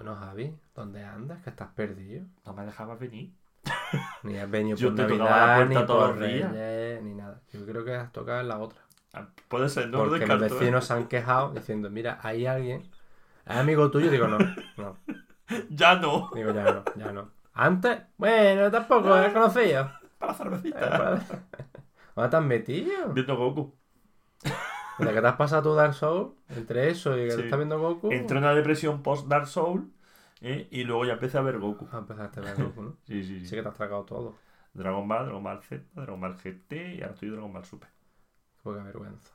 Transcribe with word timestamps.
Bueno, 0.00 0.16
Javi, 0.16 0.56
¿dónde 0.74 1.04
andas? 1.04 1.42
Que 1.42 1.50
estás 1.50 1.68
perdido. 1.74 2.24
No 2.46 2.54
me 2.54 2.64
dejabas 2.64 2.98
venir. 2.98 3.34
Ni 4.22 4.38
has 4.38 4.50
venido 4.50 4.78
Yo 4.78 4.88
por 4.88 4.96
te 4.96 5.02
Navidad, 5.02 5.66
ni 5.66 5.74
todos 5.74 6.10
por. 6.12 6.18
Reyes, 6.18 7.02
ni 7.02 7.12
nada. 7.12 7.42
Yo 7.52 7.66
creo 7.66 7.84
que 7.84 7.94
has 7.96 8.10
tocado 8.10 8.40
en 8.40 8.48
la 8.48 8.58
otra. 8.60 8.80
Ah, 9.12 9.28
Puede 9.48 9.68
ser, 9.68 9.90
no 9.90 9.98
Porque 9.98 10.26
los. 10.26 10.40
¿eh? 10.40 10.54
vecinos 10.54 10.86
se 10.86 10.94
han 10.94 11.06
quejado 11.06 11.52
diciendo, 11.52 11.90
mira, 11.90 12.18
hay 12.22 12.46
alguien, 12.46 12.80
es 13.44 13.56
amigo 13.56 13.90
tuyo, 13.90 14.10
digo, 14.10 14.26
no, 14.26 14.38
no, 14.78 14.96
Ya 15.68 15.96
no. 15.96 16.30
digo, 16.34 16.50
ya 16.52 16.64
no, 16.64 16.84
ya 16.96 17.12
no. 17.12 17.32
Antes, 17.52 18.00
bueno, 18.16 18.70
tampoco, 18.70 19.14
es 19.18 19.34
conocido. 19.34 19.90
Para 20.18 20.32
Eh, 20.32 20.36
cervecita. 20.36 21.20
¿Dónde 22.14 22.30
te 22.30 22.36
has 22.38 22.42
metido? 22.44 23.08
Viendo 23.12 23.36
Goku. 23.36 23.74
Desde 25.00 25.14
que 25.14 25.20
te 25.20 25.26
has 25.26 25.36
pasado 25.36 25.62
tu 25.62 25.74
Dark 25.74 25.94
Souls, 25.94 26.32
entre 26.48 26.90
eso 26.90 27.16
y 27.18 27.24
que 27.24 27.30
Sí. 27.32 27.36
te 27.38 27.44
estás 27.44 27.58
viendo 27.58 27.78
Goku, 27.80 28.10
Entré 28.12 28.38
en 28.38 28.44
una 28.44 28.54
depresión 28.54 29.02
post 29.02 29.26
Dark 29.28 29.46
Soul. 29.46 29.90
¿eh? 30.40 30.68
Y 30.70 30.84
luego 30.84 31.04
ya 31.04 31.14
empecé 31.14 31.38
a 31.38 31.42
ver 31.42 31.58
Goku. 31.58 31.88
ah, 31.92 31.98
empezaste 31.98 32.40
a 32.40 32.42
ver 32.44 32.56
Goku, 32.62 32.82
¿no? 32.82 32.96
Sí, 33.04 33.22
sí, 33.24 33.40
sí. 33.40 33.46
Sí 33.48 33.56
que 33.56 33.62
te 33.62 33.68
has 33.68 33.74
tragado 33.74 34.04
todo. 34.04 34.34
Dragon 34.72 35.06
Ball, 35.08 35.24
Dragon 35.26 35.42
Ball 35.42 35.62
Z, 35.62 35.82
Dragon 35.94 36.20
Ball 36.20 36.36
GT 36.36 36.94
y 36.94 37.02
ahora 37.02 37.14
estoy 37.14 37.30
Dragon 37.30 37.52
Ball 37.52 37.64
Super. 37.64 37.88
Qué 37.88 38.62
poca 38.62 38.82
vergüenza. 38.82 39.32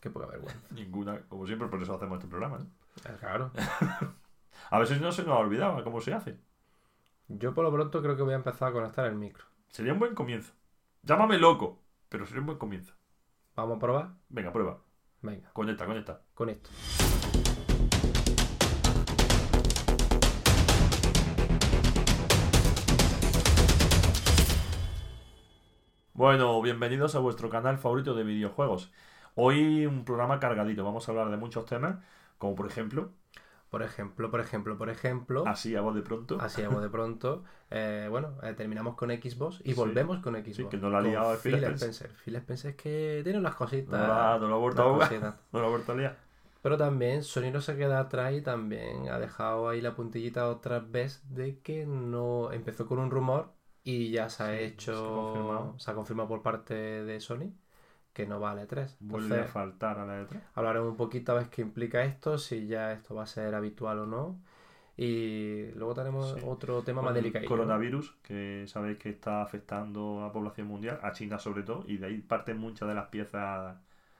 Qué 0.00 0.10
poca 0.10 0.26
vergüenza. 0.26 0.66
Ninguna, 0.70 1.20
como 1.28 1.46
siempre, 1.46 1.68
por 1.68 1.80
eso 1.82 1.94
hacemos 1.94 2.18
este 2.18 2.28
programa. 2.28 2.58
¿no? 2.58 2.64
Eh, 2.64 3.16
Claro. 3.20 3.52
A 4.70 4.78
veces 4.80 5.00
no 5.00 5.12
se 5.12 5.22
nos 5.22 5.32
ha 5.36 5.38
olvidado 5.38 5.82
cómo 5.84 6.00
se 6.00 6.12
hace. 6.12 6.36
Yo 7.28 7.54
por 7.54 7.64
lo 7.64 7.72
pronto 7.72 8.02
creo 8.02 8.16
que 8.16 8.22
voy 8.22 8.32
a 8.32 8.36
empezar 8.36 8.70
a 8.70 8.72
conectar 8.72 9.06
el 9.06 9.14
micro. 9.14 9.44
Sería 9.68 9.92
un 9.92 9.98
buen 10.00 10.14
comienzo. 10.14 10.52
Llámame 11.02 11.38
loco, 11.38 11.80
pero 12.08 12.26
sería 12.26 12.40
un 12.40 12.46
buen 12.46 12.58
comienzo. 12.58 12.94
¿Vamos 13.54 13.76
a 13.76 13.80
probar? 13.80 14.08
Venga, 14.28 14.52
prueba. 14.52 14.78
Venga, 15.22 15.50
Conecta, 15.52 15.84
conecta. 15.86 16.20
con 16.34 16.48
esto. 16.48 16.70
Bueno, 26.12 26.60
bienvenidos 26.62 27.14
a 27.14 27.20
vuestro 27.20 27.48
canal 27.48 27.78
favorito 27.78 28.14
de 28.14 28.24
videojuegos. 28.24 28.92
Hoy 29.34 29.86
un 29.86 30.04
programa 30.04 30.40
cargadito. 30.40 30.84
Vamos 30.84 31.08
a 31.08 31.12
hablar 31.12 31.30
de 31.30 31.36
muchos 31.36 31.64
temas, 31.66 31.98
como 32.38 32.54
por 32.54 32.66
ejemplo, 32.66 33.12
Por 33.70 33.82
ejemplo, 33.82 34.30
por 34.30 34.40
ejemplo, 34.40 34.78
por 34.78 34.88
ejemplo. 34.88 35.44
así 35.46 35.76
a 35.76 35.82
voz 35.82 35.94
de 35.94 36.00
pronto, 36.02 36.38
Así 36.40 36.62
hago 36.62 36.80
de 36.80 36.88
pronto. 36.88 37.44
eh, 37.70 38.06
bueno, 38.10 38.34
eh, 38.42 38.54
terminamos 38.54 38.94
con 38.96 39.10
Xbox 39.10 39.60
y 39.62 39.70
Sí. 39.70 39.74
volvemos 39.74 40.20
con 40.20 40.34
Xbox. 40.34 40.70
que 40.70 40.76
no 40.78 40.88
la 40.90 40.98
ha 40.98 41.02
liado 41.02 41.36
Phil 41.36 41.54
Spencer. 41.56 41.74
Spencer. 41.90 42.10
Phil 42.24 42.36
Spencer 42.36 42.70
es 42.70 42.76
que 42.76 43.20
tiene 43.24 43.38
unas 43.38 43.54
cositas. 43.54 44.00
no 44.00 44.06
la, 44.08 44.38
no 44.38 44.48
la 44.48 44.54
ha 44.54 44.58
vuelto 44.58 44.82
a 44.82 45.08
no 45.52 45.60
la 45.60 45.66
ha 45.66 45.70
vuelto 45.70 45.92
a 45.92 45.94
liar. 45.96 46.16
Pero 46.62 46.76
también 46.76 47.22
Sony 47.22 47.50
no 47.52 47.60
se 47.60 47.76
queda 47.76 48.00
atrás 48.00 48.32
y 48.34 48.42
también 48.42 49.08
ha 49.10 49.18
dejado 49.18 49.68
ahí 49.68 49.80
la 49.80 49.94
puntillita 49.94 50.48
otra 50.48 50.80
vez 50.80 51.22
de 51.32 51.60
que 51.60 51.86
no 51.86 52.50
empezó 52.52 52.86
con 52.86 52.98
un 52.98 53.10
rumor 53.10 53.52
y 53.84 54.10
ya 54.10 54.28
se 54.28 54.42
ha 54.42 54.56
Sí, 54.56 54.64
hecho, 54.64 54.92
se 54.92 54.98
ha 54.98 55.14
confirmado. 55.14 55.74
se 55.78 55.90
ha 55.90 55.94
confirmado 55.94 56.28
por 56.28 56.42
parte 56.42 56.74
de 56.74 57.20
Sony 57.20 57.52
que 58.18 58.26
no 58.26 58.40
vale 58.40 58.66
3. 58.66 58.96
Vuelve 58.98 59.40
a 59.42 59.44
faltar 59.44 60.00
a 60.00 60.04
la 60.04 60.18
letra. 60.18 60.40
hablaremos 60.56 60.88
un 60.90 60.96
poquito 60.96 61.30
a 61.30 61.36
ver 61.36 61.46
qué 61.50 61.62
implica 61.62 62.02
esto, 62.02 62.36
si 62.36 62.66
ya 62.66 62.90
esto 62.92 63.14
va 63.14 63.22
a 63.22 63.26
ser 63.26 63.54
habitual 63.54 64.00
o 64.00 64.06
no. 64.06 64.36
Y 64.96 65.70
luego 65.76 65.94
tenemos 65.94 66.32
Sí. 66.34 66.40
otro 66.44 66.82
tema 66.82 67.00
más 67.00 67.10
Con 67.10 67.16
el 67.18 67.22
delicado. 67.22 67.46
coronavirus, 67.46 68.16
que 68.22 68.64
sabéis 68.66 68.98
que 68.98 69.10
está 69.10 69.42
afectando 69.42 70.20
a 70.20 70.26
la 70.26 70.32
población 70.32 70.66
mundial, 70.66 70.98
a 71.00 71.12
China 71.12 71.38
sobre 71.38 71.62
todo, 71.62 71.84
y 71.86 71.98
de 71.98 72.06
ahí 72.06 72.18
parten 72.18 72.58
muchas 72.58 72.88
de 72.88 72.94
las 72.96 73.06
piezas 73.06 73.76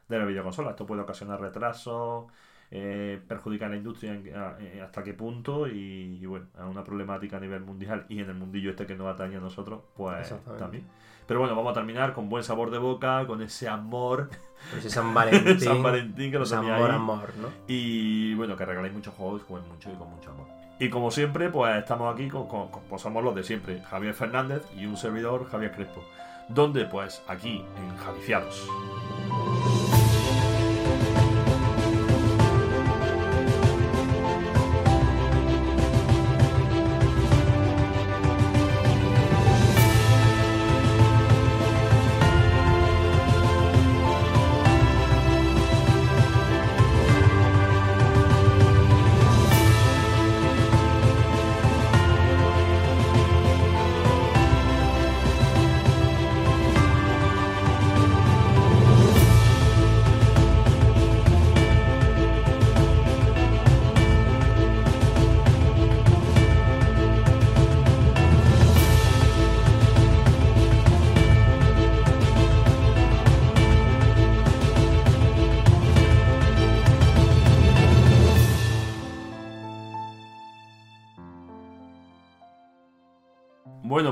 de 0.09 0.19
la 0.19 0.25
videoconsola. 0.25 0.71
Esto 0.71 0.87
puede 0.87 1.03
ocasionar 1.03 1.41
retrasos, 1.41 2.27
eh, 2.71 3.21
perjudicar 3.27 3.67
a 3.67 3.71
la 3.71 3.77
industria 3.79 4.15
en- 4.15 4.37
a- 4.37 4.57
eh, 4.61 4.81
hasta 4.81 5.03
qué 5.03 5.15
punto, 5.15 5.67
y, 5.67 6.19
y 6.23 6.27
bueno, 6.27 6.47
es 6.57 6.65
una 6.65 6.85
problemática 6.85 7.39
a 7.39 7.41
nivel 7.41 7.63
mundial 7.63 8.07
y 8.09 8.21
en 8.21 8.29
el 8.29 8.37
mundillo 8.37 8.71
este 8.71 8.87
que 8.87 8.95
nos 8.95 9.09
atañe 9.13 9.37
a 9.37 9.41
nosotros, 9.41 9.81
pues 9.97 10.33
también. 10.59 10.85
Pero 11.29 11.39
bueno, 11.41 11.55
vamos 11.55 11.71
a 11.71 11.75
terminar 11.75 12.13
con 12.15 12.29
buen 12.29 12.43
sabor 12.43 12.71
de 12.73 12.79
boca, 12.79 13.25
con 13.29 13.41
ese 13.43 13.69
amor, 13.69 14.29
Pues 14.73 14.85
ese 14.85 14.91
San 14.91 15.15
Valentín. 15.15 15.61
San 15.61 15.81
Valentín 15.83 16.33
que 16.33 16.39
lo 16.39 16.43
ese 16.45 16.57
tenía 16.57 16.75
amor, 16.75 16.91
ahí. 16.91 16.97
amor, 16.97 17.33
¿no? 17.41 17.49
Y 17.69 18.35
bueno, 18.35 18.57
que 18.57 18.65
regaléis 18.65 18.93
muchos 18.95 19.15
juegos 19.15 19.43
con 19.45 19.69
mucho 19.69 19.89
y 19.93 19.95
con 19.95 20.11
mucho 20.11 20.31
amor. 20.33 20.47
Y 20.81 20.89
como 20.91 21.11
siempre, 21.13 21.49
pues 21.51 21.77
estamos 21.77 22.13
aquí 22.13 22.29
con, 22.29 22.49
con- 22.49 22.69
con- 22.69 22.83
pues 22.89 23.03
somos 23.03 23.23
los 23.23 23.35
de 23.35 23.45
siempre, 23.45 23.83
Javier 23.83 24.15
Fernández 24.15 24.63
y 24.77 24.87
un 24.87 24.97
servidor, 24.97 25.49
Javier 25.51 25.73
Crespo. 25.73 26.03
Donde, 26.49 26.87
pues, 26.87 27.23
aquí, 27.29 27.63
en 27.77 27.97
Javiciados. 27.99 28.67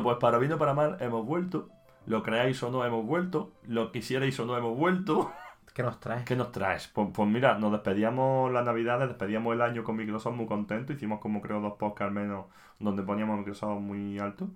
Pues 0.07 0.19
para 0.19 0.39
bien 0.39 0.53
o 0.53 0.59
para 0.59 0.75
mal, 0.75 0.97
hemos 1.01 1.25
vuelto. 1.27 1.69
Lo 2.07 2.23
creáis 2.23 2.63
o 2.63 2.71
no, 2.71 2.85
hemos 2.85 3.05
vuelto. 3.07 3.53
Lo 3.67 3.91
quisierais 3.93 4.39
o 4.41 4.47
no, 4.47 4.57
hemos 4.57 4.77
vuelto. 4.77 5.33
¿Qué 5.75 5.83
nos 5.83 6.01
traes? 6.01 6.25
¿Qué 6.25 6.37
nos 6.37 6.53
traes? 6.53 6.89
Pues, 6.89 7.09
pues 7.13 7.29
mira, 7.29 7.59
nos 7.59 7.73
despedíamos 7.73 8.51
las 8.53 8.65
navidades, 8.65 9.09
despedíamos 9.09 9.55
el 9.55 9.61
año 9.63 9.85
con 9.85 9.97
Microsoft 9.97 10.35
muy 10.37 10.47
contentos. 10.47 10.97
Hicimos 10.97 11.21
como 11.21 11.41
creo 11.43 11.61
dos 11.61 11.75
podcasts 11.79 12.03
al 12.09 12.13
menos 12.13 12.47
donde 12.79 13.03
poníamos 13.03 13.35
a 13.35 13.39
Microsoft 13.39 13.81
muy 13.81 14.19
alto. 14.19 14.49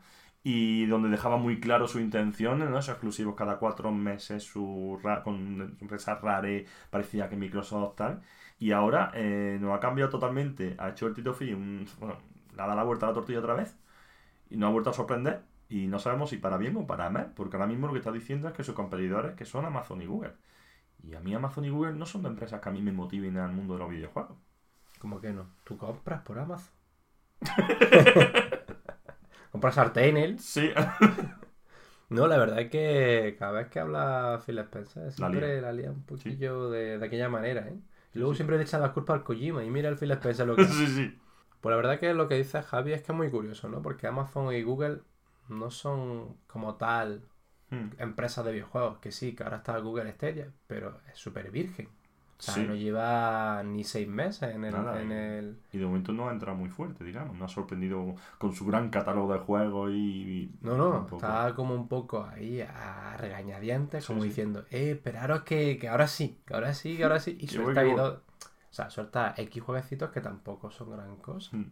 Y 0.42 0.86
donde 0.86 1.08
dejaba 1.10 1.36
muy 1.36 1.60
claro 1.60 1.86
su 1.88 2.00
intención, 2.00 2.58
¿no? 2.60 2.66
Esos 2.78 2.90
exclusivos 2.90 3.34
cada 3.36 3.58
cuatro 3.58 3.90
meses, 3.92 4.42
su 4.44 4.98
ra- 5.02 5.22
con 5.22 5.76
empresas 5.80 6.20
rare, 6.22 6.66
parecía 6.90 7.28
que 7.28 7.36
Microsoft 7.36 7.96
tal. 7.96 8.22
Y 8.58 8.72
ahora 8.72 9.10
eh, 9.14 9.58
nos 9.60 9.74
ha 9.76 9.80
cambiado 9.80 10.10
totalmente. 10.10 10.76
Ha 10.78 10.90
hecho 10.90 11.06
el 11.08 11.14
Tito 11.14 11.34
Fi, 11.34 11.52
un, 11.52 11.86
bueno, 11.98 12.16
le 12.56 12.62
ha 12.62 12.66
dado 12.66 12.76
la 12.76 12.84
vuelta 12.84 13.06
a 13.06 13.08
la 13.10 13.14
tortilla 13.14 13.40
otra 13.40 13.54
vez. 13.54 13.76
Y 14.50 14.56
nos 14.56 14.68
ha 14.68 14.72
vuelto 14.72 14.90
a 14.90 14.94
sorprender. 14.94 15.42
Y 15.68 15.86
no 15.86 15.98
sabemos 15.98 16.30
si 16.30 16.38
para 16.38 16.56
bien 16.58 16.76
o 16.76 16.86
para 16.86 17.08
mal. 17.10 17.32
Porque 17.36 17.56
ahora 17.56 17.68
mismo 17.68 17.86
lo 17.86 17.92
que 17.92 18.00
está 18.00 18.12
diciendo 18.12 18.48
es 18.48 18.54
que 18.54 18.64
sus 18.64 18.74
competidores, 18.74 19.34
que 19.36 19.44
son 19.44 19.64
Amazon 19.64 20.02
y 20.02 20.06
Google. 20.06 20.32
Y 21.02 21.14
a 21.14 21.20
mí 21.20 21.34
Amazon 21.34 21.64
y 21.64 21.70
Google 21.70 21.94
no 21.94 22.06
son 22.06 22.22
de 22.22 22.28
empresas 22.30 22.60
que 22.60 22.68
a 22.68 22.72
mí 22.72 22.82
me 22.82 22.92
motiven 22.92 23.36
al 23.38 23.52
mundo 23.52 23.74
de 23.74 23.80
los 23.80 23.90
videojuegos. 23.90 24.36
¿Cómo 24.98 25.20
que 25.20 25.32
no? 25.32 25.46
¿Tú 25.64 25.78
compras 25.78 26.22
por 26.22 26.38
Amazon? 26.38 26.72
¿Compras 29.52 29.74
sartenes? 29.74 30.42
Sí. 30.44 30.70
No, 32.08 32.26
la 32.26 32.38
verdad 32.38 32.58
es 32.60 32.70
que 32.70 33.36
cada 33.38 33.52
vez 33.52 33.68
que 33.68 33.78
habla 33.78 34.40
Phil 34.44 34.58
Spencer 34.58 35.12
siempre 35.12 35.52
lía. 35.52 35.60
la 35.60 35.72
lía 35.72 35.90
un 35.92 36.02
poquillo 36.04 36.68
de, 36.70 36.98
de 36.98 37.06
aquella 37.06 37.28
manera, 37.28 37.68
¿eh? 37.68 37.78
Y 38.14 38.18
luego 38.18 38.34
siempre 38.34 38.56
le 38.56 38.64
echan 38.64 38.80
la 38.80 38.92
culpa 38.92 39.14
al 39.14 39.22
Kojima 39.22 39.62
y 39.64 39.70
mira 39.70 39.88
el 39.88 39.96
Phil 39.96 40.10
Spencer 40.12 40.46
lo 40.46 40.56
que 40.58 40.66
hace. 40.66 40.74
sí, 40.74 40.86
sí. 40.88 41.18
Pues 41.60 41.70
la 41.72 41.76
verdad 41.76 41.98
que 42.00 42.14
lo 42.14 42.28
que 42.28 42.36
dice 42.36 42.62
Javi 42.62 42.92
es 42.92 43.02
que 43.02 43.12
es 43.12 43.16
muy 43.18 43.30
curioso, 43.30 43.68
¿no? 43.68 43.82
Porque 43.82 44.06
Amazon 44.06 44.52
y 44.54 44.62
Google 44.62 45.00
no 45.48 45.70
son 45.70 46.36
como 46.46 46.76
tal 46.76 47.22
Hmm. 47.70 47.90
empresas 47.98 48.44
de 48.44 48.52
videojuegos, 48.52 48.98
que 48.98 49.12
sí, 49.12 49.34
que 49.34 49.44
ahora 49.44 49.58
está 49.58 49.78
Google 49.78 50.10
Stadia, 50.12 50.52
pero 50.66 51.00
es 51.12 51.16
súper 51.18 51.50
virgen. 51.52 51.88
O 52.38 52.42
sea, 52.42 52.54
Sí. 52.54 52.64
no 52.64 52.74
lleva 52.74 53.62
ni 53.62 53.84
seis 53.84 54.08
meses 54.08 54.54
en 54.54 54.64
el... 54.64 54.72
Nada, 54.72 55.00
en 55.02 55.10
y- 55.10 55.14
el... 55.14 55.56
Y 55.72 55.78
de 55.78 55.86
momento 55.86 56.12
no 56.12 56.28
ha 56.28 56.32
entrado 56.32 56.56
muy 56.56 56.68
fuerte, 56.70 57.04
digamos. 57.04 57.36
No 57.36 57.44
ha 57.44 57.48
sorprendido 57.48 58.14
con 58.38 58.52
su 58.54 58.64
gran 58.66 58.88
catálogo 58.90 59.32
de 59.32 59.38
juegos 59.40 59.90
y. 59.92 59.94
y 59.94 60.50
No, 60.62 60.76
no, 60.76 60.90
tampoco. 60.92 61.16
está 61.16 61.54
como 61.54 61.74
un 61.74 61.86
poco 61.86 62.24
ahí 62.24 62.60
a 62.62 63.16
regañadientes, 63.18 64.04
Sí, 64.04 64.08
como 64.08 64.22
sí. 64.22 64.28
diciendo, 64.30 64.64
eh, 64.70 64.92
esperaros 64.92 65.42
que, 65.42 65.78
que 65.78 65.88
ahora 65.88 66.08
sí, 66.08 66.40
que 66.46 66.54
ahora 66.54 66.74
sí, 66.74 66.96
que 66.96 67.04
ahora 67.04 67.20
sí. 67.20 67.36
Y 67.38 67.46
Que 67.46 67.58
voy, 67.58 67.74
que. 68.70 68.72
O 68.72 68.74
sea, 68.74 68.90
suelta 68.90 69.34
X 69.36 69.62
jueguecitos 69.62 70.10
que 70.10 70.20
tampoco 70.20 70.70
son 70.70 70.90
gran 70.92 71.16
cosa. 71.16 71.56
Hmm. 71.56 71.70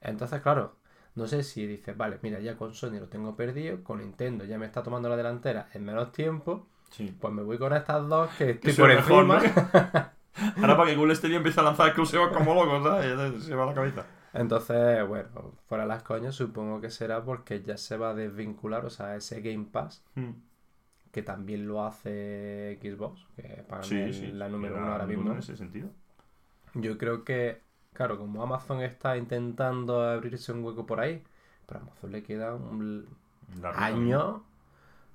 Entonces, 0.00 0.40
claro, 0.42 0.76
no 1.14 1.26
sé 1.26 1.42
si 1.42 1.66
dices, 1.66 1.96
vale, 1.96 2.18
mira, 2.22 2.38
ya 2.40 2.56
con 2.56 2.74
Sony 2.74 3.00
lo 3.00 3.08
tengo 3.08 3.34
perdido, 3.34 3.82
con 3.82 3.98
Nintendo 3.98 4.44
ya 4.44 4.58
me 4.58 4.66
está 4.66 4.82
tomando 4.82 5.08
la 5.08 5.16
delantera 5.16 5.68
en 5.74 5.84
menos 5.84 6.12
tiempo, 6.12 6.66
Sí. 6.90 7.14
pues 7.20 7.34
me 7.34 7.42
voy 7.42 7.58
con 7.58 7.72
estas 7.74 8.08
dos 8.08 8.30
que 8.38 8.50
estoy 8.50 8.72
son 8.72 8.86
por 9.08 9.24
mejor. 9.26 9.36
Ahora 10.56 10.76
para 10.76 10.90
que 10.90 10.96
Google 10.96 11.16
Stadia 11.16 11.38
empiece 11.38 11.58
a 11.58 11.64
lanzar 11.64 11.88
exclusivos 11.88 12.28
como 12.32 12.54
loco, 12.54 12.80
¿sabes? 12.82 13.42
Se 13.44 13.54
va 13.56 13.66
la 13.66 13.74
cabeza. 13.74 14.06
Entonces, 14.32 15.06
bueno, 15.08 15.28
fuera 15.66 15.84
las 15.86 16.02
coñas, 16.04 16.34
supongo 16.36 16.80
que 16.80 16.90
será 16.90 17.24
porque 17.24 17.62
ya 17.62 17.76
se 17.76 17.96
va 17.96 18.10
a 18.10 18.14
desvincular, 18.14 18.84
o 18.84 18.90
sea, 18.90 19.16
ese 19.16 19.40
Game 19.40 19.66
Pass, 19.72 20.04
Mm. 20.14 20.30
que 21.10 21.22
también 21.22 21.66
lo 21.66 21.84
hace 21.84 22.78
Xbox, 22.80 23.26
que 23.34 23.64
para 23.68 23.82
mí 23.88 23.96
es 24.00 24.16
sí. 24.16 24.30
la 24.32 24.48
número 24.48 24.76
uno 24.76 24.92
ahora 24.92 25.06
mismo. 25.06 25.32
En 25.32 25.38
ese 25.38 25.56
sentido. 25.56 25.88
Yo 26.74 26.98
creo 26.98 27.24
que, 27.24 27.62
claro, 27.92 28.18
como 28.18 28.42
Amazon 28.42 28.80
está 28.82 29.16
intentando 29.16 30.02
abrirse 30.02 30.52
un 30.52 30.64
hueco 30.64 30.86
por 30.86 31.00
ahí, 31.00 31.22
pero 31.66 31.80
a 31.80 31.82
Amazon 31.82 32.12
le 32.12 32.22
queda 32.22 32.54
un 32.54 33.06
Largo 33.60 33.84
año, 33.84 34.44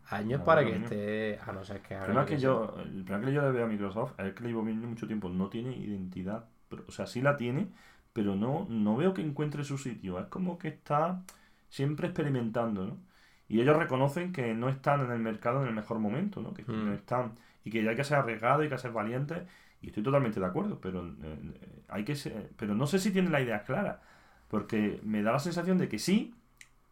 años 0.10 0.40
Largo 0.40 0.46
para 0.46 0.66
que 0.66 0.76
esté, 0.76 1.40
a 1.46 1.52
no 1.52 1.64
ser 1.64 1.82
que 1.82 1.96
El 1.96 2.02
haga 2.12 2.26
que 2.26 2.36
que 2.36 2.40
yo, 2.40 2.76
el 2.80 3.04
problema 3.06 3.26
que 3.30 3.34
yo 3.34 3.42
le 3.42 3.52
veo 3.52 3.66
a 3.66 3.68
Microsoft 3.68 4.20
es 4.20 4.34
que 4.34 4.44
le 4.44 4.50
llevo 4.50 4.64
mucho 4.64 5.08
tiempo, 5.08 5.30
no 5.30 5.50
tiene 5.50 5.76
identidad. 5.78 6.50
Pero, 6.70 6.84
o 6.88 6.92
sea, 6.92 7.08
sí 7.08 7.22
la 7.22 7.38
tiene, 7.38 7.70
pero 8.14 8.36
no, 8.36 8.66
no 8.70 8.96
veo 8.98 9.14
que 9.14 9.22
encuentre 9.22 9.64
su 9.64 9.78
sitio. 9.78 10.20
Es 10.20 10.28
como 10.28 10.58
que 10.58 10.68
está 10.70 11.24
siempre 11.70 12.08
experimentando, 12.08 12.86
¿no? 12.86 12.98
Y 13.48 13.62
ellos 13.62 13.78
reconocen 13.78 14.34
que 14.34 14.54
no 14.54 14.70
están 14.70 15.02
en 15.02 15.12
el 15.12 15.20
mercado 15.20 15.62
en 15.62 15.68
el 15.70 15.74
mejor 15.76 16.00
momento, 16.00 16.42
¿no? 16.42 16.54
Que 16.54 16.64
Mm. 16.68 16.86
no 16.86 16.94
están. 16.94 17.36
Y 17.64 17.72
que 17.72 17.88
hay 17.88 17.96
que 17.96 18.04
ser 18.04 18.18
arriesgado, 18.18 18.62
hay 18.64 18.70
que 18.70 18.78
ser 18.78 18.92
valiente. 18.92 19.46
Y 19.84 19.88
estoy 19.88 20.02
totalmente 20.02 20.40
de 20.40 20.46
acuerdo, 20.46 20.80
pero 20.82 21.06
eh, 21.06 21.84
hay 21.90 22.06
que 22.06 22.16
ser, 22.16 22.50
pero 22.58 22.74
no 22.74 22.88
sé 22.88 23.00
si 23.00 23.12
tienen 23.12 23.32
la 23.32 23.42
idea 23.42 23.64
clara. 23.64 24.02
Porque 24.48 25.00
me 25.04 25.22
da 25.22 25.34
la 25.34 25.40
sensación 25.40 25.78
de 25.78 25.90
que 25.90 26.00
sí, 26.00 26.34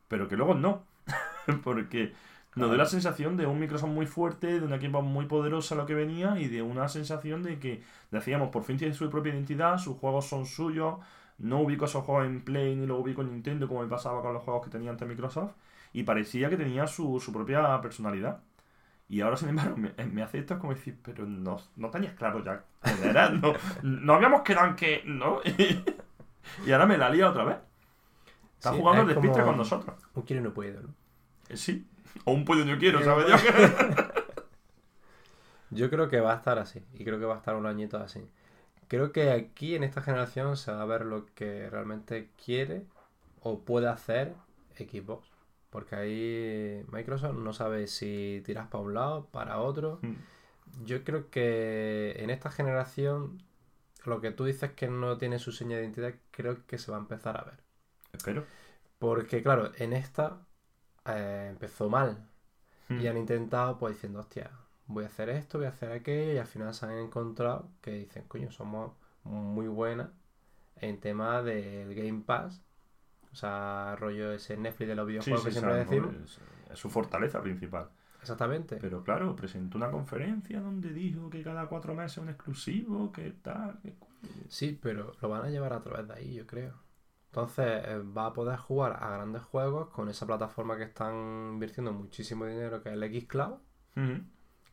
pero 0.07 0.27
que 0.27 0.35
luego 0.35 0.53
no. 0.53 0.83
porque 1.63 2.13
nos 2.55 2.69
da 2.69 2.75
la 2.75 2.85
sensación 2.85 3.37
de 3.37 3.47
un 3.47 3.59
Microsoft 3.59 3.91
muy 3.91 4.05
fuerte, 4.05 4.59
de 4.59 4.65
una 4.65 4.75
equipo 4.75 5.01
muy 5.01 5.25
poderosa 5.25 5.75
lo 5.75 5.85
que 5.85 5.93
venía 5.93 6.37
y 6.37 6.49
de 6.49 6.61
una 6.61 6.89
sensación 6.89 7.43
de 7.43 7.59
que 7.59 7.81
decíamos, 8.11 8.49
por 8.49 8.63
fin 8.63 8.77
tiene 8.77 8.93
su 8.93 9.09
propia 9.09 9.33
identidad, 9.33 9.77
sus 9.77 9.97
juegos 9.97 10.27
son 10.27 10.45
suyos, 10.45 10.95
no 11.37 11.61
ubico 11.61 11.85
esos 11.85 12.03
juegos 12.03 12.25
en 12.25 12.41
Play 12.41 12.75
ni 12.75 12.85
los 12.85 12.99
ubico 12.99 13.21
en 13.21 13.31
Nintendo 13.31 13.67
como 13.69 13.81
me 13.83 13.87
pasaba 13.87 14.21
con 14.21 14.33
los 14.33 14.43
juegos 14.43 14.65
que 14.65 14.69
tenía 14.69 14.91
antes 14.91 15.07
Microsoft 15.07 15.51
y 15.93 16.03
parecía 16.03 16.49
que 16.49 16.57
tenía 16.57 16.87
su, 16.87 17.19
su 17.21 17.31
propia 17.31 17.79
personalidad. 17.81 18.41
Y 19.11 19.19
ahora, 19.19 19.35
sin 19.35 19.49
embargo, 19.49 19.75
me, 19.75 19.91
me 20.05 20.23
hace 20.23 20.39
esto 20.39 20.57
como 20.57 20.73
decir, 20.73 20.97
pero 21.03 21.25
no, 21.25 21.57
no 21.75 21.89
tenías 21.89 22.13
claro 22.13 22.41
ya 22.45 22.63
quién 22.81 23.09
era, 23.09 23.29
no, 23.29 23.53
no 23.83 24.13
habíamos 24.13 24.41
quedado 24.43 24.67
en 24.67 24.75
que, 24.77 25.03
¿no? 25.05 25.41
y 26.65 26.71
ahora 26.71 26.85
me 26.85 26.97
la 26.97 27.09
lía 27.09 27.29
otra 27.29 27.43
vez. 27.43 27.57
Está 28.57 28.71
Sí, 28.71 28.77
jugando 28.79 29.01
es 29.01 29.07
despiste 29.09 29.39
como- 29.39 29.47
con 29.47 29.57
nosotros. 29.57 29.95
Un 30.13 30.23
quiero 30.23 30.41
y 30.41 30.45
no 30.45 30.53
puedo, 30.53 30.81
¿no? 30.81 30.95
Eh, 31.49 31.57
Sí. 31.57 31.85
O 32.25 32.31
un 32.33 32.45
puedo 32.45 32.63
yo 32.63 32.77
quiero, 32.77 32.99
Quiero, 32.99 33.23
¿sabes? 33.23 33.43
Yo? 33.43 33.51
Yo 35.71 35.89
creo 35.89 36.09
que 36.09 36.19
va 36.19 36.33
a 36.33 36.35
estar 36.35 36.59
así, 36.59 36.83
y 36.93 37.03
creo 37.05 37.19
que 37.19 37.25
va 37.25 37.35
a 37.35 37.37
estar 37.37 37.55
un 37.55 37.65
añito 37.65 37.97
así. 37.97 38.21
Creo 38.87 39.11
que 39.13 39.31
aquí 39.31 39.75
en 39.75 39.83
esta 39.83 40.01
generación 40.01 40.57
se 40.57 40.71
va 40.71 40.81
a 40.81 40.85
ver 40.85 41.05
lo 41.05 41.25
que 41.33 41.69
realmente 41.69 42.29
quiere 42.43 42.83
o 43.41 43.59
puede 43.59 43.87
hacer 43.87 44.33
Xbox. 44.77 45.30
Porque 45.71 45.95
ahí 45.95 46.85
Microsoft 46.91 47.35
no 47.35 47.53
sabe 47.53 47.87
si 47.87 48.43
tiras 48.45 48.67
para 48.67 48.83
un 48.83 48.93
lado, 48.93 49.25
para 49.31 49.59
otro. 49.59 49.99
Mm. 50.03 50.85
Yo 50.85 51.03
creo 51.03 51.31
que 51.31 52.15
en 52.17 52.29
esta 52.29 52.51
generación 52.51 53.41
lo 54.05 54.21
que 54.21 54.31
tú 54.31 54.45
dices 54.45 54.71
que 54.73 54.87
no 54.87 55.17
tiene 55.17 55.39
su 55.39 55.51
seña 55.51 55.77
de 55.77 55.83
identidad, 55.83 56.13
creo 56.31 56.65
que 56.67 56.77
se 56.77 56.91
va 56.91 56.97
a 56.97 57.01
empezar 57.01 57.37
a 57.37 57.43
ver. 57.43 57.59
Espero. 58.13 58.45
Porque 58.99 59.41
claro, 59.41 59.71
en 59.77 59.93
esta 59.93 60.45
eh, 61.05 61.47
empezó 61.49 61.89
mal. 61.89 62.27
Mm. 62.89 62.99
Y 62.99 63.07
han 63.07 63.17
intentado, 63.17 63.77
pues 63.77 63.95
diciendo, 63.95 64.19
hostia, 64.19 64.51
voy 64.87 65.05
a 65.05 65.07
hacer 65.07 65.29
esto, 65.29 65.57
voy 65.57 65.67
a 65.67 65.71
hacer 65.71 65.91
aquello, 65.91 66.33
y 66.33 66.37
al 66.37 66.47
final 66.47 66.73
se 66.73 66.85
han 66.85 66.97
encontrado 66.97 67.69
que 67.81 67.91
dicen, 67.91 68.27
coño, 68.27 68.51
somos 68.51 68.93
muy 69.23 69.67
buenas 69.67 70.09
en 70.75 70.99
tema 70.99 71.41
del 71.41 71.93
Game 71.95 72.23
Pass. 72.25 72.61
O 73.31 73.35
sea, 73.35 73.95
rollo 73.97 74.31
ese 74.33 74.57
Netflix 74.57 74.89
de 74.89 74.95
los 74.95 75.07
videojuegos 75.07 75.41
sí, 75.41 75.47
que 75.47 75.51
siempre 75.53 75.75
decimos. 75.75 76.15
Es, 76.15 76.39
es 76.71 76.79
su 76.79 76.89
fortaleza 76.89 77.41
principal. 77.41 77.89
Exactamente. 78.21 78.77
Pero 78.79 79.03
claro, 79.03 79.35
presentó 79.35 79.77
una 79.77 79.89
conferencia 79.89 80.61
donde 80.61 80.93
dijo 80.93 81.29
que 81.29 81.41
cada 81.41 81.65
cuatro 81.67 81.95
meses 81.95 82.19
un 82.19 82.29
exclusivo, 82.29 83.11
que 83.11 83.31
tal. 83.31 83.79
que 83.81 83.95
Sí, 84.47 84.77
pero 84.81 85.13
lo 85.21 85.29
van 85.29 85.45
a 85.45 85.49
llevar 85.49 85.73
a 85.73 85.81
través 85.81 86.07
de 86.07 86.13
ahí, 86.13 86.33
yo 86.35 86.45
creo. 86.45 86.73
Entonces 87.31 87.83
eh, 87.85 87.97
va 87.99 88.27
a 88.27 88.33
poder 88.33 88.57
jugar 88.57 88.97
a 89.01 89.11
grandes 89.11 89.41
juegos 89.43 89.89
con 89.89 90.09
esa 90.09 90.27
plataforma 90.27 90.77
que 90.77 90.83
están 90.83 91.53
invirtiendo 91.53 91.93
muchísimo 91.93 92.45
dinero, 92.45 92.83
que 92.83 92.89
es 92.89 92.95
el 92.95 93.21
Xcloud. 93.21 93.55
Ujú. 93.95 94.23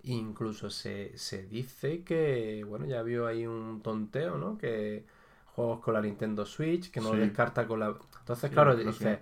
Incluso 0.03 0.69
se, 0.69 1.17
se 1.17 1.47
dice 1.47 2.03
que, 2.03 2.65
bueno, 2.65 2.85
ya 2.87 3.03
vio 3.03 3.27
ahí 3.27 3.47
un 3.47 3.81
tonteo, 3.83 4.37
¿no? 4.37 4.59
Que 4.59 5.07
juegos 5.59 5.81
con 5.81 5.95
la 5.95 6.01
Nintendo 6.01 6.47
Switch, 6.47 6.91
que 6.91 7.01
no 7.01 7.13
lo 7.13 7.19
descarta 7.19 7.67
con 7.67 7.81
la... 7.81 7.89
Entonces, 8.21 8.49
Sí, 8.49 8.55
claro, 8.55 8.77
dices, 8.77 9.19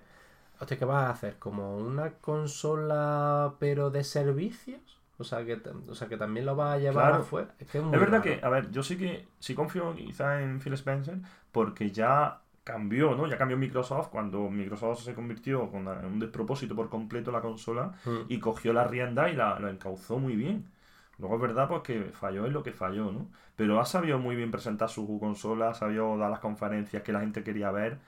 hostia, 0.60 0.78
¿qué 0.78 0.84
vas 0.84 1.04
a 1.06 1.10
hacer? 1.10 1.38
¿Como 1.38 1.76
una 1.78 2.12
consola 2.14 3.54
pero 3.58 3.90
de 3.90 4.04
servicios? 4.04 4.80
O 5.18 5.24
sea, 5.24 5.44
que, 5.46 5.60
o 5.88 5.94
sea, 5.94 6.08
que 6.08 6.16
también 6.18 6.44
lo 6.44 6.54
vas 6.56 6.74
a 6.74 6.78
llevar 6.78 7.06
Claro. 7.08 7.22
afuera. 7.22 7.54
Es 7.58 7.70
que 7.70 7.78
es, 7.78 7.84
muy 7.84 7.94
Es 7.94 8.00
verdad 8.00 8.22
raro. 8.24 8.40
que, 8.40 8.44
a 8.44 8.48
ver, 8.50 8.70
yo 8.70 8.82
sí 8.82 8.98
que 8.98 9.26
sí 9.38 9.54
confío 9.54 9.94
quizá 9.94 10.42
en 10.42 10.60
Phil 10.60 10.74
Spencer 10.74 11.18
porque 11.52 11.90
ya 11.90 12.40
cambió, 12.64 13.14
¿no? 13.14 13.26
Ya 13.26 13.38
cambió 13.38 13.56
Microsoft 13.56 14.08
cuando 14.08 14.50
Microsoft 14.50 15.02
se 15.04 15.14
convirtió 15.14 15.70
en 15.72 15.86
un 15.88 16.18
despropósito 16.18 16.74
por 16.76 16.90
completo 16.90 17.30
la 17.32 17.40
consola 17.40 17.92
Mm. 18.04 18.26
y 18.28 18.40
cogió 18.40 18.72
la 18.74 18.84
rienda 18.84 19.30
y 19.30 19.36
la, 19.36 19.58
la 19.60 19.70
encauzó 19.70 20.18
muy 20.18 20.36
bien. 20.36 20.70
Luego 21.18 21.36
es 21.36 21.40
verdad 21.42 21.68
pues 21.68 21.82
que 21.82 22.04
falló 22.12 22.46
en 22.46 22.52
lo 22.52 22.62
que 22.62 22.72
falló, 22.72 23.12
¿no? 23.12 23.30
Pero 23.56 23.80
ha 23.80 23.86
sabido 23.86 24.18
muy 24.18 24.36
bien 24.36 24.50
presentar 24.50 24.88
su 24.90 25.18
consola, 25.20 25.70
ha 25.70 25.74
sabido 25.74 26.16
dar 26.18 26.30
las 26.30 26.40
conferencias 26.40 27.02
que 27.02 27.12
la 27.12 27.20
gente 27.20 27.42
quería 27.44 27.70
ver. 27.70 27.98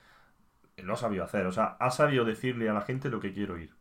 Lo 0.79 0.95
ha 0.95 0.97
sabido 0.97 1.25
hacer, 1.25 1.47
o 1.47 1.53
sea, 1.53 1.77
ha 1.81 1.91
sabido 1.91 2.25
decirle 2.25 2.69
a 2.71 2.75
la 2.75 2.83
gente 2.83 3.11
lo 3.11 3.21
que 3.21 3.33
quiero 3.35 3.55
oír. 3.55 3.75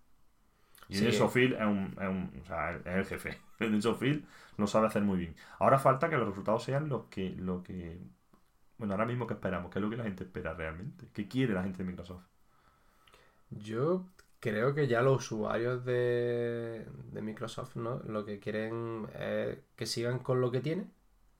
Y 0.89 0.97
Sí. 0.97 1.05
en 1.05 1.07
eso 1.07 1.29
Phil 1.29 1.53
es, 1.53 1.61
un, 1.65 1.95
es, 2.01 2.07
un- 2.09 2.41
o 2.41 2.45
sea, 2.45 2.71
es 2.77 2.85
el 2.87 3.05
jefe. 3.05 3.37
En 3.59 3.75
eso 3.75 3.95
Phil 3.97 4.25
lo 4.57 4.67
sabe 4.67 4.87
hacer 4.87 5.03
muy 5.03 5.17
bien. 5.19 5.35
Ahora 5.59 5.79
falta 5.79 6.09
que 6.09 6.17
los 6.17 6.27
resultados 6.29 6.63
sean 6.63 6.89
los 6.89 7.05
que, 7.05 7.31
lo 7.31 7.63
que, 7.63 7.99
bueno, 8.77 8.93
ahora 8.95 9.05
mismo 9.07 9.27
que 9.27 9.35
esperamos, 9.35 9.71
que 9.71 9.79
es 9.79 9.83
lo 9.83 9.89
que 9.91 9.97
la 9.97 10.03
gente 10.05 10.23
espera 10.25 10.53
realmente. 10.55 11.09
¿Qué 11.13 11.27
quiere 11.29 11.53
la 11.55 11.63
gente 11.63 11.79
de 11.79 11.85
Microsoft? 11.85 12.23
Yo 13.49 14.05
creo 14.51 14.73
que 14.73 14.87
ya 14.87 15.01
los 15.01 15.17
usuarios 15.31 15.85
de, 15.85 16.85
de 17.11 17.21
Microsoft, 17.21 17.75
¿no? 17.75 18.01
Lo 18.07 18.25
que 18.25 18.39
quieren 18.39 19.07
es 19.19 19.59
que 19.75 19.85
sigan 19.85 20.19
con 20.19 20.41
lo 20.41 20.51
que 20.51 20.59
tienen, 20.61 20.91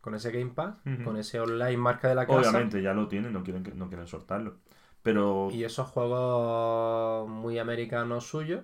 con 0.02 0.16
ese 0.16 0.32
Game 0.32 0.52
Pass, 0.52 0.76
con 1.04 1.18
ese 1.18 1.40
online 1.40 1.78
marca 1.78 2.08
de 2.08 2.16
la 2.16 2.26
casa. 2.26 2.40
Obviamente 2.40 2.82
ya 2.82 2.94
lo 2.94 3.08
tienen, 3.08 3.34
no 3.34 3.44
quieren, 3.44 3.64
no 3.76 3.88
quieren 3.88 4.08
soltarlo. 4.08 4.56
Pero 5.04 5.50
Y 5.52 5.64
esos 5.64 5.88
juegos 5.90 7.28
muy 7.30 7.60
americanos 7.60 8.28
suyos 8.28 8.64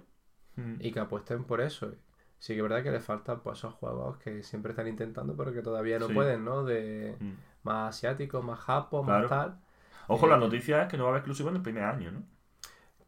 y 0.80 0.92
que 0.92 1.00
apuesten 1.00 1.44
por 1.44 1.62
eso. 1.62 1.94
Sí 2.40 2.54
que 2.54 2.58
es 2.60 2.64
verdad 2.64 2.84
que 2.84 2.92
les 2.92 3.04
faltan 3.04 3.40
pues, 3.42 3.60
esos 3.60 3.74
juegos 3.76 4.18
que 4.18 4.44
siempre 4.44 4.72
están 4.72 4.88
intentando, 4.88 5.36
pero 5.36 5.54
que 5.54 5.62
todavía 5.62 5.98
no 6.00 6.08
Sí. 6.08 6.14
pueden, 6.14 6.44
¿no? 6.44 6.64
De 6.66 7.16
más 7.64 7.96
asiáticos, 7.96 8.44
más 8.44 8.60
japo, 8.60 9.04
Claro. 9.04 9.22
más 9.22 9.30
tal. 9.30 9.60
Ojo, 10.08 10.26
Eh, 10.26 10.30
la 10.30 10.38
noticia 10.38 10.82
es 10.84 10.88
que 10.90 10.98
no 10.98 11.04
va 11.04 11.10
a 11.10 11.12
haber 11.14 11.20
exclusivo 11.22 11.50
en 11.50 11.56
el 11.56 11.62
primer 11.62 11.84
año, 11.84 12.12
¿no? 12.12 12.24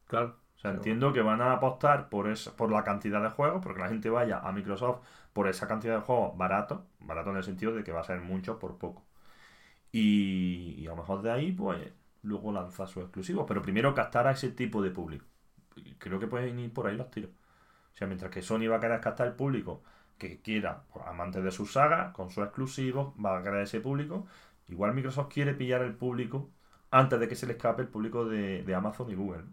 Claro. 0.08 0.38
Entiendo 0.72 1.14
que 1.14 1.22
van 1.22 1.42
a 1.42 1.54
apostar 1.54 2.10
por 2.10 2.30
esa, 2.30 2.56
por 2.56 2.72
la 2.72 2.84
cantidad 2.84 3.22
de 3.22 3.30
juegos, 3.30 3.62
porque 3.64 3.82
la 3.82 3.90
gente 3.90 4.10
vaya 4.10 4.40
a 4.40 4.52
Microsoft 4.52 5.02
por 5.34 5.48
esa 5.48 5.68
cantidad 5.68 5.96
de 5.96 6.02
juegos 6.02 6.38
barato, 6.38 6.86
barato 7.00 7.32
en 7.32 7.38
el 7.38 7.44
sentido 7.44 7.74
de 7.74 7.84
que 7.84 7.92
va 7.92 8.02
a 8.02 8.04
ser 8.04 8.22
mucho 8.22 8.60
por 8.60 8.78
poco. 8.78 9.04
Y, 9.92 10.76
y 10.78 10.88
a 10.88 10.90
lo 10.92 10.98
mejor 10.98 11.22
de 11.22 11.32
ahí, 11.32 11.52
pues, 11.52 11.80
luego 12.24 12.52
lanza 12.52 12.88
sus 12.88 13.04
exclusivos. 13.04 13.46
Pero 13.48 13.62
primero 13.62 13.94
captar 13.94 14.28
a 14.28 14.32
ese 14.32 14.52
tipo 14.52 14.82
de 14.82 14.92
público. 14.92 15.26
Creo 16.00 16.20
que 16.20 16.28
pueden 16.28 16.60
ir 16.60 16.74
por 16.74 16.88
ahí 16.88 16.96
los 16.98 17.12
tiros. 17.12 17.32
O 17.32 17.98
sea, 17.98 18.08
mientras 18.08 18.32
que 18.32 18.42
Sony 18.42 18.68
va 18.70 18.78
a 18.78 18.80
querer 18.80 19.00
captar 19.02 19.28
el 19.28 19.34
público 19.34 19.84
que 20.18 20.42
quiera, 20.42 20.84
pues, 20.92 21.06
amantes 21.08 21.44
de 21.44 21.52
sus 21.52 21.74
sagas, 21.74 22.14
con 22.14 22.30
sus 22.30 22.44
exclusivos, 22.44 23.14
va 23.24 23.40
a 23.40 23.44
querer 23.44 23.62
ese 23.62 23.80
público. 23.82 24.28
Igual 24.68 24.94
Microsoft 24.94 25.34
quiere 25.34 25.54
pillar 25.54 25.82
el 25.82 25.96
público 25.96 26.50
antes 26.92 27.20
de 27.20 27.28
que 27.28 27.36
se 27.36 27.46
le 27.48 27.54
escape 27.54 27.82
el 27.84 27.88
público 27.90 28.26
de, 28.26 28.64
de 28.64 28.76
Amazon 28.76 29.10
y 29.12 29.16
Google. 29.16 29.44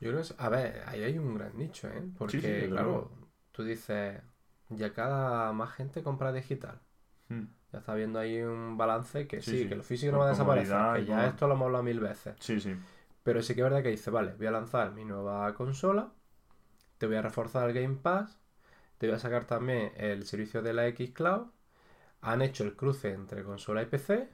Yo 0.00 0.10
creo 0.10 0.22
que, 0.22 0.34
a 0.38 0.48
ver, 0.48 0.82
ahí 0.86 1.02
hay 1.02 1.18
un 1.18 1.34
gran 1.34 1.56
nicho, 1.56 1.88
¿eh? 1.88 2.02
Porque, 2.18 2.40
Sí, 2.40 2.40
sí, 2.40 2.46
desde 2.48 2.68
claro, 2.70 3.10
tú 3.52 3.64
dices, 3.64 4.20
ya 4.68 4.92
cada 4.92 5.52
más 5.52 5.72
gente 5.72 6.02
compra 6.02 6.32
digital. 6.32 6.80
Mm. 7.28 7.44
Ya 7.72 7.78
está 7.78 7.94
viendo 7.94 8.18
ahí 8.18 8.40
un 8.42 8.76
balance 8.76 9.26
que 9.26 9.42
Sí, 9.42 9.68
que 9.68 9.74
lo 9.74 9.82
físico 9.82 10.12
no 10.12 10.18
va 10.18 10.26
a 10.26 10.30
desaparecer, 10.30 10.76
que 10.94 11.04
ya 11.06 11.26
esto 11.26 11.48
lo 11.48 11.54
hemos 11.54 11.66
hablado 11.66 11.84
mil 11.84 12.00
veces. 12.00 12.36
Sí, 12.40 12.60
sí. 12.60 12.76
Pero 13.22 13.42
sí 13.42 13.54
que 13.54 13.60
es 13.60 13.64
verdad 13.64 13.82
que 13.82 13.90
dice, 13.90 14.10
vale, 14.10 14.34
voy 14.34 14.46
a 14.46 14.50
lanzar 14.52 14.92
mi 14.92 15.04
nueva 15.04 15.52
consola, 15.54 16.12
te 16.98 17.06
voy 17.06 17.16
a 17.16 17.22
reforzar 17.22 17.68
el 17.68 17.74
Game 17.74 17.96
Pass, 17.96 18.38
te 18.98 19.06
voy 19.06 19.16
a 19.16 19.18
sacar 19.18 19.46
también 19.46 19.92
el 19.96 20.24
servicio 20.24 20.62
de 20.62 20.72
la 20.72 20.88
Xcloud, 20.88 21.48
han 22.20 22.42
hecho 22.42 22.64
el 22.64 22.76
cruce 22.76 23.12
entre 23.12 23.42
consola 23.44 23.82
y 23.82 23.86
PC, 23.86 24.28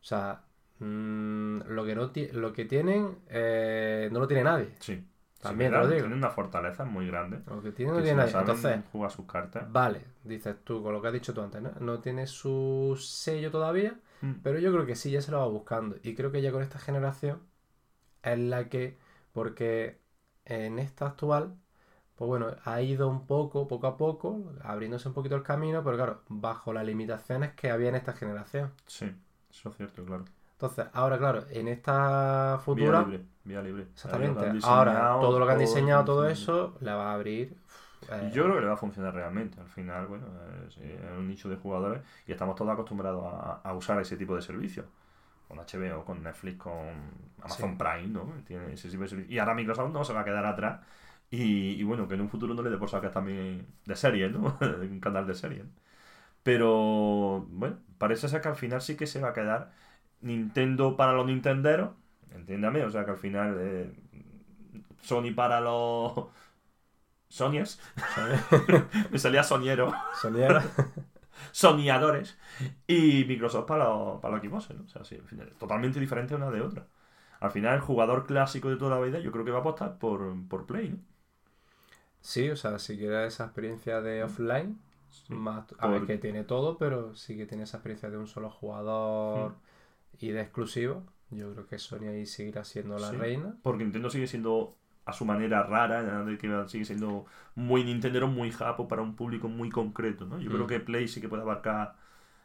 o 0.00 0.04
sea, 0.04 0.45
mm, 0.78 1.60
lo, 1.68 1.84
que 1.84 1.94
no 1.94 2.10
lo 2.32 2.52
que 2.52 2.64
tienen 2.64 3.18
eh, 3.28 4.08
no 4.12 4.20
lo 4.20 4.26
tiene 4.26 4.44
nadie. 4.44 4.74
Sí. 4.80 5.04
También 5.40 5.72
Sí. 5.72 5.88
Tienen 5.88 6.12
una 6.14 6.30
fortaleza 6.30 6.84
muy 6.84 7.06
grande. 7.06 7.40
Lo 7.46 7.62
que 7.62 7.70
tiene 7.72 7.92
no 7.92 7.98
tiene 8.02 8.16
nadie. 8.16 8.34
Entonces, 8.38 8.80
jugar 8.90 9.10
sus 9.10 9.26
cartas. 9.26 9.70
vale, 9.70 10.02
dices 10.24 10.56
tú, 10.64 10.82
con 10.82 10.92
lo 10.92 11.00
que 11.00 11.08
has 11.08 11.14
dicho 11.14 11.32
tú 11.34 11.42
antes, 11.42 11.62
¿no? 11.62 11.70
No 11.80 12.00
tiene 12.00 12.26
su 12.26 12.96
sello 13.00 13.50
todavía, 13.50 13.98
Mm. 14.22 14.32
pero 14.42 14.58
yo 14.58 14.72
creo 14.72 14.86
que 14.86 14.96
sí, 14.96 15.10
ya 15.10 15.20
se 15.20 15.30
lo 15.30 15.38
va 15.38 15.46
buscando. 15.46 15.96
Y 16.02 16.14
creo 16.14 16.32
que 16.32 16.40
ya 16.40 16.50
con 16.50 16.62
esta 16.62 16.78
generación 16.78 17.42
es 18.22 18.38
la 18.38 18.68
que, 18.68 18.98
porque 19.32 20.00
en 20.44 20.78
esta 20.78 21.06
actual, 21.06 21.54
pues 22.16 22.28
bueno, 22.28 22.48
ha 22.64 22.80
ido 22.82 23.08
un 23.08 23.26
poco, 23.26 23.68
poco 23.68 23.86
a 23.86 23.96
poco, 23.96 24.52
abriéndose 24.62 25.08
un 25.08 25.14
poquito 25.14 25.36
el 25.36 25.42
camino, 25.42 25.84
pero 25.84 25.96
claro, 25.96 26.22
bajo 26.28 26.72
las 26.72 26.86
limitaciones 26.86 27.52
que 27.54 27.70
había 27.70 27.90
en 27.90 27.96
esta 27.96 28.14
generación. 28.14 28.72
Sí, 28.86 29.12
eso 29.50 29.68
es 29.70 29.76
cierto, 29.76 30.04
claro. 30.04 30.24
Entonces, 30.56 30.86
ahora, 30.94 31.18
claro, 31.18 31.44
en 31.50 31.68
esta 31.68 32.58
futura, 32.64 32.98
Vía 32.98 33.04
libre, 33.06 33.26
vía 33.44 33.62
libre. 33.62 33.88
exactamente, 33.92 34.56
ahora 34.62 35.18
todo 35.20 35.38
lo 35.38 35.46
que 35.46 35.52
han 35.52 35.58
diseñado, 35.58 36.04
todo 36.04 36.28
eso, 36.28 36.76
le 36.80 36.92
va 36.92 37.10
a 37.10 37.14
abrir. 37.14 37.56
eh, 38.08 38.30
Yo 38.32 38.44
creo 38.44 38.54
que 38.56 38.60
le 38.62 38.66
va 38.68 38.74
a 38.74 38.76
funcionar 38.76 39.14
realmente. 39.14 39.60
Al 39.60 39.68
final, 39.68 40.06
bueno, 40.06 40.26
es, 40.68 40.76
es 40.78 41.00
un 41.18 41.28
nicho 41.28 41.48
de 41.48 41.56
jugadores 41.56 42.02
y 42.26 42.32
estamos 42.32 42.54
todos 42.56 42.72
acostumbrados 42.72 43.24
a, 43.32 43.60
a 43.62 43.74
usar 43.74 44.00
ese 44.00 44.16
tipo 44.16 44.34
de 44.36 44.42
servicios. 44.42 44.86
Con 45.48 45.58
HBO, 45.60 46.04
con 46.04 46.22
Netflix, 46.22 46.58
con 46.58 46.78
Amazon 47.42 47.76
Sí. 47.76 47.78
Prime, 47.78 48.08
¿no? 48.08 48.32
Tiene 48.46 48.72
ese 48.74 48.88
tipo 48.90 49.02
de 49.04 49.08
servicios. 49.08 49.32
Y 49.32 49.38
ahora 49.38 49.54
Microsoft 49.54 49.92
no 49.92 50.04
se 50.04 50.12
va 50.12 50.20
a 50.22 50.24
quedar 50.24 50.44
atrás. 50.46 50.80
Y, 51.30 51.72
y 51.80 51.82
bueno, 51.84 52.08
que 52.08 52.14
en 52.14 52.22
un 52.22 52.28
futuro 52.30 52.54
no 52.54 52.62
le 52.62 52.70
dé 52.70 52.78
por 52.78 52.90
sacar 52.90 53.10
también 53.12 53.66
de 53.84 53.96
series, 53.96 54.32
¿no? 54.32 54.58
un 54.60 55.00
canal 55.00 55.26
de 55.26 55.34
series. 55.34 55.64
Pero, 56.42 57.46
bueno, 57.50 57.78
parece 57.98 58.28
ser 58.28 58.40
que 58.40 58.48
al 58.48 58.56
final 58.56 58.80
sí 58.80 58.96
que 58.96 59.06
se 59.06 59.20
va 59.20 59.30
a 59.30 59.32
quedar 59.32 59.72
Nintendo 60.20 60.96
para 60.96 61.12
los 61.12 61.26
nintenderos. 61.26 61.90
Entiéndame, 62.34 62.84
o 62.84 62.90
sea 62.90 63.04
que 63.04 63.12
al 63.12 63.16
final 63.16 63.56
eh, 63.58 63.90
Sony 65.02 65.32
para 65.34 65.60
los 65.60 66.26
Sonyers. 67.28 67.80
¿sabes? 68.14 68.40
Me 69.10 69.18
salía 69.18 69.42
soñero. 69.42 69.92
Soniera. 70.20 70.62
Soñadores. 71.52 72.36
Y 72.86 73.24
Microsoft 73.26 73.66
para 73.66 73.84
los, 73.84 74.20
para 74.20 74.32
los 74.34 74.38
equipos, 74.40 74.70
¿no? 74.70 74.84
O 74.84 74.88
sea, 74.88 75.04
sí, 75.04 75.16
al 75.16 75.26
final, 75.28 75.50
totalmente 75.58 76.00
diferente 76.00 76.34
una 76.34 76.50
de 76.50 76.60
otra. 76.60 76.86
Al 77.40 77.50
final, 77.50 77.74
el 77.74 77.80
jugador 77.80 78.26
clásico 78.26 78.70
de 78.70 78.76
toda 78.76 78.98
la 78.98 79.04
vida, 79.04 79.18
yo 79.20 79.32
creo 79.32 79.44
que 79.44 79.50
va 79.50 79.58
a 79.58 79.60
apostar 79.60 79.98
por, 79.98 80.34
por 80.48 80.66
Play, 80.66 80.90
¿no? 80.90 80.98
Sí, 82.20 82.50
o 82.50 82.56
sea, 82.56 82.78
si 82.78 82.96
quieres 82.98 83.34
esa 83.34 83.44
experiencia 83.44 84.00
de 84.00 84.24
offline, 84.24 84.78
Sí. 85.08 85.34
más, 85.34 85.66
a 85.78 85.88
ver 85.88 86.04
que 86.06 86.18
tiene 86.18 86.44
todo, 86.44 86.78
pero 86.78 87.14
sí 87.14 87.36
que 87.36 87.46
tiene 87.46 87.64
esa 87.64 87.78
experiencia 87.78 88.10
de 88.10 88.18
un 88.18 88.26
solo 88.26 88.50
jugador 88.50 89.52
Hmm. 89.52 89.65
Y 90.20 90.30
de 90.30 90.40
exclusivo. 90.42 91.04
Yo 91.30 91.52
creo 91.52 91.66
que 91.66 91.78
Sony 91.78 92.08
ahí 92.08 92.26
seguirá 92.26 92.64
siendo 92.64 92.98
la 92.98 93.10
Sí. 93.10 93.16
reina. 93.16 93.56
Porque 93.62 93.84
Nintendo 93.84 94.10
sigue 94.10 94.26
siendo 94.26 94.76
a 95.04 95.12
su 95.12 95.24
manera 95.24 95.62
rara, 95.62 96.24
que 96.38 96.64
sigue 96.68 96.84
siendo 96.84 97.26
muy 97.54 97.84
Nintendero, 97.84 98.26
muy 98.28 98.50
japo 98.50 98.88
para 98.88 99.02
un 99.02 99.14
público 99.16 99.48
muy 99.48 99.70
concreto, 99.70 100.24
¿no? 100.26 100.38
Yo 100.40 100.50
creo 100.50 100.64
Mm. 100.64 100.68
que 100.68 100.80
Play 100.80 101.08
sí 101.08 101.20
que 101.20 101.28
puede 101.28 101.42
abarcar, 101.42 101.96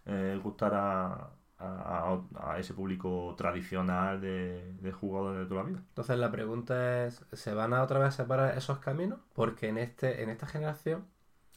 eh, 0.05 0.39
gustar 0.43 0.73
a, 0.73 1.29
a- 1.59 2.21
a- 2.39 2.53
a 2.53 2.59
ese 2.59 2.73
público 2.73 3.35
tradicional 3.37 4.19
de, 4.21 4.73
de 4.81 4.91
jugadores 4.91 5.41
de 5.41 5.45
toda 5.45 5.63
la 5.63 5.69
vida. 5.69 5.79
Entonces 5.89 6.17
la 6.19 6.31
pregunta 6.31 7.05
es, 7.05 7.23
¿se 7.33 7.53
van 7.53 7.73
a 7.73 7.83
otra 7.83 7.99
vez 7.99 8.15
separar 8.15 8.57
esos 8.57 8.79
caminos? 8.79 9.19
Porque 9.33 9.67
en 9.69 9.77
este, 9.77 10.23
en 10.23 10.29
esta 10.29 10.47
generación 10.47 11.05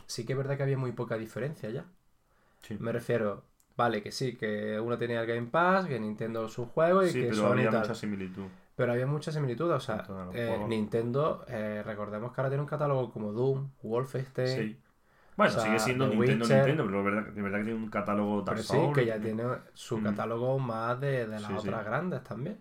sí 0.06 0.24
que 0.26 0.32
es 0.34 0.38
verdad 0.38 0.56
que 0.58 0.62
había 0.62 0.76
muy 0.78 0.92
poca 0.92 1.16
diferencia 1.16 1.70
ya. 1.70 1.86
Sí, 2.62 2.76
Me 2.78 2.92
refiero, 2.92 3.44
vale, 3.76 4.02
que 4.02 4.10
sí, 4.12 4.36
que 4.36 4.78
uno 4.80 4.96
tenía 4.98 5.20
el 5.20 5.26
Game 5.26 5.48
Pass, 5.48 5.86
que 5.86 5.98
Nintendo 6.00 6.48
sus 6.48 6.68
juegos 6.68 7.06
y 7.06 7.10
Sí, 7.10 7.20
que 7.20 7.24
pero 7.26 7.36
Sony 7.36 7.50
había 7.52 7.70
tal. 7.70 7.80
mucha 7.80 7.94
similitud. 7.94 8.44
Pero 8.76 8.92
había 8.92 9.06
mucha 9.06 9.30
similitud, 9.30 9.70
o 9.70 9.78
sea, 9.80 10.04
eh. 10.32 10.58
Nintendo, 10.66 11.44
eh, 11.48 11.82
recordemos 11.84 12.32
que 12.32 12.40
ahora 12.40 12.50
tiene 12.50 12.62
un 12.62 12.68
catálogo 12.68 13.12
como 13.12 13.32
Doom, 13.32 13.70
Wolfenstein, 13.82 14.48
Sí. 14.48 14.80
Bueno, 15.36 15.50
o 15.50 15.54
sea, 15.54 15.64
sigue 15.64 15.78
siendo 15.80 16.06
Nintendo, 16.06 16.44
Witcher. 16.44 16.56
Nintendo, 16.58 16.84
pero 16.86 16.98
de 16.98 17.04
verdad, 17.10 17.32
de 17.32 17.42
verdad 17.42 17.58
que 17.58 17.64
tiene 17.64 17.78
un 17.80 17.90
catálogo 17.90 18.42
Dark 18.42 18.60
pero 18.68 18.86
sí, 18.86 18.92
que 18.94 19.06
ya 19.06 19.18
tiene 19.18 19.42
su 19.72 19.98
Mm. 19.98 20.04
catálogo 20.04 20.58
más 20.60 21.00
de, 21.00 21.26
de 21.26 21.40
las 21.40 21.42
Sí, 21.42 21.48
sí. 21.60 21.68
otras 21.68 21.84
grandes 21.84 22.22
también. 22.22 22.60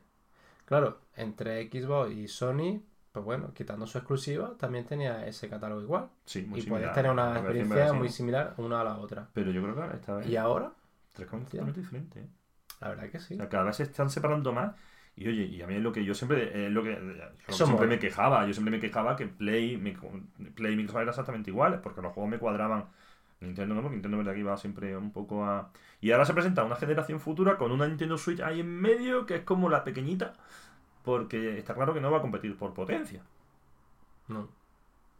Claro, 0.65 0.99
entre 1.15 1.69
Xbox 1.69 2.11
y 2.11 2.27
Sony, 2.27 2.81
pues 3.11 3.23
bueno, 3.25 3.53
quitando 3.53 3.85
su 3.85 3.97
exclusiva, 3.99 4.55
también 4.57 4.85
tenía 4.85 5.25
ese 5.27 5.47
catálogo 5.49 5.81
igual. 5.81 6.09
Sí, 6.25 6.41
muy 6.43 6.59
y 6.59 6.61
similar. 6.63 6.81
puedes 6.81 6.95
tener 6.95 7.11
una 7.11 7.33
experiencia 7.37 7.93
muy 7.93 8.09
similar 8.09 8.53
una 8.57 8.81
a 8.81 8.83
la 8.83 8.97
otra. 8.97 9.27
Pero 9.33 9.51
yo 9.51 9.61
creo 9.61 9.75
que 9.75 9.95
esta 9.95 10.15
vez 10.15 10.27
Y 10.27 10.35
ahora, 10.37 10.71
tres 11.13 11.29
caminos 11.29 11.51
totalmente 11.51 11.81
diferentes. 11.81 12.23
¿eh? 12.23 12.29
la 12.81 12.89
verdad 12.89 13.09
que 13.09 13.19
sí. 13.19 13.33
O 13.35 13.37
sea, 13.37 13.49
cada 13.49 13.63
vez 13.65 13.75
se 13.77 13.83
están 13.83 14.09
separando 14.09 14.53
más. 14.53 14.75
Y 15.15 15.27
oye, 15.27 15.43
y 15.45 15.61
a 15.61 15.67
mí 15.67 15.75
es 15.75 15.81
lo 15.81 15.91
que 15.91 16.03
yo 16.03 16.15
siempre, 16.15 16.65
eh, 16.65 16.69
lo 16.69 16.83
que 16.83 16.95
yo 17.47 17.53
Eso 17.53 17.65
siempre 17.65 17.87
me 17.87 17.99
quejaba, 17.99 18.45
yo 18.47 18.53
siempre 18.53 18.71
me 18.71 18.79
quejaba 18.79 19.15
que 19.15 19.27
Play, 19.27 19.77
mi- 19.77 19.91
Play 20.55 20.73
y 20.73 20.75
Microsoft 20.75 20.97
eran 21.01 21.09
exactamente 21.09 21.51
iguales, 21.51 21.79
porque 21.83 22.01
los 22.01 22.13
juegos 22.13 22.31
me 22.31 22.39
cuadraban. 22.39 22.85
Nintendo 23.41 23.75
no, 23.75 23.81
porque 23.81 23.95
Nintendo 23.97 24.17
verdad 24.17 24.33
que 24.33 24.39
iba 24.39 24.57
siempre 24.57 24.97
un 24.97 25.11
poco 25.11 25.45
a... 25.45 25.71
Y 26.01 26.11
ahora 26.11 26.25
se 26.25 26.33
presenta 26.33 26.63
una 26.63 26.75
generación 26.77 27.19
futura 27.19 27.57
con 27.57 27.71
una 27.71 27.87
Nintendo 27.87 28.17
Switch 28.17 28.39
ahí 28.41 28.61
en 28.61 28.69
medio, 28.81 29.25
que 29.25 29.35
es 29.35 29.41
como 29.43 29.69
la 29.69 29.83
pequeñita, 29.83 30.33
porque 31.03 31.57
está 31.59 31.75
claro 31.75 31.93
que 31.93 32.01
no 32.01 32.11
va 32.11 32.19
a 32.19 32.21
competir 32.21 32.57
por 32.57 32.73
potencia. 32.73 33.23
No. 34.27 34.49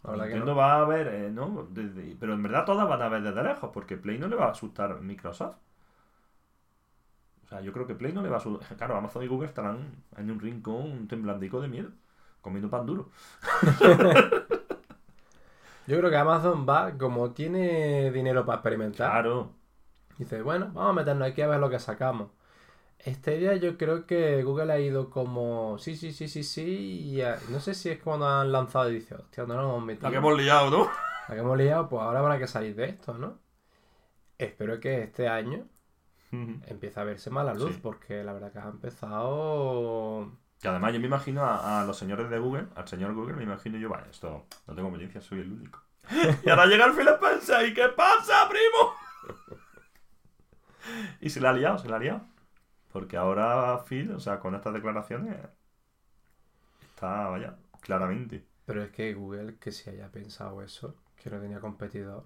La 0.03 0.11
verdad 0.11 0.27
que 0.29 0.35
Nintendo 0.35 0.53
no. 0.53 0.55
va 0.55 0.79
a 0.79 0.85
ver, 0.85 1.07
eh, 1.07 1.29
¿no? 1.31 1.67
Desde- 1.71 2.15
pero 2.19 2.33
en 2.33 2.43
verdad 2.43 2.65
todas 2.65 2.87
van 2.87 3.01
a 3.01 3.09
ver 3.09 3.21
desde 3.23 3.43
lejos, 3.43 3.71
porque 3.73 3.97
Play 3.97 4.17
no 4.19 4.27
le 4.27 4.35
va 4.35 4.45
a 4.47 4.51
asustar 4.51 5.01
Microsoft. 5.01 5.57
Sea, 7.53 7.61
yo 7.61 7.71
creo 7.71 7.85
que 7.85 7.93
Play 7.95 8.13
no 8.13 8.21
le 8.21 8.29
va 8.29 8.37
a 8.37 8.39
asustar. 8.39 8.75
Claro, 8.77 8.95
Amazon 8.97 9.23
y 9.23 9.27
Google 9.27 9.47
estarán 9.47 9.95
en 10.17 10.31
un 10.31 10.39
rincón 10.39 11.07
temblandico 11.07 11.61
de 11.61 11.67
miedo, 11.67 11.89
comiendo 12.41 12.69
pan 12.69 12.85
duro. 12.85 13.09
Yo 15.85 15.97
creo 15.97 16.09
que 16.09 16.15
Amazon 16.17 16.65
va, 16.67 16.97
como 16.97 17.31
tiene 17.31 18.09
dinero 18.11 18.45
para 18.45 18.57
experimentar, 18.59 19.11
Claro. 19.11 19.51
dice, 20.17 20.41
bueno, 20.41 20.71
vamos 20.73 20.91
a 20.91 20.93
meternos 20.93 21.27
aquí 21.27 21.41
a 21.41 21.47
ver 21.47 21.59
lo 21.59 21.69
que 21.69 21.77
sacamos. 21.79 22.29
Este 22.99 23.37
día 23.37 23.57
yo 23.57 23.77
creo 23.77 24.05
que 24.05 24.43
Google 24.43 24.71
ha 24.71 24.79
ido 24.79 25.09
como, 25.09 25.77
sí, 25.77 25.97
sí, 25.97 26.13
sí, 26.13 26.29
sí, 26.29 26.43
sí, 26.43 27.01
y 27.01 27.21
a- 27.21 27.37
no 27.49 27.59
sé 27.59 27.73
si 27.73 27.89
es 27.89 28.01
cuando 28.01 28.25
han 28.29 28.49
lanzado 28.53 28.89
y 28.91 28.95
dice, 28.95 29.15
hostia, 29.15 29.43
no 29.45 29.55
nos 29.55 29.65
hemos 29.65 29.83
metido. 29.83 30.07
La 30.07 30.11
que 30.11 30.17
hemos 30.19 30.37
liado, 30.37 30.69
¿no? 30.69 30.85
La 31.27 31.35
que 31.35 31.41
hemos 31.41 31.57
liado, 31.57 31.89
pues 31.89 32.01
ahora 32.01 32.19
habrá 32.19 32.39
que 32.39 32.47
salir 32.47 32.75
de 32.75 32.85
esto, 32.85 33.17
¿no? 33.17 33.39
Espero 34.37 34.79
que 34.79 35.03
este 35.03 35.27
año 35.27 35.65
empiece 36.67 36.99
a 36.99 37.03
verse 37.03 37.29
más 37.29 37.45
la 37.45 37.53
luz, 37.53 37.73
Sí. 37.75 37.79
porque 37.81 38.23
la 38.23 38.33
verdad 38.33 38.51
que 38.51 38.59
ha 38.59 38.67
empezado... 38.69 40.31
Que 40.61 40.67
además 40.69 40.93
yo 40.93 40.99
me 40.99 41.07
imagino 41.07 41.43
a, 41.43 41.81
a 41.81 41.85
los 41.85 41.97
señores 41.97 42.29
de 42.29 42.39
Google, 42.39 42.67
al 42.75 42.87
señor 42.87 43.13
Google, 43.13 43.35
me 43.35 43.43
imagino 43.43 43.77
yo, 43.77 43.89
vale, 43.89 44.09
esto 44.09 44.45
no 44.67 44.73
tengo 44.75 44.89
competencia, 44.89 45.21
soy 45.21 45.41
el 45.41 45.51
único. 45.51 45.81
y 46.45 46.49
ahora 46.49 46.65
llega 46.67 46.85
el 46.85 46.93
Phil 46.93 47.07
Spencer, 47.07 47.67
¿y 47.67 47.73
qué 47.73 47.89
pasa, 47.89 48.47
primo? 48.49 48.93
y 51.21 51.29
se 51.29 51.39
la 51.41 51.49
ha 51.49 51.53
liado, 51.53 51.77
se 51.77 51.87
la 51.89 51.97
ha 51.97 51.99
liado. 51.99 52.21
Porque 52.91 53.17
ahora 53.17 53.83
Phil, 53.87 54.11
o 54.11 54.19
sea, 54.19 54.39
con 54.39 54.55
estas 54.55 54.73
declaraciones, 54.73 55.35
está, 56.81 57.27
vaya, 57.29 57.57
claramente. 57.81 58.45
Pero 58.65 58.83
es 58.83 58.91
que 58.91 59.13
Google, 59.13 59.57
que 59.57 59.71
si 59.71 59.89
haya 59.89 60.09
pensado 60.11 60.61
eso, 60.61 60.95
que 61.21 61.29
no 61.29 61.39
tenía 61.39 61.59
competidor. 61.59 62.25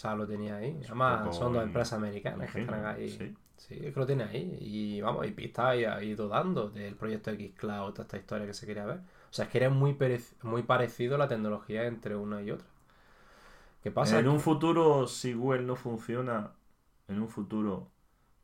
O 0.00 0.02
sea, 0.02 0.14
lo 0.14 0.26
tenía 0.26 0.56
ahí. 0.56 0.80
Además, 0.86 1.36
son 1.36 1.52
dos 1.52 1.62
empresas 1.62 1.98
americanas 1.98 2.50
que 2.50 2.62
están 2.62 2.86
ahí. 2.86 3.10
sí. 3.10 3.36
Sí, 3.58 3.74
es 3.74 3.92
que 3.92 4.00
lo 4.00 4.06
tiene 4.06 4.24
ahí. 4.24 4.56
Y 4.58 5.02
vamos, 5.02 5.26
y 5.26 5.32
pista 5.32 5.68
ha 5.68 6.02
ido 6.02 6.26
dando 6.26 6.70
del 6.70 6.94
proyecto 6.96 7.30
X 7.32 7.52
Cloud, 7.54 7.90
toda 7.90 8.04
esta 8.04 8.16
historia 8.16 8.46
que 8.46 8.54
se 8.54 8.64
quería 8.64 8.86
ver. 8.86 8.96
O 8.96 9.32
sea, 9.32 9.44
es 9.44 9.50
que 9.50 9.58
era 9.58 9.68
muy, 9.68 9.94
muy 10.42 10.62
parecido 10.62 11.18
la 11.18 11.28
tecnología 11.28 11.84
entre 11.84 12.16
una 12.16 12.40
y 12.40 12.50
otra. 12.50 12.66
¿Qué 13.82 13.90
pasa? 13.90 14.18
En 14.18 14.28
un 14.28 14.40
futuro, 14.40 15.06
si 15.06 15.34
Google 15.34 15.64
no 15.64 15.76
funciona, 15.76 16.52
en 17.08 17.20
un 17.20 17.28
futuro, 17.28 17.88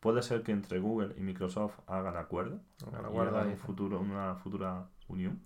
puede 0.00 0.20
ser 0.20 0.42
que 0.42 0.52
entre 0.52 0.78
Google 0.78 1.14
y 1.16 1.22
Microsoft 1.22 1.78
hagan 1.86 2.18
acuerdo. 2.18 2.60
Hagan 2.86 3.06
acuerdo 3.06 3.36
hagan 3.38 3.46
ahí. 3.46 3.52
un 3.54 3.58
futuro, 3.58 3.98
una 4.00 4.34
futura 4.34 4.86
unión. 5.08 5.40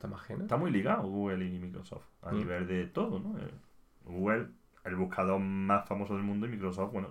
¿Te 0.00 0.06
imaginas? 0.06 0.42
Está 0.42 0.56
muy 0.56 0.70
ligado 0.70 1.02
Google 1.08 1.44
y 1.44 1.58
Microsoft 1.58 2.06
a 2.22 2.30
Mm. 2.30 2.36
nivel 2.36 2.68
de 2.68 2.86
todo, 2.86 3.18
¿no? 3.18 3.36
Eh, 3.40 3.50
Google, 4.04 4.50
el 4.86 4.96
buscador 4.96 5.40
más 5.40 5.86
famoso 5.88 6.14
del 6.14 6.22
mundo, 6.24 6.46
y 6.46 6.50
Microsoft, 6.50 6.92
bueno, 6.92 7.10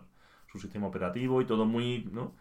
su 0.52 0.60
sistema 0.60 0.88
operativo 0.88 1.42
y 1.42 1.46
todo 1.46 1.66
muy, 1.66 2.10
¿no? 2.12 2.34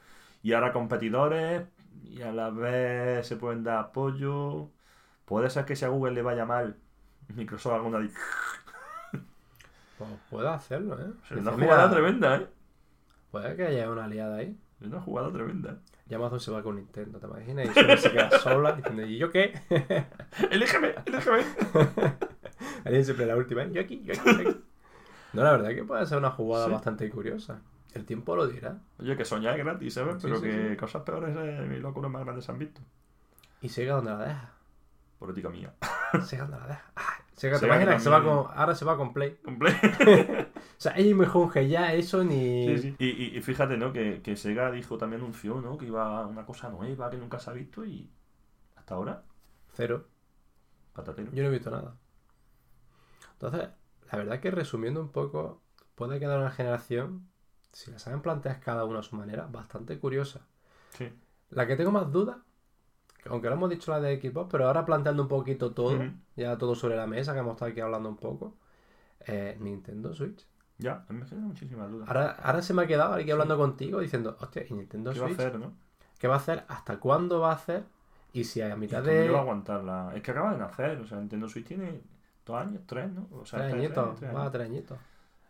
Y 0.43 0.53
ahora 0.53 0.73
competidores 0.73 1.67
y 2.05 2.23
a 2.23 2.33
la 2.33 2.51
vez 2.51 3.27
se 3.27 3.37
pueden 3.37 3.65
dar 3.65 3.79
apoyo. 3.79 4.71
Puede 5.25 5.51
ser 5.51 5.65
que 5.65 5.77
si 5.77 5.85
a 5.85 5.89
Google 5.89 6.13
le 6.15 6.23
vaya 6.23 6.45
mal, 6.47 6.77
Microsoft 7.35 7.75
haga 7.75 7.83
una, 7.85 7.99
di- 8.01 8.11
Pues 9.99 10.11
puede 10.31 10.49
hacerlo, 10.49 10.99
¿eh? 11.01 11.13
es 11.25 11.31
una 11.33 11.53
jugada 11.53 11.85
"Mira, 11.87 11.91
tremenda, 11.91 12.37
¿eh? 12.37 12.47
Puede 13.31 13.57
que 13.57 13.65
haya 13.67 13.91
una 13.91 14.05
aliada 14.05 14.37
ahí. 14.39 14.59
Es 14.81 14.87
una 14.89 15.01
jugada 15.01 15.33
tremenda. 15.33 15.73
¿eh? 15.73 15.77
Y 16.11 16.15
Amazon 16.15 16.41
se 16.41 16.51
va 16.51 16.63
con 16.63 16.77
Nintendo, 16.77 17.19
¿te 17.19 17.27
imaginas? 17.27 17.67
Y 17.67 17.97
se 17.99 18.11
queda 18.11 18.31
sola 18.39 18.73
diciendo, 18.73 19.03
¿y 19.07 19.19
yo 19.19 19.31
qué? 19.31 19.55
Elígeme, 20.51 20.95
elígeme. 21.07 21.45
Alguien 22.85 23.05
siempre 23.05 23.27
la 23.27 23.37
última, 23.37 23.63
¿eh? 23.63 23.71
yo 23.73 23.81
aquí, 23.81 24.03
yo 24.05 24.13
aquí, 24.13 24.23
yo 24.25 24.51
aquí. 24.51 24.64
No, 25.35 25.43
la 25.45 25.53
verdad 25.53 25.71
que 25.71 25.85
puede 25.85 26.07
ser 26.07 26.19
una 26.19 26.31
jugada 26.31 26.67
Sí. 26.67 26.73
bastante 26.73 27.11
curiosa. 27.11 27.61
El 27.93 28.05
tiempo 28.05 28.35
lo 28.37 28.47
dirá. 28.47 28.79
Oye, 28.99 29.17
que 29.17 29.25
soñar 29.25 29.59
es 29.59 29.65
gratis, 29.65 29.95
¿sabes? 29.95 30.17
Pero 30.21 30.37
sí, 30.37 30.43
que 30.43 30.77
cosas 30.77 31.03
peores 31.03 31.37
eh, 31.39 31.75
y 31.77 31.81
locuras 31.81 32.11
más 32.11 32.25
grandes 32.25 32.45
se 32.45 32.53
han 32.53 32.59
visto. 32.59 32.81
Y 33.61 33.69
Sega 33.69 33.95
donde 33.95 34.11
la 34.13 34.19
deja. 34.19 34.51
Política 35.19 35.49
mía. 35.49 35.73
Sega 36.25 36.43
donde 36.45 36.59
la 36.59 36.67
deja. 36.67 36.93
Ah, 36.97 37.03
Sega, 37.35 37.55
¿te 37.55 37.61
Sega 37.61 37.75
imaginas 37.75 37.95
que 37.97 38.01
se 38.03 38.11
va 38.11 38.23
con, 38.23 38.47
ahora 38.59 38.75
se 38.75 38.85
va 38.85 38.97
con 38.97 39.13
Play? 39.13 39.39
Comple- 39.45 40.49
O 40.77 40.81
sea, 40.85 40.93
ella 40.97 41.15
mejor 41.15 41.53
que 41.53 41.69
ya 41.69 41.93
eso 41.95 42.25
ni... 42.25 42.67
Sí, 42.67 42.79
sí. 42.79 42.97
Y, 42.99 43.07
y- 43.07 43.39
y 43.39 43.43
fíjate, 43.43 43.77
¿no? 43.77 43.93
Que, 43.93 44.21
que 44.23 44.37
Sega 44.37 44.71
dijo, 44.73 44.99
también 44.99 45.23
anunció, 45.23 45.61
¿no? 45.61 45.79
Que 45.79 45.87
iba 45.87 46.19
a 46.21 46.27
una 46.27 46.45
cosa 46.45 46.69
nueva 46.69 47.09
que 47.11 47.17
nunca 47.17 47.39
se 47.39 47.51
ha 47.51 47.53
visto 47.53 47.85
y 47.85 48.11
hasta 48.77 48.95
ahora 48.97 49.23
Cero. 49.73 50.09
Patatero. 50.93 51.31
Yo 51.33 51.43
no 51.43 51.49
he 51.49 51.53
visto 51.53 51.71
nada. 51.71 51.95
Entonces, 53.35 53.69
la 54.15 54.25
verdad 54.25 54.41
que 54.41 54.51
resumiendo 54.51 55.01
un 55.01 55.11
poco, 55.11 55.61
puede 55.95 56.19
quedar 56.19 56.39
una 56.39 56.51
generación, 56.51 57.29
si 57.73 57.91
la 57.91 57.99
saben 57.99 58.23
plantear 58.23 58.61
cada 58.61 58.85
uno 58.85 58.99
a 58.99 59.03
su 59.03 59.17
manera, 59.17 59.47
bastante 59.47 59.99
curiosa. 59.99 60.47
Sí. 60.97 61.13
La 61.51 61.67
que 61.67 61.77
tengo 61.77 61.91
más 61.91 62.11
dudas, 62.11 62.39
que 63.23 63.29
aunque 63.29 63.49
lo 63.49 63.55
hemos 63.55 63.71
dicho 63.71 63.91
la 63.91 64.01
de 64.01 64.21
Xbox, 64.21 64.49
pero 64.51 64.67
ahora 64.67 64.85
planteando 64.85 65.23
un 65.23 65.29
poquito 65.29 65.73
todo, 65.73 65.99
ya 66.37 66.57
todo 66.59 66.75
sobre 66.75 66.97
la 66.97 67.07
mesa, 67.07 67.33
que 67.33 67.41
hemos 67.41 67.55
estado 67.55 67.71
aquí 67.71 67.81
hablando 67.81 68.09
un 68.09 68.17
poco, 68.17 68.57
eh, 69.27 69.57
Nintendo 69.61 70.13
Switch. 70.15 70.47
Ya, 70.79 71.05
me 71.09 71.25
genera 71.25 71.47
muchísimas 71.47 71.91
dudas. 71.91 72.09
Ahora, 72.09 72.33
ahora 72.33 72.63
se 72.63 72.75
me 72.75 72.83
ha 72.83 72.87
quedado 72.87 73.15
aquí 73.15 73.31
hablando 73.31 73.57
contigo 73.57 74.01
diciendo, 74.01 74.37
hostia, 74.41 74.65
¿y 74.69 74.75
Nintendo 74.75 75.13
¿Qué 75.13 75.21
va 75.21 75.27
a 75.27 75.29
Switch? 75.29 75.41
hacer, 75.41 75.59
no? 75.59 75.73
¿Qué 76.19 76.29
va 76.29 76.35
a 76.35 76.39
hacer? 76.39 76.65
¿Hasta 76.69 76.99
cuándo 76.99 77.41
va 77.41 77.51
a 77.51 77.55
hacer? 77.55 77.85
Y 78.33 78.45
si 78.45 78.61
a 78.61 78.75
¿Y 78.75 78.77
mitad 78.77 79.05
cómo 79.05 79.13
le 79.13 79.19
va 79.19 79.29
a 79.29 79.33
de 79.33 79.39
aguantar 79.39 79.85
la... 79.85 80.13
Es 80.17 80.23
que 80.23 80.33
acaba 80.33 80.53
de 80.53 80.59
nacer, 80.59 80.99
o 80.99 81.07
sea, 81.07 81.19
Nintendo 81.19 81.49
Switch 81.49 81.67
tiene 81.67 82.01
dos 82.45 82.61
años, 82.61 82.83
tres, 82.87 83.11
¿no? 83.13 83.29
O 83.33 83.45
sea, 83.45 83.61
tres 83.61 83.75
añitos, 83.75 84.19
tres, 84.19 84.63
añitos. 84.63 84.99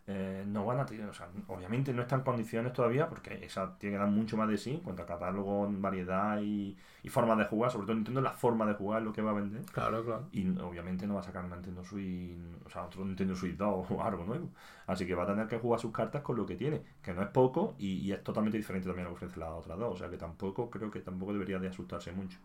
Eh, 0.07 0.43
no 0.45 0.63
van 0.65 0.79
a 0.79 0.85
tener, 0.85 1.09
o 1.09 1.13
sea, 1.13 1.29
obviamente 1.47 1.91
no 1.91 2.03
está 2.03 2.15
en 2.15 2.21
condiciones 2.21 2.73
todavía 2.73 3.09
porque 3.09 3.43
esa 3.43 3.75
tiene 3.79 3.95
que 3.95 3.99
dar 3.99 4.07
mucho 4.07 4.37
más 4.37 4.47
de 4.47 4.55
sí 4.55 4.75
en 4.75 4.81
cuanto 4.81 5.01
a 5.01 5.05
catálogo, 5.07 5.67
variedad 5.71 6.39
y, 6.43 6.77
y 7.01 7.09
forma 7.09 7.35
de 7.35 7.45
jugar, 7.45 7.71
sobre 7.71 7.87
todo 7.87 7.95
Nintendo 7.95 8.21
la 8.21 8.33
forma 8.33 8.67
de 8.67 8.75
jugar 8.75 8.99
es 8.99 9.05
lo 9.05 9.13
que 9.13 9.23
va 9.23 9.31
a 9.31 9.33
vender. 9.33 9.63
Claro, 9.71 10.05
claro. 10.05 10.27
Y 10.31 10.47
obviamente 10.59 11.07
no 11.07 11.15
va 11.15 11.21
a 11.21 11.23
sacar 11.23 11.43
una 11.43 11.55
Nintendo 11.55 11.83
Switch, 11.83 12.37
o 12.63 12.69
sea, 12.69 12.83
otro 12.83 13.03
Nintendo 13.03 13.35
Switch 13.35 13.57
2 13.57 13.87
o 13.89 14.03
algo 14.03 14.23
nuevo. 14.25 14.49
Así 14.85 15.07
que 15.07 15.15
va 15.15 15.23
a 15.23 15.27
tener 15.27 15.47
que 15.47 15.57
jugar 15.57 15.79
sus 15.79 15.91
cartas 15.91 16.21
con 16.21 16.35
lo 16.37 16.45
que 16.45 16.55
tiene, 16.55 16.83
que 17.01 17.11
no 17.11 17.23
es 17.23 17.29
poco 17.29 17.73
y, 17.79 17.93
y 17.97 18.11
es 18.11 18.23
totalmente 18.23 18.57
diferente 18.59 18.87
también 18.87 19.07
a 19.07 19.09
lo 19.09 19.15
que 19.15 19.25
ofrece 19.25 19.39
la 19.39 19.55
otra 19.55 19.75
dos. 19.75 19.95
O 19.95 19.97
sea 19.97 20.09
que 20.09 20.17
tampoco, 20.17 20.69
creo 20.69 20.91
que 20.91 20.99
tampoco 20.99 21.33
debería 21.33 21.57
de 21.57 21.69
asustarse 21.69 22.11
mucho. 22.11 22.37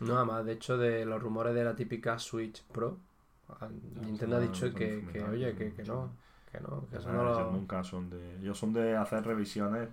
Nada 0.00 0.24
más, 0.24 0.44
de 0.44 0.52
hecho, 0.52 0.76
de 0.76 1.04
los 1.04 1.22
rumores 1.22 1.54
de 1.54 1.64
la 1.64 1.74
típica 1.76 2.18
Switch 2.18 2.64
Pro, 2.66 2.98
Nintendo 4.04 4.36
ha 4.36 4.40
dicho 4.40 4.72
que, 4.72 5.04
oye, 5.30 5.54
que, 5.54 5.82
no, 5.84 6.12
que 6.50 6.60
no, 6.60 6.86
que 6.88 6.96
eso 6.96 7.08
Ah, 7.08 7.12
no 7.12 7.22
ellos 7.22 7.38
lo... 7.38 7.52
nunca 7.52 7.84
son 7.84 8.10
de. 8.10 8.38
Ellos 8.38 8.58
son 8.58 8.72
de 8.72 8.96
hacer 8.96 9.24
revisiones 9.24 9.88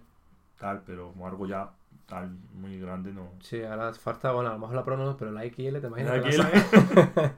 tal, 0.58 0.84
pero 0.86 1.12
como 1.12 1.28
algo 1.28 1.46
ya 1.48 1.72
tal 2.06 2.30
muy 2.54 2.80
grande 2.80 3.12
no. 3.14 3.32
Sí, 3.42 3.64
ahora 3.64 3.94
falta, 3.94 4.32
bueno, 4.32 4.50
a 4.50 4.54
lo 4.54 4.60
mejor 4.60 4.76
la 4.76 4.84
Pro 4.84 4.98
no, 4.98 5.18
pero 5.18 5.32
la 5.32 5.44
XL, 5.44 5.80
¿te 5.80 5.88
imaginas? 5.88 6.18
La 6.18 6.24
que 6.24 6.38
la 6.38 7.36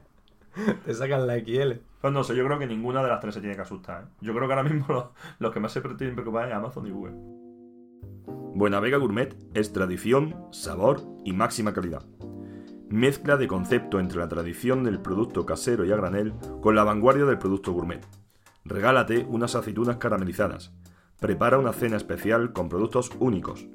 te 0.84 0.94
sacan 0.94 1.26
la 1.26 1.38
XL. 1.38 1.80
Pues 2.00 2.12
no 2.12 2.22
sé, 2.22 2.36
yo 2.36 2.44
creo 2.44 2.58
que 2.58 2.66
ninguna 2.66 3.02
de 3.02 3.08
las 3.08 3.20
tres 3.20 3.34
se 3.34 3.40
tiene 3.40 3.56
que 3.56 3.62
asustar. 3.62 4.04
¿eh? 4.04 4.06
Yo 4.20 4.34
creo 4.34 4.46
que 4.46 4.54
ahora 4.54 4.68
mismo 4.68 4.86
los, 4.92 5.06
los 5.38 5.52
que 5.52 5.60
más 5.60 5.72
se 5.72 5.80
tienen 5.80 6.10
que 6.10 6.22
preocupar 6.22 6.48
es 6.48 6.54
Amazon 6.54 6.86
y 6.86 6.90
Google. 6.90 7.14
Buena 8.56 8.78
Vega 8.78 8.98
Gourmet 8.98 9.36
es 9.54 9.72
tradición, 9.72 10.46
sabor 10.52 11.00
y 11.24 11.32
máxima 11.32 11.72
calidad. 11.72 12.04
Mezcla 12.90 13.36
de 13.36 13.48
concepto 13.48 13.98
entre 13.98 14.18
la 14.18 14.28
tradición 14.28 14.84
del 14.84 15.00
producto 15.00 15.46
casero 15.46 15.84
y 15.84 15.92
a 15.92 15.96
granel 15.96 16.34
con 16.60 16.74
la 16.74 16.84
vanguardia 16.84 17.24
del 17.24 17.38
producto 17.38 17.72
gourmet. 17.72 18.06
Regálate 18.64 19.26
unas 19.28 19.54
aceitunas 19.54 19.96
caramelizadas. 19.96 20.72
Prepara 21.18 21.58
una 21.58 21.72
cena 21.72 21.96
especial 21.96 22.52
con 22.52 22.68
productos 22.68 23.10
únicos. 23.18 23.66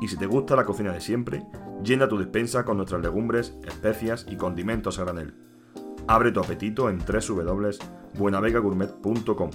Y 0.00 0.08
si 0.08 0.16
te 0.16 0.26
gusta 0.26 0.56
la 0.56 0.64
cocina 0.64 0.92
de 0.92 1.00
siempre, 1.00 1.44
llena 1.82 2.08
tu 2.08 2.16
despensa 2.16 2.64
con 2.64 2.76
nuestras 2.76 3.02
legumbres, 3.02 3.56
especias 3.66 4.26
y 4.28 4.36
condimentos 4.36 4.98
a 4.98 5.04
granel. 5.04 5.34
Abre 6.06 6.32
tu 6.32 6.40
apetito 6.40 6.90
en 6.90 6.98
www.buenavegagourmet.com. 6.98 9.50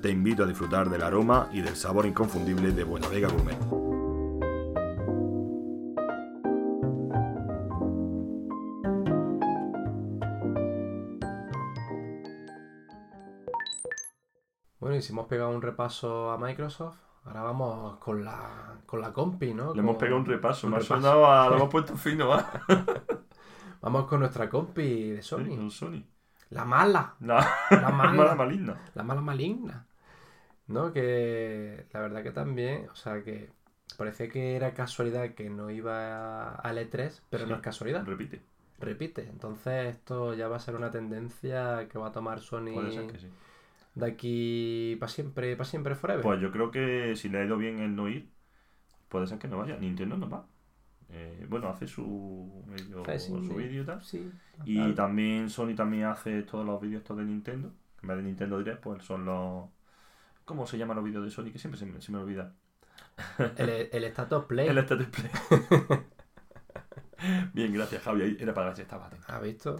Te 0.00 0.10
invito 0.10 0.44
a 0.44 0.46
disfrutar 0.46 0.88
del 0.90 1.02
aroma 1.02 1.48
y 1.52 1.60
del 1.60 1.74
sabor 1.76 2.06
inconfundible 2.06 2.72
de 2.72 2.84
Buena 2.84 3.08
Vega 3.08 3.28
Gourmet. 3.28 3.91
Bueno, 14.92 15.00
y 15.00 15.06
si 15.06 15.12
hemos 15.14 15.26
pegado 15.26 15.48
un 15.48 15.62
repaso 15.62 16.30
a 16.32 16.36
Microsoft, 16.36 16.98
ahora 17.24 17.40
vamos 17.40 17.96
con 17.96 18.22
la, 18.26 18.76
con 18.84 19.00
la 19.00 19.10
compi, 19.10 19.54
¿no? 19.54 19.72
Le 19.72 19.80
hemos 19.80 19.92
Con- 19.94 20.00
pegado 20.00 20.18
un 20.18 20.26
repaso, 20.26 20.66
un 20.66 20.72
me 20.72 20.76
ha 20.76 20.80
repaso. 20.80 21.00
sonado 21.00 21.26
a... 21.32 21.48
Lo 21.48 21.56
hemos 21.56 21.68
puesto 21.70 21.96
fino, 21.96 22.28
¿va? 22.28 22.46
Vamos 23.80 24.06
con 24.06 24.20
nuestra 24.20 24.50
compi 24.50 25.12
de 25.12 25.22
Sony. 25.22 25.44
Sí, 25.44 25.56
con 25.56 25.70
Sony. 25.70 26.02
La 26.50 26.66
mala, 26.66 27.14
La, 27.20 27.36
la 27.70 27.88
mala, 27.88 28.12
mala 28.12 28.34
maligna. 28.34 28.76
la 28.94 29.02
mala 29.02 29.22
maligna. 29.22 29.86
¿No? 30.66 30.92
Que 30.92 31.86
la 31.90 32.00
verdad 32.00 32.22
que 32.22 32.30
también, 32.32 32.86
o 32.90 32.94
sea, 32.94 33.22
que 33.24 33.48
parece 33.96 34.28
que 34.28 34.56
era 34.56 34.74
casualidad 34.74 35.30
que 35.30 35.48
no 35.48 35.70
iba 35.70 36.50
a- 36.50 36.54
al 36.56 36.76
E3, 36.76 37.22
pero 37.30 37.44
Sí. 37.44 37.48
no 37.50 37.56
es 37.56 37.62
casualidad. 37.62 38.04
Repite. 38.04 38.42
Repite. 38.78 39.22
Entonces 39.26 39.86
esto 39.94 40.34
ya 40.34 40.48
va 40.48 40.56
a 40.56 40.60
ser 40.60 40.76
una 40.76 40.90
tendencia 40.90 41.88
que 41.88 41.96
va 41.98 42.08
a 42.08 42.12
tomar 42.12 42.40
Sony 42.40 42.74
Puede 42.74 42.92
ser 42.92 43.06
que 43.06 43.18
sí. 43.18 43.30
De 43.94 44.06
aquí 44.06 44.96
para 44.98 45.10
siempre, 45.12 45.56
para 45.56 45.68
siempre 45.68 45.94
forever. 45.94 46.22
Pues 46.22 46.40
yo 46.40 46.50
creo 46.52 46.70
que 46.70 47.14
si 47.16 47.28
le 47.28 47.38
ha 47.38 47.44
ido 47.44 47.56
bien 47.56 47.80
el 47.80 47.94
no 47.94 48.08
ir, 48.08 48.30
puede 49.08 49.26
ser 49.26 49.38
que 49.38 49.48
no 49.48 49.58
vaya. 49.58 49.76
Nintendo 49.76 50.16
no 50.16 50.28
va. 50.28 50.46
Eh, 51.10 51.46
bueno, 51.48 51.68
hace 51.68 51.86
su 51.86 52.64
su 53.46 53.54
vídeo 53.54 53.82
y 53.82 53.86
tal. 53.86 54.02
Sí. 54.02 54.30
Y 54.64 54.76
Claro. 54.76 54.94
también 54.94 55.50
Sony 55.50 55.74
también 55.76 56.04
hace 56.04 56.42
todos 56.42 56.64
los 56.64 56.80
vídeos 56.80 57.02
estos 57.02 57.18
de 57.18 57.24
Nintendo. 57.24 57.72
En 58.02 58.08
vez 58.08 58.16
de 58.18 58.22
Nintendo 58.24 58.58
Direct, 58.58 58.80
pues 58.82 59.04
son 59.04 59.24
los... 59.26 59.68
¿Cómo 60.44 60.66
se 60.66 60.78
llaman 60.78 60.96
los 60.96 61.04
vídeos 61.04 61.24
de 61.24 61.30
Sony? 61.30 61.52
Que 61.52 61.58
siempre 61.58 61.78
se 61.78 61.86
me, 61.86 62.00
se 62.00 62.10
me 62.12 62.18
olvida. 62.18 62.54
El, 63.56 63.68
el 63.92 64.04
status 64.04 64.44
play. 64.46 64.68
El 64.68 64.78
Status 64.78 65.06
Play. 65.08 65.30
Bien, 67.52 67.72
gracias 67.72 68.02
Javi. 68.02 68.36
Era 68.40 68.54
para 68.54 68.68
ver 68.68 68.76
si 68.76 68.82
estaba 68.82 69.06
atento. 69.06 69.26
¿Has 69.28 69.42
visto? 69.42 69.76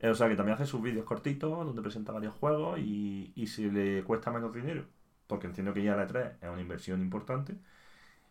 Eh, 0.00 0.08
O 0.10 0.14
sea 0.14 0.28
que 0.28 0.36
también 0.36 0.54
hace 0.54 0.66
sus 0.66 0.82
vídeos 0.82 1.04
cortitos 1.04 1.50
donde 1.66 1.82
presenta 1.82 2.12
varios 2.12 2.34
juegos 2.34 2.78
y, 2.80 3.32
y 3.36 3.46
si 3.48 3.70
le 3.70 4.02
cuesta 4.04 4.30
menos 4.30 4.54
dinero, 4.54 4.86
porque 5.26 5.46
entiendo 5.46 5.74
que 5.74 5.82
ya 5.82 5.96
la 5.96 6.04
E3 6.04 6.38
es 6.40 6.48
una 6.50 6.60
inversión 6.60 7.00
importante, 7.02 7.56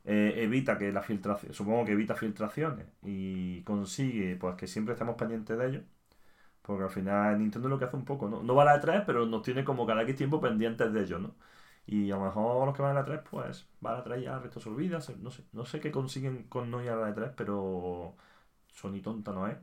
eh, 0.06 0.34
evita 0.38 0.78
que 0.78 0.92
la 0.94 1.04
filtración, 1.04 1.54
supongo 1.54 1.86
que 1.86 1.94
evita 1.94 2.16
filtraciones 2.16 2.88
y 3.04 3.64
consigue 3.64 4.36
pues 4.38 4.56
que 4.56 4.68
siempre 4.68 4.94
estemos 4.94 5.16
pendientes 5.18 5.58
de 5.58 5.68
ellos. 5.70 5.84
Porque 6.62 6.84
al 6.84 6.90
final 6.92 7.40
Nintendo 7.40 7.70
lo 7.70 7.80
que 7.80 7.86
hace 7.86 7.96
un 7.98 8.06
poco, 8.06 8.30
¿no? 8.30 8.44
No 8.44 8.56
va 8.56 8.64
a 8.64 8.66
la 8.66 8.76
E3, 8.76 9.04
pero 9.06 9.26
nos 9.26 9.42
tiene 9.44 9.64
como 9.66 9.86
cada 9.88 10.04
X 10.04 10.16
tiempo 10.16 10.42
pendientes 10.42 10.94
de 10.94 11.02
ellos, 11.04 11.22
¿no? 11.22 11.36
Y 11.88 12.12
a 12.12 12.18
lo 12.18 12.26
mejor 12.26 12.66
los 12.68 12.76
que 12.76 12.82
van 12.84 12.92
a 12.92 12.96
la 12.96 13.02
E3, 13.02 13.22
pues 13.30 13.68
va 13.86 13.92
a 13.92 13.94
la 13.96 14.00
E3 14.02 14.24
ya 14.24 14.36
el 14.36 14.44
resto 14.44 14.60
se 14.60 14.70
olvida, 14.70 15.00
no 15.20 15.32
sé, 15.32 15.46
no 15.54 15.66
sé 15.66 15.80
qué 15.80 15.92
consiguen 15.92 16.44
con 16.50 16.70
no 16.72 16.84
ir 16.84 16.90
a 16.92 16.96
la 16.98 17.10
E3, 17.10 17.34
pero 17.36 18.16
Sony 18.74 19.02
tonta 19.02 19.32
no 19.34 19.48
es. 19.48 19.58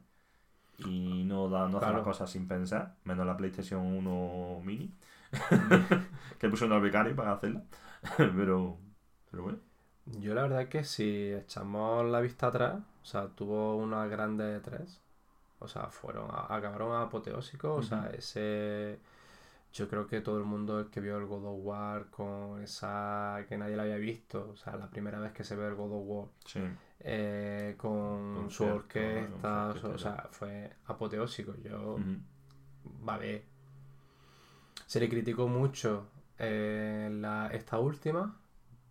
Y 0.78 1.24
no, 1.24 1.48
da, 1.48 1.68
no 1.68 1.78
hace 1.78 1.86
Claro. 1.86 1.98
las 1.98 2.04
cosas 2.04 2.30
sin 2.30 2.46
pensar, 2.48 2.96
menos 3.04 3.26
la 3.26 3.36
PlayStation 3.36 3.80
1 3.82 4.60
Mini, 4.64 4.92
que 6.38 6.48
puso 6.48 6.66
unos 6.66 6.82
becarios 6.82 7.16
para 7.16 7.32
hacerla. 7.32 7.62
pero, 8.16 8.78
pero 9.30 9.42
bueno. 9.44 9.58
Yo 10.06 10.34
la 10.34 10.42
verdad 10.42 10.68
que 10.68 10.84
si 10.84 11.32
echamos 11.32 12.04
la 12.06 12.20
vista 12.20 12.46
atrás, 12.48 12.76
o 13.02 13.04
sea, 13.04 13.28
tuvo 13.28 13.76
unas 13.76 14.08
grandes 14.10 14.62
tres, 14.62 15.00
o 15.60 15.68
sea, 15.68 15.88
fueron, 15.90 16.30
a- 16.30 16.54
acabaron 16.56 16.94
apoteósicos, 17.00 17.78
o 17.78 17.82
sea, 17.82 18.10
ese, 18.10 19.00
yo 19.76 19.88
creo 19.88 20.06
que 20.06 20.20
todo 20.20 20.38
el 20.38 20.44
mundo 20.44 20.80
el 20.80 20.86
que 20.90 21.00
vio 21.00 21.18
el 21.18 21.26
God 21.26 21.44
of 21.44 21.58
War 21.62 22.06
con 22.10 22.62
esa 22.62 23.44
que 23.48 23.58
nadie 23.58 23.76
la 23.76 23.82
había 23.82 23.96
visto, 23.96 24.50
o 24.52 24.56
sea, 24.56 24.76
la 24.76 24.88
primera 24.88 25.18
vez 25.20 25.32
que 25.32 25.44
se 25.44 25.54
ve 25.54 25.66
el 25.68 25.74
God 25.74 25.92
of 25.92 26.02
War, 26.06 26.26
Sí. 26.44 26.60
eh, 27.00 27.74
con 27.76 28.34
Con 28.34 28.50
su 28.50 28.64
orquesta, 28.64 29.68
con 29.72 29.80
su 29.80 29.86
o 29.88 29.98
sea, 29.98 30.28
fue 30.30 30.72
apoteósico. 30.86 31.54
Yo, 31.62 31.94
Ujú. 31.96 33.06
va 33.06 33.14
a 33.14 33.18
ver, 33.18 33.44
se 34.86 35.00
le 35.00 35.08
criticó 35.08 35.46
mucho 35.48 36.06
eh, 36.38 37.08
la, 37.12 37.48
esta 37.48 37.78
última, 37.78 38.40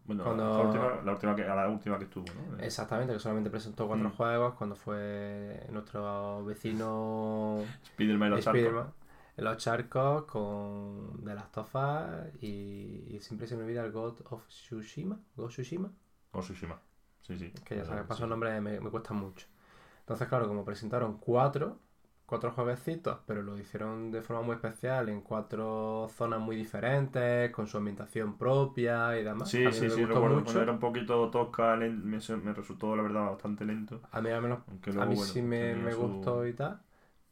Bueno, 0.05 0.23
Cuando- 0.23 0.57
la, 0.59 0.63
última, 0.65 1.01
la, 1.03 1.11
última 1.13 1.35
que, 1.35 1.43
a 1.43 1.55
la 1.55 1.67
última 1.67 1.97
que 1.97 2.03
estuvo, 2.03 2.25
¿no? 2.51 2.59
Exactamente, 2.59 3.13
que 3.13 3.19
solamente 3.19 3.49
presentó 3.49 3.87
cuatro 3.87 4.11
juegos 4.11 4.53
cuando 4.53 4.75
fue 4.75 5.65
nuestro 5.71 6.45
vecino. 6.45 7.57
Spiderman 7.95 8.93
en 9.37 9.43
los 9.45 9.57
charcos 9.57 10.23
con 10.25 11.21
The 11.25 11.35
Last 11.35 11.57
of 11.57 11.75
Us 11.75 12.41
y, 12.41 13.05
y 13.15 13.19
siempre 13.21 13.47
se 13.47 13.55
me 13.57 13.63
olvida 13.63 13.85
el 13.85 13.91
God 13.91 14.21
of 14.29 14.47
Tsushima, 14.47 15.19
God 15.35 15.49
Tsushima, 15.49 15.91
O 16.33 16.39
Tsushima. 16.41 16.77
Sí, 17.25 17.37
sí. 17.37 17.51
que 17.65 17.77
ya 17.77 17.85
sabes, 17.85 18.03
sí. 18.03 18.07
paso 18.09 18.23
el 18.23 18.29
nombre 18.29 18.59
me, 18.61 18.79
me 18.79 18.89
cuesta 18.89 19.13
mucho. 19.13 19.47
Entonces, 20.01 20.27
claro, 20.27 20.47
como 20.47 20.63
presentaron 20.63 21.17
cuatro, 21.17 21.79
cuatro 22.25 22.51
jueguecitos, 22.51 23.19
pero 23.25 23.41
lo 23.41 23.57
hicieron 23.57 24.11
de 24.11 24.21
forma 24.21 24.43
muy 24.43 24.55
especial, 24.55 25.09
en 25.09 25.21
cuatro 25.21 26.07
zonas 26.15 26.39
muy 26.39 26.55
diferentes, 26.55 27.51
con 27.51 27.67
su 27.67 27.77
ambientación 27.77 28.37
propia 28.37 29.19
y 29.19 29.23
demás. 29.23 29.49
Sí, 29.49 29.71
sí, 29.71 29.89
sí, 29.89 30.05
recuerdo. 30.05 30.39
mucho. 30.39 30.61
Era 30.61 30.71
un 30.71 30.79
poquito 30.79 31.29
tosca, 31.31 31.75
me, 31.75 31.89
me 31.89 32.53
resultó, 32.53 32.95
la 32.95 33.03
verdad, 33.03 33.31
bastante 33.31 33.65
lento. 33.65 34.01
A 34.11 34.21
mí 34.21 34.29
al 34.29 34.41
menos 34.41 34.59
Aunque 34.67 34.91
A 34.91 35.05
mí 35.05 35.15
bueno, 35.15 35.33
sí 35.33 35.41
me, 35.41 35.75
me 35.75 35.91
su- 35.91 35.97
gustó 36.01 36.45
y 36.47 36.53
tal. 36.53 36.79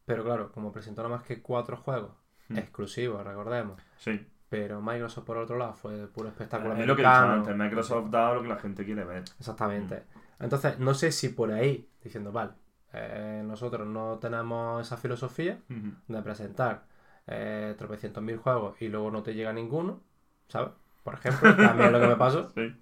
Pero 0.05 0.23
claro, 0.23 0.51
como 0.51 0.71
presentó 0.71 1.03
nada 1.03 1.15
más 1.15 1.25
que 1.25 1.41
cuatro 1.41 1.77
juegos 1.77 2.11
Hmm. 2.49 2.57
exclusivos, 2.57 3.23
recordemos. 3.25 3.81
Sí. 3.97 4.25
Pero 4.49 4.81
Microsoft, 4.81 5.25
por 5.25 5.37
otro 5.37 5.57
lado, 5.57 5.73
fue 5.73 6.07
puro 6.07 6.27
espectáculo 6.29 6.73
es 6.75 6.85
lo 6.85 6.95
que 6.95 7.01
he 7.01 7.05
dicho 7.05 7.17
antes. 7.17 7.55
Microsoft 7.55 8.09
da 8.09 8.33
lo 8.33 8.41
que 8.41 8.49
la 8.49 8.57
gente 8.57 8.83
quiere 8.85 9.03
ver. 9.05 9.23
Exactamente. 9.39 10.03
Hmm. 10.13 10.43
Entonces, 10.43 10.77
no 10.79 10.93
sé 10.93 11.11
si 11.11 11.29
por 11.29 11.51
ahí, 11.51 11.89
diciendo, 12.03 12.31
vale, 12.31 12.51
eh, 12.91 13.41
nosotros 13.45 13.87
no 13.87 14.19
tenemos 14.19 14.85
esa 14.85 14.97
filosofía 14.97 15.57
Ujú. 15.69 15.93
de 16.07 16.21
presentar 16.21 16.83
eh, 17.27 17.73
tropecientos 17.77 18.21
mil 18.21 18.37
juegos 18.37 18.79
y 18.81 18.89
luego 18.89 19.09
no 19.09 19.23
te 19.23 19.33
llega 19.33 19.53
ninguno, 19.53 20.01
¿sabes? 20.49 20.71
Por 21.03 21.13
ejemplo, 21.15 21.55
también 21.55 21.91
lo 21.93 21.99
que 22.01 22.07
me 22.07 22.15
pasó, 22.17 22.49
Sí. 22.49 22.75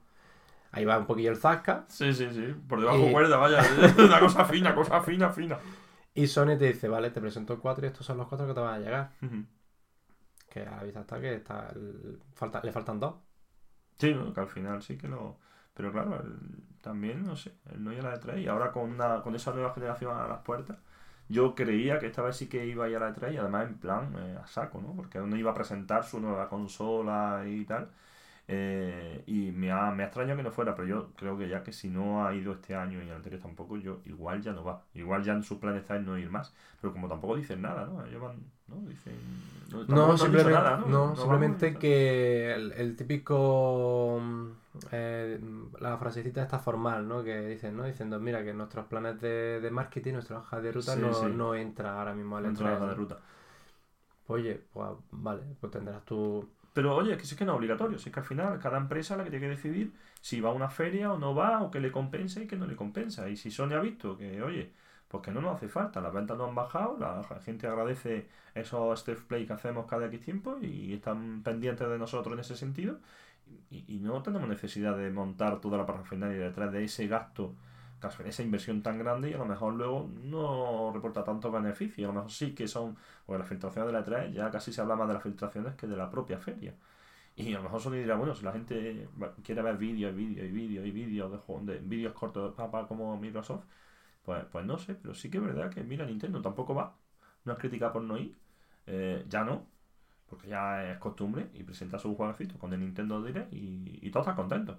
ahí 0.71 0.83
va 0.85 0.97
un 0.97 1.05
poquillo 1.05 1.29
el 1.31 1.37
zasca 1.37 1.85
Sí, 1.87 2.11
sí, 2.13 2.27
sí. 2.31 2.53
Por 2.67 2.79
debajo 2.81 3.07
Y- 3.07 3.11
cuerda, 3.11 3.37
vaya. 3.37 3.61
Una 3.97 4.19
cosa 4.19 4.43
fina, 4.45 4.73
cosa 4.75 4.99
fina, 5.01 5.29
fina. 5.29 5.57
Y 6.13 6.27
Sony 6.27 6.57
te 6.57 6.67
dice, 6.67 6.87
vale, 6.87 7.09
te 7.11 7.21
presento 7.21 7.59
cuatro 7.59 7.85
y 7.85 7.89
estos 7.89 8.05
son 8.05 8.17
los 8.17 8.27
cuatro 8.27 8.47
que 8.47 8.53
te 8.53 8.59
van 8.59 8.75
a 8.75 8.79
llegar. 8.79 9.11
Que 10.49 10.61
a 10.67 10.71
la 10.77 10.83
vista 10.83 11.01
está 11.01 11.19
que 11.21 11.33
está 11.35 11.69
el- 11.73 12.19
falta, 12.33 12.61
le 12.63 12.71
faltan 12.71 12.99
dos. 12.99 13.15
Sí, 13.99 14.13
¿no? 14.13 14.33
que 14.33 14.39
al 14.41 14.47
final 14.49 14.81
sí 14.83 14.97
que 14.97 15.07
lo... 15.07 15.39
Pero 15.73 15.91
claro, 15.91 16.21
el- 16.21 16.63
también, 16.81 17.25
no 17.25 17.35
sé, 17.35 17.53
el 17.71 17.83
no 17.83 17.93
ir 17.93 18.01
a 18.01 18.03
la 18.11 18.15
E3 18.15 18.39
y 18.41 18.47
ahora 18.47 18.71
con, 18.71 18.89
una, 18.91 19.21
con 19.21 19.35
esa 19.35 19.51
nueva 19.53 19.73
generación 19.73 20.15
a 20.17 20.27
las 20.27 20.39
puertas, 20.41 20.77
yo 21.29 21.55
creía 21.55 21.99
que 21.99 22.07
esta 22.07 22.21
vez 22.23 22.37
sí 22.37 22.47
que 22.49 22.65
iba 22.67 22.85
a 22.85 22.89
ir 22.89 22.97
a 22.97 22.99
la 23.01 23.09
E3 23.09 23.33
y 23.33 23.37
además 23.37 23.67
en 23.67 23.77
plan 23.79 24.15
eh, 24.17 24.37
a 24.43 24.47
saco, 24.47 24.81
¿no? 24.81 24.95
Porque 24.95 25.19
uno 25.21 25.37
iba 25.37 25.51
a 25.51 25.53
presentar 25.55 26.03
su 26.05 26.19
nueva 26.19 26.49
consola 26.49 27.43
y 27.47 27.65
tal. 27.65 27.91
Eh, 28.53 29.23
y 29.27 29.51
me 29.51 29.71
ha, 29.71 29.91
me 29.91 30.03
ha 30.03 30.07
extrañado 30.07 30.37
que 30.37 30.43
no 30.43 30.51
fuera, 30.51 30.75
pero 30.75 30.87
yo 30.87 31.13
creo 31.15 31.37
que 31.37 31.47
ya 31.47 31.63
que 31.63 31.71
si 31.71 31.89
no 31.89 32.25
ha 32.25 32.33
ido 32.35 32.53
este 32.53 32.75
año 32.75 33.01
y 33.01 33.07
el 33.07 33.15
anterior 33.15 33.41
tampoco, 33.41 33.77
yo 33.77 34.01
igual 34.05 34.41
ya 34.41 34.51
no 34.53 34.63
va. 34.63 34.83
Igual 34.93 35.23
ya 35.23 35.33
en 35.33 35.43
su 35.43 35.59
plan 35.59 35.75
está 35.77 35.95
en 35.95 36.05
no 36.05 36.17
ir 36.17 36.29
más. 36.29 36.53
Pero 36.81 36.93
como 36.93 37.07
tampoco 37.07 37.35
dicen 37.37 37.61
nada, 37.61 37.85
¿no? 37.85 38.05
Ellos 38.05 38.21
van, 38.21 38.37
¿no? 38.67 38.75
Dicen... 38.87 39.13
No, 39.87 40.13
dicho 40.13 40.17
simplemente, 40.17 40.51
nada, 40.51 40.83
no, 40.85 41.15
vamos 41.15 41.19
simplemente 41.19 41.77
que 41.77 42.53
el, 42.53 42.73
el 42.73 42.95
típico 42.97 44.19
mm, 44.21 44.47
eh, 44.91 45.39
la 45.79 45.97
frasecita 45.97 46.41
está 46.43 46.59
formal, 46.59 47.07
¿no? 47.07 47.23
Que 47.23 47.39
dicen, 47.47 47.77
¿no? 47.77 47.85
Diciendo, 47.85 48.19
mira, 48.19 48.43
que 48.43 48.53
nuestros 48.53 48.85
planes 48.87 49.19
de, 49.21 49.59
de 49.61 49.71
marketing, 49.71 50.13
nuestra 50.13 50.39
hoja 50.39 50.59
de 50.61 50.71
ruta 50.71 50.95
Sí, 50.95 51.01
no, 51.01 51.13
sí. 51.13 51.25
no 51.27 51.55
entra 51.55 51.97
ahora 51.99 52.13
mismo 52.13 52.37
de 52.37 52.43
la 52.43 52.49
E3, 52.49 52.75
hoja 52.75 52.87
de 52.87 52.95
¿no? 52.95 52.95
ruta. 52.95 53.19
Oye, 54.27 54.61
pues 54.73 54.89
vale, 55.11 55.43
pues 55.59 55.71
tendrás 55.71 56.03
tu... 56.05 56.47
Pero 56.73 56.95
oye, 56.95 57.17
que 57.17 57.25
si 57.25 57.35
es 57.35 57.37
que 57.37 57.45
no 57.45 57.53
es 57.53 57.57
obligatorio, 57.57 57.97
si 57.97 58.09
es 58.09 58.13
que 58.13 58.19
al 58.21 58.25
final 58.25 58.59
cada 58.59 58.77
empresa 58.77 59.13
es 59.15 59.17
la 59.17 59.23
que 59.23 59.29
tiene 59.29 59.45
que 59.45 59.55
decidir 59.55 59.93
si 60.21 60.39
va 60.39 60.49
a 60.51 60.53
una 60.53 60.69
feria 60.69 61.11
o 61.11 61.17
no 61.17 61.35
va, 61.35 61.61
o 61.61 61.71
que 61.71 61.79
le 61.79 61.91
compensa 61.91 62.41
y 62.41 62.47
que 62.47 62.55
no 62.55 62.65
le 62.65 62.75
compensa. 62.75 63.29
Y 63.29 63.35
si 63.35 63.51
Sony 63.51 63.73
ha 63.73 63.79
visto 63.81 64.17
que, 64.17 64.41
oye, 64.41 64.71
pues 65.07 65.23
que 65.23 65.31
no 65.31 65.41
nos 65.41 65.55
hace 65.57 65.67
falta, 65.67 65.99
las 65.99 66.13
ventas 66.13 66.37
no 66.37 66.45
han 66.45 66.55
bajado, 66.55 66.97
la 66.97 67.23
gente 67.43 67.67
agradece 67.67 68.27
esos 68.55 68.99
Step 68.99 69.19
Play 69.27 69.45
que 69.45 69.53
hacemos 69.53 69.85
cada 69.85 70.05
X 70.07 70.21
tiempo 70.21 70.57
y 70.61 70.93
están 70.93 71.43
pendientes 71.43 71.89
de 71.89 71.97
nosotros 71.97 72.33
en 72.33 72.39
ese 72.39 72.55
sentido, 72.55 72.99
y, 73.69 73.99
no 73.99 74.21
tenemos 74.23 74.47
necesidad 74.47 74.97
de 74.97 75.09
montar 75.11 75.59
toda 75.59 75.77
la 75.77 75.85
parafernalia 75.85 76.39
detrás 76.39 76.71
de 76.71 76.83
ese 76.85 77.07
gasto, 77.07 77.55
esa 78.25 78.43
inversión 78.43 78.81
tan 78.83 78.97
grande 78.99 79.29
y 79.31 79.33
a 79.33 79.37
lo 79.37 79.45
mejor 79.45 79.73
luego 79.75 80.09
no 80.23 80.91
reporta 80.93 81.23
tanto 81.23 81.51
beneficio, 81.51 82.05
a 82.05 82.09
lo 82.09 82.15
mejor 82.15 82.31
sí 82.31 82.53
que 82.55 82.67
son, 82.67 82.97
pues 83.25 83.39
las 83.39 83.47
filtraciones 83.49 83.87
de 83.87 83.93
la 83.93 83.99
E3 84.01 84.33
ya 84.33 84.51
casi 84.51 84.73
se 84.73 84.81
habla 84.81 84.95
más 84.95 85.07
de 85.07 85.13
las 85.15 85.23
filtraciones 85.23 85.75
que 85.75 85.87
de 85.87 85.97
la 85.97 86.09
propia 86.09 86.37
feria. 86.39 86.73
Y 87.35 87.53
a 87.53 87.57
lo 87.57 87.63
mejor 87.63 87.81
Sony 87.81 87.93
dirá, 87.93 88.15
bueno, 88.15 88.35
si 88.35 88.43
la 88.45 88.51
gente 88.53 89.07
quiere 89.43 89.61
ver 89.61 89.77
vídeos 89.77 90.13
y 90.13 90.15
vídeos 90.15 90.47
y 90.47 90.51
vídeos 90.51 90.85
y 90.87 90.91
vídeos 90.91 91.31
de, 91.31 91.37
juegos- 91.37 91.65
de 91.65 91.79
vídeos 91.79 92.13
cortos 92.13 92.51
de 92.51 92.55
papa 92.57 92.87
como 92.87 93.17
Microsoft, 93.17 93.65
pues, 94.23 94.45
pues 94.51 94.65
no 94.65 94.77
sé, 94.77 94.95
pero 94.95 95.13
sí 95.13 95.29
que 95.29 95.37
es 95.37 95.43
verdad 95.43 95.69
que 95.71 95.83
mira, 95.83 96.05
Nintendo 96.05 96.41
tampoco 96.41 96.75
va, 96.75 96.95
no 97.45 97.53
es 97.53 97.59
crítica 97.59 97.91
por 97.91 98.03
no 98.03 98.17
ir, 98.17 98.37
eh, 98.87 99.25
ya 99.29 99.43
no, 99.43 99.67
porque 100.29 100.47
ya 100.49 100.91
es 100.91 100.97
costumbre 100.99 101.49
y 101.53 101.63
presenta 101.63 101.99
su 101.99 102.15
jueguecito 102.15 102.57
con 102.59 102.73
el 102.73 102.79
Nintendo 102.81 103.23
Direct 103.23 103.53
y, 103.53 103.99
y 104.01 104.11
todos 104.11 104.25
están 104.25 104.35
contentos. 104.37 104.77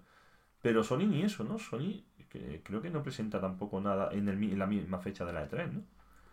Pero 0.62 0.84
Sony 0.84 1.06
ni 1.06 1.22
eso, 1.22 1.44
¿no? 1.44 1.58
Sony 1.58 2.04
que 2.32 2.62
creo 2.64 2.80
que 2.80 2.88
no 2.88 3.02
presenta 3.02 3.40
tampoco 3.40 3.78
nada 3.80 4.08
en, 4.12 4.26
el, 4.28 4.42
en 4.42 4.58
la 4.58 4.66
misma 4.66 4.98
fecha 4.98 5.24
de 5.26 5.34
la 5.34 5.46
E3, 5.48 5.70
¿no? 5.70 5.82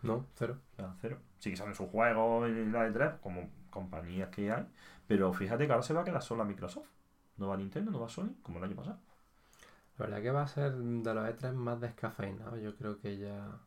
No, 0.02 0.26
cero. 0.34 0.56
Sea, 0.76 0.94
cero. 1.02 1.18
Sí 1.38 1.50
que 1.50 1.56
salen 1.56 1.74
sus 1.74 1.90
juegos 1.90 2.48
en 2.48 2.72
la 2.72 2.88
E3, 2.88 3.20
como 3.20 3.50
compañías 3.68 4.30
que 4.30 4.50
hay, 4.50 4.66
pero 5.06 5.32
fíjate 5.34 5.66
que 5.66 5.72
ahora 5.72 5.82
se 5.82 5.92
va 5.92 6.00
a 6.00 6.04
quedar 6.04 6.22
sola 6.22 6.44
Microsoft. 6.44 6.88
No 7.36 7.48
va 7.48 7.56
Nintendo, 7.58 7.90
no 7.90 8.00
va 8.00 8.08
Sony, 8.08 8.30
como 8.42 8.58
el 8.58 8.64
año 8.64 8.76
pasado. 8.76 8.98
La 9.98 10.06
verdad 10.06 10.22
que 10.22 10.30
va 10.30 10.42
a 10.42 10.46
ser 10.46 10.72
de 10.74 11.14
los 11.14 11.24
E3 11.28 11.52
más 11.52 11.80
descafeinado, 11.80 12.56
yo 12.56 12.74
creo 12.76 12.98
que 12.98 13.18
ya... 13.18 13.58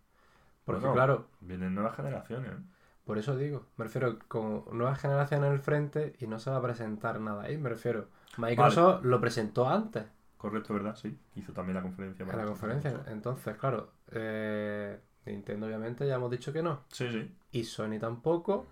Porque 0.65 0.81
Bueno. 0.81 0.93
claro, 0.95 1.27
Vienen 1.41 1.75
nuevas 1.75 1.95
generaciones, 1.95 2.51
¿eh? 2.51 2.63
por 3.05 3.17
eso 3.17 3.35
digo, 3.35 3.65
me 3.77 3.85
refiero 3.85 4.17
con 4.27 4.63
nueva 4.71 4.95
generación 4.95 5.43
en 5.43 5.51
el 5.51 5.59
frente 5.59 6.15
y 6.19 6.25
no 6.27 6.39
se 6.39 6.49
va 6.49 6.57
a 6.57 6.61
presentar 6.61 7.19
nada 7.19 7.43
ahí, 7.43 7.57
me 7.57 7.69
refiero. 7.69 8.07
Microsoft 8.37 9.03
lo 9.03 9.19
presentó 9.21 9.69
antes. 9.69 10.05
Correcto, 10.43 10.73
¿verdad? 10.73 10.93
Sí. 10.97 11.17
Hizo 11.38 11.53
también 11.53 11.77
la 11.77 11.82
conferencia. 11.82 12.23
En 12.29 12.38
la 12.38 12.43
conferencia. 12.45 13.01
Entonces, 13.08 13.56
claro, 13.56 13.93
eh, 14.12 14.99
Nintendo 15.25 15.67
obviamente 15.67 16.06
ya 16.06 16.15
hemos 16.15 16.29
dicho 16.29 16.51
que 16.51 16.62
no. 16.62 16.82
Sí, 16.89 17.08
sí. 17.10 17.34
Y 17.53 17.63
Sony 17.63 17.97
tampoco. 17.97 18.67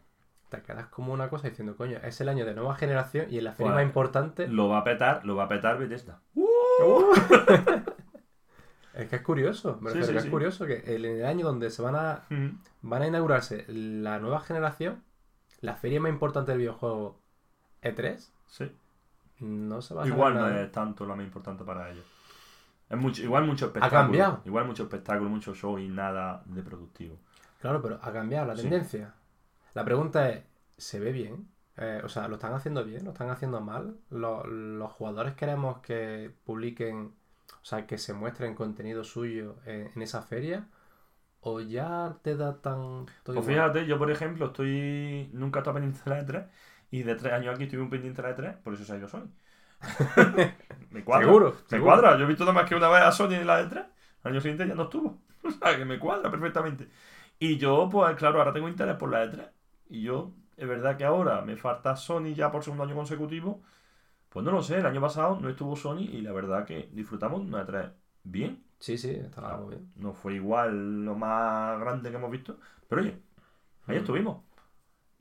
Te 0.49 0.61
quedas 0.63 0.87
como 0.87 1.13
una 1.13 1.29
cosa 1.29 1.47
diciendo, 1.47 1.77
coño, 1.77 1.97
es 2.03 2.19
el 2.19 2.27
año 2.27 2.45
de 2.45 2.53
nueva 2.53 2.75
generación 2.75 3.27
y 3.29 3.37
en 3.37 3.45
la 3.45 3.53
feria 3.53 3.71
más 3.71 3.83
importante. 3.85 4.49
Lo 4.49 4.67
va 4.67 4.79
a 4.79 4.83
petar, 4.83 5.25
lo 5.25 5.37
va 5.37 5.45
a 5.45 5.47
petar 5.47 5.77
Bethesda. 5.79 6.19
Es 8.93 9.07
que 9.07 9.15
es 9.15 9.21
curioso, 9.21 9.77
me 9.79 9.91
Sí, 9.91 9.99
refiero 9.99 10.07
sí, 10.07 10.13
que 10.13 10.19
sí. 10.19 10.27
es 10.27 10.31
curioso 10.31 10.65
que 10.65 10.83
en 10.95 11.05
el 11.05 11.25
año 11.25 11.45
donde 11.45 11.69
se 11.69 11.81
van 11.81 11.95
a, 11.95 12.25
van 12.81 13.01
a 13.01 13.07
inaugurarse 13.07 13.63
la 13.69 14.19
nueva 14.19 14.41
generación, 14.41 15.01
la 15.61 15.75
feria 15.75 16.01
más 16.01 16.11
importante 16.11 16.51
del 16.51 16.59
videojuego 16.59 17.17
E3, 17.81 18.29
Sí. 18.47 18.69
No 19.41 19.81
se 19.81 19.93
va 19.93 20.03
a 20.03 20.07
Igual 20.07 20.33
no 20.35 20.41
nada. 20.47 20.61
es 20.61 20.71
tanto 20.71 21.05
la 21.05 21.15
más 21.15 21.25
importante 21.25 21.63
para 21.63 21.89
ellos. 21.89 22.05
Es 22.89 22.97
mucho, 22.97 23.21
igual 23.23 23.45
mucho 23.45 23.65
Ha 23.65 23.67
espectáculo. 23.69 24.01
cambiado. 24.01 24.41
Igual 24.45 24.65
mucho 24.65 24.83
espectáculo, 24.83 25.29
mucho 25.29 25.53
show 25.55 25.77
y 25.79 25.87
nada 25.87 26.43
de 26.45 26.61
productivo. 26.61 27.17
Claro, 27.59 27.81
pero 27.81 27.99
ha 28.01 28.11
cambiado 28.11 28.47
la 28.47 28.55
Sí. 28.55 28.63
tendencia. 28.63 29.13
La 29.73 29.85
pregunta 29.85 30.29
es, 30.29 30.43
¿se 30.77 30.99
ve 30.99 31.11
bien? 31.11 31.47
Eh, 31.77 32.01
o 32.03 32.09
sea, 32.09 32.27
¿lo 32.27 32.35
están 32.35 32.53
haciendo 32.53 32.83
bien? 32.83 33.05
¿Lo 33.05 33.11
están 33.11 33.29
haciendo 33.29 33.61
mal? 33.61 33.97
¿Lo- 34.09 34.45
¿Los, 34.45 34.91
jugadores 34.91 35.35
queremos 35.35 35.79
que 35.79 36.33
publiquen, 36.43 37.13
o 37.61 37.65
sea, 37.65 37.87
que 37.87 37.97
se 37.97 38.13
muestren 38.13 38.55
contenido 38.55 39.03
suyo 39.05 39.55
en, 39.65 39.89
en 39.95 40.01
esa 40.01 40.21
feria? 40.21 40.67
¿O 41.39 41.61
ya 41.61 42.17
te 42.23 42.35
da 42.35 42.61
tan... 42.61 43.05
Pues 43.23 43.37
igual? 43.37 43.45
fíjate, 43.45 43.85
yo 43.87 43.97
por 43.97 44.11
ejemplo 44.11 44.47
estoy. 44.47 45.29
Nunca 45.33 45.59
he 45.59 45.61
estado 45.61 45.75
pendiente 45.75 46.01
de 46.07 46.11
la 46.15 46.21
E3 46.21 46.49
y 46.91 47.03
de 47.03 47.15
tres 47.15 47.33
años 47.33 47.55
aquí 47.55 47.63
estuve 47.65 47.81
un 47.81 47.89
pendiente 47.89 48.21
de 48.21 48.27
la 48.29 48.35
E3, 48.37 48.57
por 48.63 48.73
eso 48.73 48.83
se 48.85 48.93
ha 48.93 48.97
ido 48.97 49.07
Sony. 49.07 49.29
me 50.91 51.03
cuadra. 51.03 51.25
Seguro, 51.25 51.51
Me 51.51 51.67
seguro. 51.69 51.85
cuadra. 51.85 52.17
Yo 52.17 52.25
he 52.25 52.27
visto 52.27 52.43
nada 52.45 52.53
más 52.53 52.69
que 52.69 52.75
una 52.75 52.89
vez 52.89 53.01
a 53.01 53.11
Sony 53.11 53.33
en 53.35 53.47
la 53.47 53.61
E3. 53.61 53.85
Al 54.23 54.31
año 54.31 54.41
siguiente 54.41 54.67
ya 54.67 54.75
no 54.75 54.83
estuvo. 54.83 55.19
O 55.43 55.49
sea, 55.49 55.75
que 55.75 55.85
me 55.85 55.97
cuadra 55.97 56.29
perfectamente. 56.29 56.87
Y 57.39 57.57
yo, 57.57 57.89
pues 57.91 58.15
claro, 58.15 58.37
ahora 58.39 58.53
tengo 58.53 58.69
interés 58.69 58.95
por 58.95 59.09
la 59.09 59.23
E3. 59.25 59.51
Y 59.89 60.03
yo, 60.03 60.31
es 60.55 60.67
verdad 60.67 60.97
que 60.97 61.03
ahora 61.05 61.41
me 61.41 61.57
falta 61.57 61.95
Sony 61.95 62.33
ya 62.35 62.51
por 62.51 62.63
segundo 62.63 62.83
año 62.83 62.95
consecutivo. 62.95 63.61
Pues 64.29 64.45
no 64.45 64.51
lo 64.51 64.63
sé, 64.63 64.79
el 64.79 64.85
año 64.85 65.01
pasado 65.01 65.39
no 65.41 65.49
estuvo 65.49 65.75
Sony 65.75 66.01
y 66.11 66.21
la 66.21 66.31
verdad 66.33 66.65
que 66.65 66.89
disfrutamos 66.93 67.41
de 67.41 67.47
una 67.47 67.61
E3 67.65 67.91
bien. 68.23 68.63
Sí, 68.79 68.97
sí, 68.97 69.11
estaba 69.11 69.57
muy 69.57 69.75
bien. 69.75 69.91
No 69.95 70.13
fue 70.13 70.35
igual 70.35 71.05
lo 71.05 71.15
más 71.15 71.79
grande 71.79 72.09
que 72.11 72.17
hemos 72.17 72.31
visto. 72.31 72.57
Pero 72.89 73.01
oye, 73.01 73.19
ahí 73.87 73.97
Mm. 73.97 73.99
estuvimos. 73.99 74.43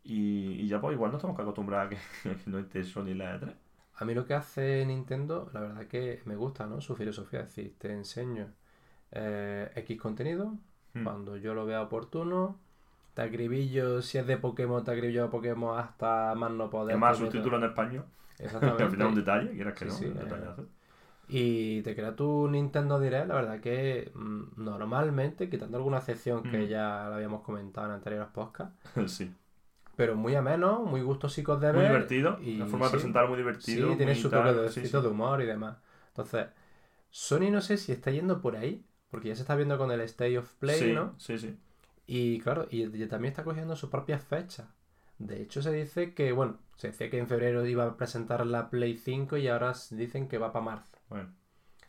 Y, 0.04 0.52
y 0.62 0.68
ya 0.68 0.80
pues 0.80 0.94
igual 0.94 1.10
no 1.10 1.18
estamos 1.18 1.36
que 1.36 1.42
acostumbrar 1.42 1.86
a 1.86 1.88
que, 1.90 1.96
que 2.22 2.50
no 2.50 2.58
esté 2.58 2.82
Sony 2.84 3.08
en 3.08 3.18
la 3.18 3.34
E3. 3.36 3.54
A 3.96 4.04
mí 4.04 4.14
lo 4.14 4.24
que 4.24 4.34
hace 4.34 4.84
Nintendo, 4.86 5.50
la 5.52 5.60
verdad 5.60 5.86
que 5.86 6.22
me 6.24 6.34
gusta, 6.36 6.66
¿no? 6.66 6.80
Su 6.80 6.96
filosofía, 6.96 7.40
es 7.40 7.46
decir, 7.48 7.74
te 7.78 7.92
enseño 7.92 8.48
eh, 9.12 9.70
X 9.76 10.00
contenido, 10.00 10.56
Mm. 10.92 11.04
cuando 11.04 11.36
yo 11.36 11.54
lo 11.54 11.66
vea 11.66 11.82
oportuno, 11.82 12.58
te 13.14 13.22
acribillo, 13.22 14.02
si 14.02 14.18
es 14.18 14.26
de 14.26 14.38
Pokémon, 14.38 14.82
te 14.82 14.90
acribillo 14.90 15.24
a 15.24 15.30
Pokémon 15.30 15.78
hasta 15.78 16.34
más 16.34 16.50
no 16.50 16.68
poder. 16.68 16.96
Además, 16.96 17.18
subtítulo 17.18 17.58
en 17.58 17.64
español. 17.64 18.04
Exactamente. 18.40 18.84
al 18.84 18.90
final 18.90 19.06
un 19.08 19.14
detalle, 19.14 19.50
quieras 19.52 19.74
que 19.74 19.84
Sí, 19.84 19.90
no, 19.90 19.96
sí, 19.96 20.06
un 20.06 20.16
eh. 20.16 20.66
Y 21.28 21.82
te 21.82 21.94
crea 21.94 22.16
tu 22.16 22.48
Nintendo 22.48 22.98
Direct, 22.98 23.28
la 23.28 23.34
verdad 23.34 23.60
que 23.60 24.10
mm, 24.14 24.64
normalmente, 24.64 25.48
quitando 25.48 25.76
alguna 25.76 25.98
excepción 25.98 26.42
que 26.42 26.66
Mm. 26.66 26.68
ya 26.68 27.08
la 27.08 27.16
habíamos 27.16 27.42
comentado 27.42 27.86
en 27.86 27.92
anteriores 27.92 28.28
podcasts, 28.30 28.74
sí. 29.06 29.32
Pero 30.00 30.16
muy 30.16 30.34
ameno, 30.34 30.84
muy 30.84 31.02
gustosicos 31.02 31.60
de 31.60 31.72
Muy 31.72 31.82
ver. 31.82 31.92
divertido. 31.92 32.38
y 32.42 32.56
la 32.56 32.66
forma 32.66 32.86
de 32.86 32.90
sí. 32.90 32.96
presentar 32.96 33.28
muy 33.28 33.36
Sí, 33.36 33.42
divertido. 33.42 33.96
tiene 33.96 34.12
muy 34.12 34.22
su 34.22 34.30
toque 34.30 34.52
de, 34.52 34.68
sí, 34.70 34.86
sí. 34.86 34.92
de 35.02 35.08
humor 35.08 35.42
y 35.42 35.46
demás. 35.46 35.76
Entonces, 36.08 36.46
Sony 37.10 37.50
no 37.50 37.60
sé 37.60 37.76
si 37.76 37.92
está 37.92 38.10
yendo 38.10 38.40
por 38.40 38.56
ahí, 38.56 38.84
porque 39.10 39.28
ya 39.28 39.34
se 39.36 39.42
está 39.42 39.56
viendo 39.56 39.76
con 39.78 39.90
el 39.90 40.00
State 40.02 40.38
of 40.38 40.52
Play, 40.54 40.80
sí, 40.80 40.92
¿no? 40.92 41.14
sí, 41.18 41.38
sí. 41.38 41.56
Y 42.06 42.40
claro, 42.40 42.66
y, 42.70 42.84
y 42.84 43.06
también 43.06 43.30
está 43.32 43.44
cogiendo 43.44 43.76
sus 43.76 43.90
propias 43.90 44.24
fechas. 44.24 44.68
De 45.18 45.42
hecho, 45.42 45.62
se 45.62 45.72
dice 45.72 46.14
que, 46.14 46.32
bueno, 46.32 46.58
se 46.76 46.88
decía 46.88 47.10
que 47.10 47.18
en 47.18 47.28
febrero 47.28 47.66
iba 47.66 47.84
a 47.84 47.96
presentar 47.96 48.46
la 48.46 48.70
Play 48.70 48.96
5 48.96 49.36
y 49.36 49.48
ahora 49.48 49.74
dicen 49.90 50.28
que 50.28 50.38
va 50.38 50.52
para 50.52 50.64
marzo. 50.64 50.96
Bueno, 51.08 51.34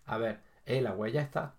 A 0.05 0.17
ver, 0.17 0.41
eh, 0.65 0.81
la 0.81 0.95
ya 1.09 1.21
está. 1.21 1.55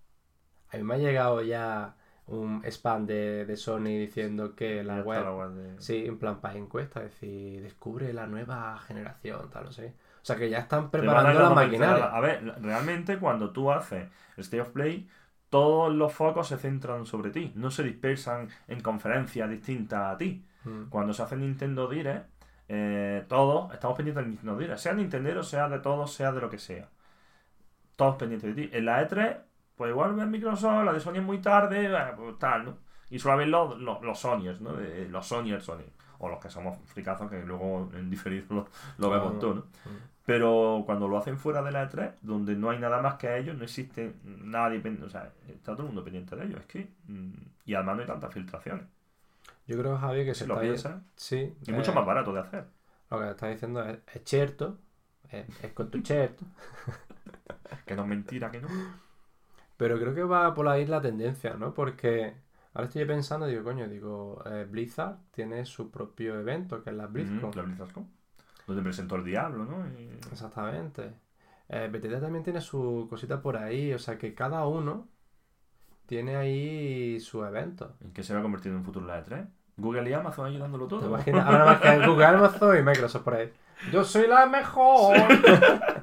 A 0.70 0.76
mí 0.76 0.82
me 0.84 0.94
ha 0.94 0.98
llegado 0.98 1.42
ya 1.42 1.96
un 2.26 2.62
spam 2.64 3.04
de, 3.06 3.44
de 3.44 3.56
Sony 3.56 3.84
diciendo 3.98 4.54
que 4.54 4.82
la 4.84 5.00
web... 5.02 5.22
la 5.24 5.34
web 5.34 5.50
de- 5.50 5.80
Sí, 5.80 6.04
en 6.06 6.18
plan 6.18 6.40
para 6.40 6.56
encuesta, 6.58 7.00
es 7.00 7.10
decir, 7.10 7.62
descubre 7.62 8.12
la 8.12 8.26
nueva 8.26 8.78
generación, 8.78 9.50
tal, 9.50 9.64
no 9.64 9.72
sé. 9.72 9.94
O 10.22 10.24
sea 10.24 10.36
que 10.36 10.48
ya 10.48 10.58
están 10.58 10.90
preparando 10.90 11.40
la 11.40 11.50
maquinaria. 11.50 12.04
A 12.06 12.20
ver, 12.20 12.44
realmente 12.62 13.18
cuando 13.18 13.50
tú 13.50 13.72
haces 13.72 14.08
el 14.36 14.42
State 14.42 14.60
of 14.62 14.68
Play, 14.70 15.08
todos 15.50 15.92
los 15.92 16.12
focos 16.12 16.48
se 16.48 16.56
centran 16.58 17.04
sobre 17.06 17.30
ti, 17.30 17.52
no 17.56 17.70
se 17.70 17.82
dispersan 17.82 18.48
en 18.68 18.80
conferencias 18.80 19.50
distintas 19.50 20.14
a 20.14 20.16
ti. 20.16 20.46
Mm. 20.64 20.84
Cuando 20.90 21.12
se 21.12 21.22
hace 21.22 21.36
Nintendo 21.36 21.88
Direct, 21.88 22.30
eh, 22.68 23.24
todos 23.28 23.74
estamos 23.74 23.96
pendientes 23.96 24.22
del 24.24 24.30
Nintendo 24.30 24.56
Direct, 24.56 24.78
sea 24.78 24.94
Nintendo, 24.94 25.42
sea 25.42 25.68
de 25.68 25.80
todos, 25.80 26.14
sea 26.14 26.30
de 26.32 26.40
lo 26.40 26.48
que 26.48 26.58
sea. 26.58 26.88
Todos 27.96 28.16
pendientes 28.16 28.54
de 28.54 28.62
ti. 28.68 28.70
En 28.76 28.84
la 28.86 29.02
E3, 29.02 29.36
pues 29.82 29.90
igual 29.90 30.14
ves 30.14 30.28
Microsoft, 30.28 30.84
la 30.84 30.92
de 30.92 31.00
Sony 31.00 31.16
es 31.16 31.22
muy 31.24 31.38
tarde, 31.38 31.86
eh, 31.86 32.12
pues 32.16 32.38
tal, 32.38 32.64
¿no? 32.64 32.76
Y 33.10 33.18
suele 33.18 33.34
haber 33.34 33.48
los, 33.48 33.78
los, 33.80 34.00
los 34.02 34.18
Sonyers, 34.18 34.60
¿no? 34.60 34.74
De- 34.74 35.08
los 35.08 35.26
Sonyers, 35.26 35.64
Sony. 35.64 35.82
O 36.18 36.28
los 36.28 36.38
que 36.38 36.48
somos 36.48 36.78
fricazos 36.86 37.28
que 37.28 37.42
luego 37.44 37.90
en 37.94 38.08
diferido 38.08 38.46
lo, 38.54 38.68
lo 38.98 39.10
vemos 39.10 39.32
Ah, 39.36 39.38
todo, 39.40 39.54
¿no? 39.54 39.64
Pero 40.24 40.84
cuando 40.86 41.08
lo 41.08 41.18
hacen 41.18 41.36
fuera 41.36 41.62
de 41.62 41.72
la 41.72 41.90
E3, 41.90 42.12
donde 42.22 42.54
no 42.54 42.70
hay 42.70 42.78
nada 42.78 43.02
más 43.02 43.14
que 43.16 43.36
ellos, 43.38 43.56
no 43.56 43.64
existe 43.64 44.14
nadie 44.24 44.78
pendiente, 44.78 45.06
o 45.06 45.10
sea, 45.10 45.32
está 45.48 45.72
todo 45.72 45.82
el 45.82 45.86
mundo 45.88 46.04
pendiente 46.04 46.36
de 46.36 46.44
ellos. 46.44 46.60
Es 46.60 46.66
que, 46.66 46.88
mm, 47.08 47.32
y 47.64 47.74
además 47.74 47.96
no 47.96 48.00
hay 48.02 48.06
tantas 48.06 48.32
filtraciones. 48.32 48.84
Yo 49.66 49.76
creo, 49.78 49.98
Javi, 49.98 50.24
que 50.24 50.34
Si 50.34 50.40
se 50.40 50.46
lo 50.46 50.54
está... 50.54 50.62
piensas, 50.62 51.02
Sí. 51.16 51.52
y 51.66 51.72
mucho 51.72 51.90
eh, 51.90 51.94
más 51.96 52.06
barato 52.06 52.32
de 52.32 52.40
hacer. 52.40 52.66
Lo 53.10 53.18
que 53.18 53.30
está 53.30 53.48
diciendo 53.48 53.84
es, 53.84 53.98
es 54.14 54.22
cierto, 54.24 54.78
es, 55.28 55.44
es 55.64 55.72
con 55.72 55.90
tu 55.90 56.00
cierto, 56.02 56.44
Que 57.86 57.96
no 57.96 58.02
es 58.02 58.08
mentira, 58.08 58.50
que 58.50 58.60
no. 58.60 58.68
Pero 59.82 59.98
creo 59.98 60.14
que 60.14 60.22
va 60.22 60.54
por 60.54 60.68
ahí 60.68 60.86
la 60.86 61.00
tendencia, 61.00 61.54
¿no? 61.54 61.74
Porque 61.74 62.34
ahora 62.72 62.86
estoy 62.86 63.04
pensando, 63.04 63.46
digo, 63.46 63.64
coño, 63.64 63.88
digo, 63.88 64.40
eh, 64.46 64.64
Blizzard 64.70 65.16
tiene 65.32 65.66
su 65.66 65.90
propio 65.90 66.38
evento, 66.38 66.84
que 66.84 66.90
es 66.90 66.96
la 66.96 67.08
BlizzCon. 67.08 67.50
Mm, 67.50 67.56
la 67.56 67.62
BlizzCon. 67.62 68.08
Donde 68.68 68.82
presentó 68.84 69.16
el 69.16 69.24
diablo, 69.24 69.64
¿no? 69.64 69.84
Y- 69.98 70.08
Exactamente. 70.30 71.14
Eh, 71.68 71.88
Bethesda 71.90 72.20
también 72.20 72.44
tiene 72.44 72.60
su 72.60 73.08
cosita 73.10 73.42
por 73.42 73.56
ahí, 73.56 73.92
o 73.92 73.98
sea 73.98 74.16
que 74.16 74.34
cada 74.36 74.64
uno 74.68 75.08
tiene 76.06 76.36
ahí 76.36 77.18
su 77.18 77.44
evento. 77.44 77.96
¿En 78.02 78.12
qué 78.12 78.22
se 78.22 78.34
va 78.34 78.38
a 78.38 78.42
convertir 78.42 78.70
en 78.70 78.78
un 78.78 78.84
futuro 78.84 79.04
la 79.04 79.18
E3? 79.26 79.48
Google 79.78 80.08
y 80.08 80.12
Amazon 80.12 80.46
ayudándolo 80.46 80.84
¿Te 80.86 80.90
todo. 80.90 81.08
imaginas? 81.08 81.44
Ahora 81.44 81.64
más 81.64 81.80
que 81.80 82.06
Google, 82.06 82.24
Amazon 82.26 82.78
y 82.78 82.82
Microsoft 82.82 83.22
por 83.24 83.34
ahí. 83.34 83.52
Yo 83.90 84.04
soy 84.04 84.28
la 84.28 84.46
mejor. 84.46 85.16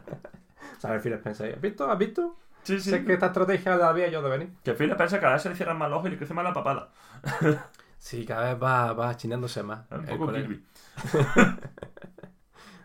¿Sabes, 0.79 1.01
Phil 1.01 1.13
Spencer? 1.13 1.55
¿Has 1.55 1.61
visto? 1.61 1.89
¿Has 1.89 1.97
visto? 1.97 2.35
Sí, 2.63 2.79
sí. 2.79 2.89
Sé 2.89 3.03
que 3.05 3.13
esta 3.13 3.27
estrategia 3.27 3.75
la 3.75 3.89
había 3.89 4.09
yo 4.09 4.21
de 4.21 4.29
venir. 4.29 4.49
Que 4.63 4.73
Phil 4.73 4.95
piensa 4.95 5.17
que 5.17 5.21
cada 5.21 5.33
vez 5.33 5.41
se 5.41 5.49
le 5.49 5.55
cierran 5.55 5.77
más 5.77 5.89
los 5.89 5.99
ojos 5.99 6.09
y 6.09 6.11
le 6.11 6.17
crece 6.17 6.33
más 6.33 6.43
la 6.43 6.53
papada. 6.53 6.89
Sí, 7.97 8.25
cada 8.25 8.53
vez 8.53 8.63
va, 8.63 8.93
va 8.93 9.09
achinándose 9.09 9.61
más. 9.61 9.81
Es 9.91 9.97
un 9.99 10.05
poco. 10.05 10.31
Kirby. 10.31 10.63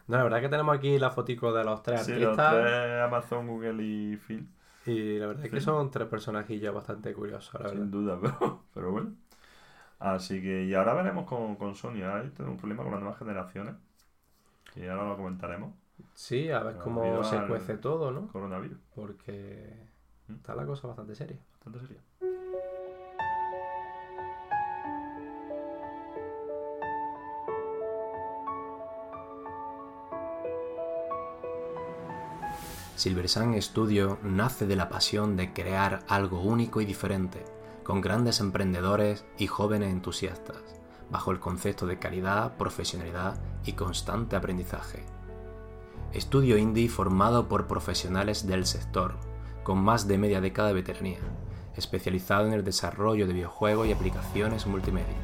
No, 0.07 0.19
la 0.19 0.23
verdad 0.25 0.41
que 0.41 0.49
tenemos 0.49 0.77
aquí 0.77 0.99
la 0.99 1.11
fotico 1.11 1.53
de 1.53 1.65
los 1.65 1.83
tres 1.83 2.05
Sí, 2.05 2.13
los 2.13 2.39
artistas. 2.39 2.63
tres, 2.63 3.03
Amazon, 3.05 3.47
Google 3.47 3.83
y 3.83 4.17
Phil. 4.17 4.47
Y 4.87 5.19
la 5.19 5.27
verdad 5.29 5.45
es 5.47 5.51
que 5.51 5.61
son 5.61 5.91
tres 5.91 6.09
personajillos 6.09 6.75
bastante 6.75 7.15
curiosos, 7.15 7.55
la 7.55 7.61
verdad. 7.61 7.73
Sin 7.73 7.91
duda, 7.91 8.19
pero, 8.21 8.65
pero 8.75 8.91
bueno. 8.93 9.15
Así 9.99 10.43
que, 10.43 10.65
y 10.65 10.75
ahora 10.75 10.95
veremos 10.95 11.27
con, 11.27 11.57
con 11.57 11.75
Sony. 11.75 12.03
Ahora 12.05 12.23
tenemos 12.23 12.55
un 12.55 12.59
problema 12.59 12.83
con 12.83 12.93
las 12.93 13.01
nuevas 13.01 13.19
generaciones. 13.19 13.77
Que 14.75 14.91
ahora 14.91 15.09
lo 15.09 15.17
comentaremos. 15.17 15.75
Sí, 16.15 16.51
a 16.51 16.63
ver 16.63 16.77
cómo 16.79 17.25
se 17.25 17.47
cuece 17.47 17.77
todo, 17.77 18.11
¿no? 18.11 18.29
Coronavirus. 18.29 18.79
Porque 18.95 19.89
¿Mm? 20.29 20.35
está 20.35 20.55
la 20.55 20.67
cosa 20.67 20.89
bastante 20.89 21.15
seria. 21.15 21.39
Bastante 21.53 21.81
serio. 21.81 22.01
Silver 32.97 33.29
Sun 33.29 33.61
Studio 33.61 34.19
nace 34.23 34.67
de 34.67 34.77
la 34.77 34.89
pasión 34.89 35.37
de 35.37 35.53
crear 35.53 36.05
algo 36.09 36.41
único 36.41 36.81
y 36.81 36.87
diferente, 36.87 37.45
con 37.83 38.01
grandes 38.01 38.41
emprendedores 38.41 39.27
y 39.37 39.47
jóvenes 39.47 39.93
entusiastas, 39.93 40.63
bajo 41.11 41.33
el 41.33 41.41
concepto 41.41 41.87
de 41.87 41.99
calidad, 41.99 42.57
profesionalidad 42.57 43.37
y 43.67 43.73
constante 43.73 44.37
aprendizaje. 44.37 45.05
Estudio 46.15 46.57
indie 46.59 46.89
formado 46.89 47.49
por 47.49 47.67
profesionales 47.67 48.47
del 48.47 48.67
sector, 48.67 49.17
con 49.65 49.83
más 49.83 50.07
de 50.07 50.17
media 50.17 50.41
década 50.41 50.69
de 50.69 50.75
veteranía, 50.75 51.19
especializado 51.77 52.47
en 52.47 52.53
el 52.53 52.63
desarrollo 52.63 53.27
de 53.27 53.33
videojuegos 53.33 53.89
y 53.89 53.93
aplicaciones 53.93 54.69
multimedia. 54.69 55.17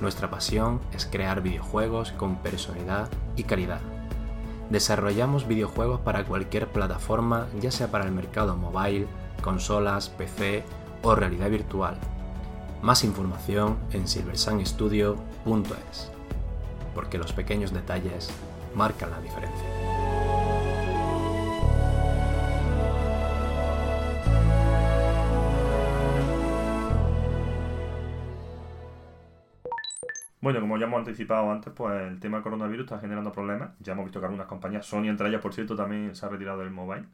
Nuestra 0.00 0.30
pasión 0.30 0.80
es 0.92 1.04
crear 1.04 1.42
videojuegos 1.42 2.12
con 2.12 2.36
personalidad 2.36 3.08
y 3.34 3.42
calidad. 3.42 3.80
Desarrollamos 4.70 5.48
videojuegos 5.48 5.98
para 6.02 6.24
cualquier 6.24 6.68
plataforma, 6.68 7.48
ya 7.60 7.72
sea 7.72 7.90
para 7.90 8.04
el 8.04 8.12
mercado 8.12 8.56
mobile, 8.56 9.08
consolas, 9.42 10.10
PC 10.10 10.62
o 11.02 11.16
realidad 11.16 11.50
virtual. 11.50 11.98
Más 12.82 13.02
información 13.02 13.78
en 13.90 14.06
silversunstudio.es, 14.06 16.10
porque 16.94 17.18
los 17.18 17.32
pequeños 17.32 17.72
detalles 17.72 18.30
marcan 18.76 19.10
la 19.10 19.20
diferencia. 19.20 19.73
Bueno, 30.44 30.60
como 30.60 30.76
ya 30.78 30.84
hemos 30.86 30.98
anticipado 30.98 31.50
antes, 31.50 31.72
pues 31.74 32.02
el 32.02 32.20
tema 32.20 32.36
del 32.36 32.42
coronavirus 32.44 32.84
está 32.84 32.98
generando 33.00 33.32
problemas. 33.32 33.70
Ya 33.80 33.92
hemos 33.92 34.04
visto 34.04 34.20
que 34.20 34.26
algunas 34.26 34.46
compañías, 34.46 34.84
Sony 34.86 35.04
entre 35.08 35.28
ellas, 35.28 35.40
por 35.40 35.54
cierto, 35.54 35.74
también 35.74 36.14
se 36.14 36.26
ha 36.26 36.28
retirado 36.28 36.58
del 36.60 36.70
mobile. 36.70 37.06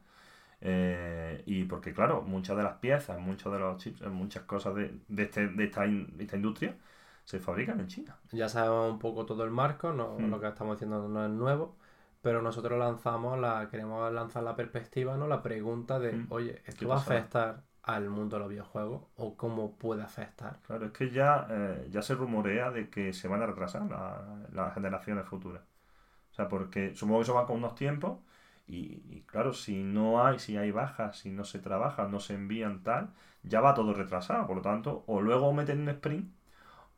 Eh, 0.60 1.42
y 1.46 1.64
porque, 1.64 1.92
claro, 1.94 2.22
muchas 2.22 2.56
de 2.56 2.62
las 2.64 2.74
piezas, 2.78 3.18
muchos 3.20 3.52
de 3.52 3.58
los 3.60 3.78
chips, 3.78 4.02
muchas 4.08 4.44
cosas 4.44 4.74
de, 4.74 5.00
de, 5.08 5.22
este- 5.24 5.48
de 5.48 5.64
esta, 5.64 5.86
in- 5.86 6.16
de 6.16 6.24
esta 6.24 6.36
industria 6.36 6.76
se 7.24 7.38
fabrican 7.40 7.80
en 7.80 7.86
China. 7.88 8.16
Ya 8.32 8.48
sabemos 8.48 8.92
un 8.92 8.98
poco 8.98 9.26
todo 9.26 9.44
el 9.44 9.50
marco, 9.50 9.92
no, 9.92 10.18
Mm. 10.18 10.30
lo 10.30 10.40
que 10.40 10.48
estamos 10.48 10.76
diciendo 10.76 11.08
no 11.08 11.24
es 11.24 11.30
nuevo, 11.30 11.76
pero 12.22 12.42
nosotros 12.42 12.78
lanzamos 12.78 13.38
la, 13.38 13.68
queremos 13.70 14.12
lanzar 14.12 14.42
la 14.42 14.56
perspectiva, 14.56 15.16
¿no? 15.16 15.28
La 15.28 15.42
pregunta 15.42 15.98
de, 15.98 16.12
Mm. 16.12 16.26
oye, 16.30 16.62
¿Qué 16.64 16.70
¿esto 16.72 16.88
va 16.88 16.96
a 16.96 16.98
afectar 16.98 17.62
al 17.82 18.08
mundo 18.10 18.36
de 18.36 18.40
los 18.40 18.48
videojuegos? 18.50 19.02
¿O 19.16 19.36
cómo 19.36 19.76
puede 19.78 20.02
afectar? 20.02 20.60
Claro, 20.66 20.86
es 20.86 20.92
que 20.92 21.10
ya, 21.10 21.46
eh, 21.50 21.88
ya 21.90 22.02
se 22.02 22.14
rumorea 22.14 22.70
de 22.70 22.88
que 22.90 23.12
se 23.12 23.28
van 23.28 23.42
a 23.42 23.46
retrasar 23.46 23.82
la- 23.90 24.46
las 24.52 24.74
generaciones 24.74 25.26
futuras. 25.26 25.62
O 26.32 26.34
sea, 26.34 26.48
porque 26.48 26.94
supongo 26.94 27.20
que 27.20 27.24
eso 27.24 27.34
va 27.34 27.46
con 27.46 27.58
unos 27.58 27.74
tiempos 27.76 28.20
y, 28.66 29.02
y 29.16 29.22
claro, 29.26 29.52
si 29.54 29.82
no 29.84 30.24
hay, 30.24 30.38
si 30.38 30.56
hay 30.56 30.70
bajas, 30.72 31.18
si 31.18 31.30
no 31.30 31.44
se 31.44 31.58
trabaja, 31.60 32.08
no 32.08 32.20
se 32.20 32.34
envían 32.34 32.82
tal, 32.82 33.12
ya 33.42 33.60
va 33.60 33.74
todo 33.74 33.94
retrasado. 33.94 34.46
Por 34.46 34.56
lo 34.58 34.62
tanto, 34.62 35.04
o 35.06 35.20
luego 35.22 35.52
meten 35.52 35.80
un 35.82 35.88
sprint 35.90 36.32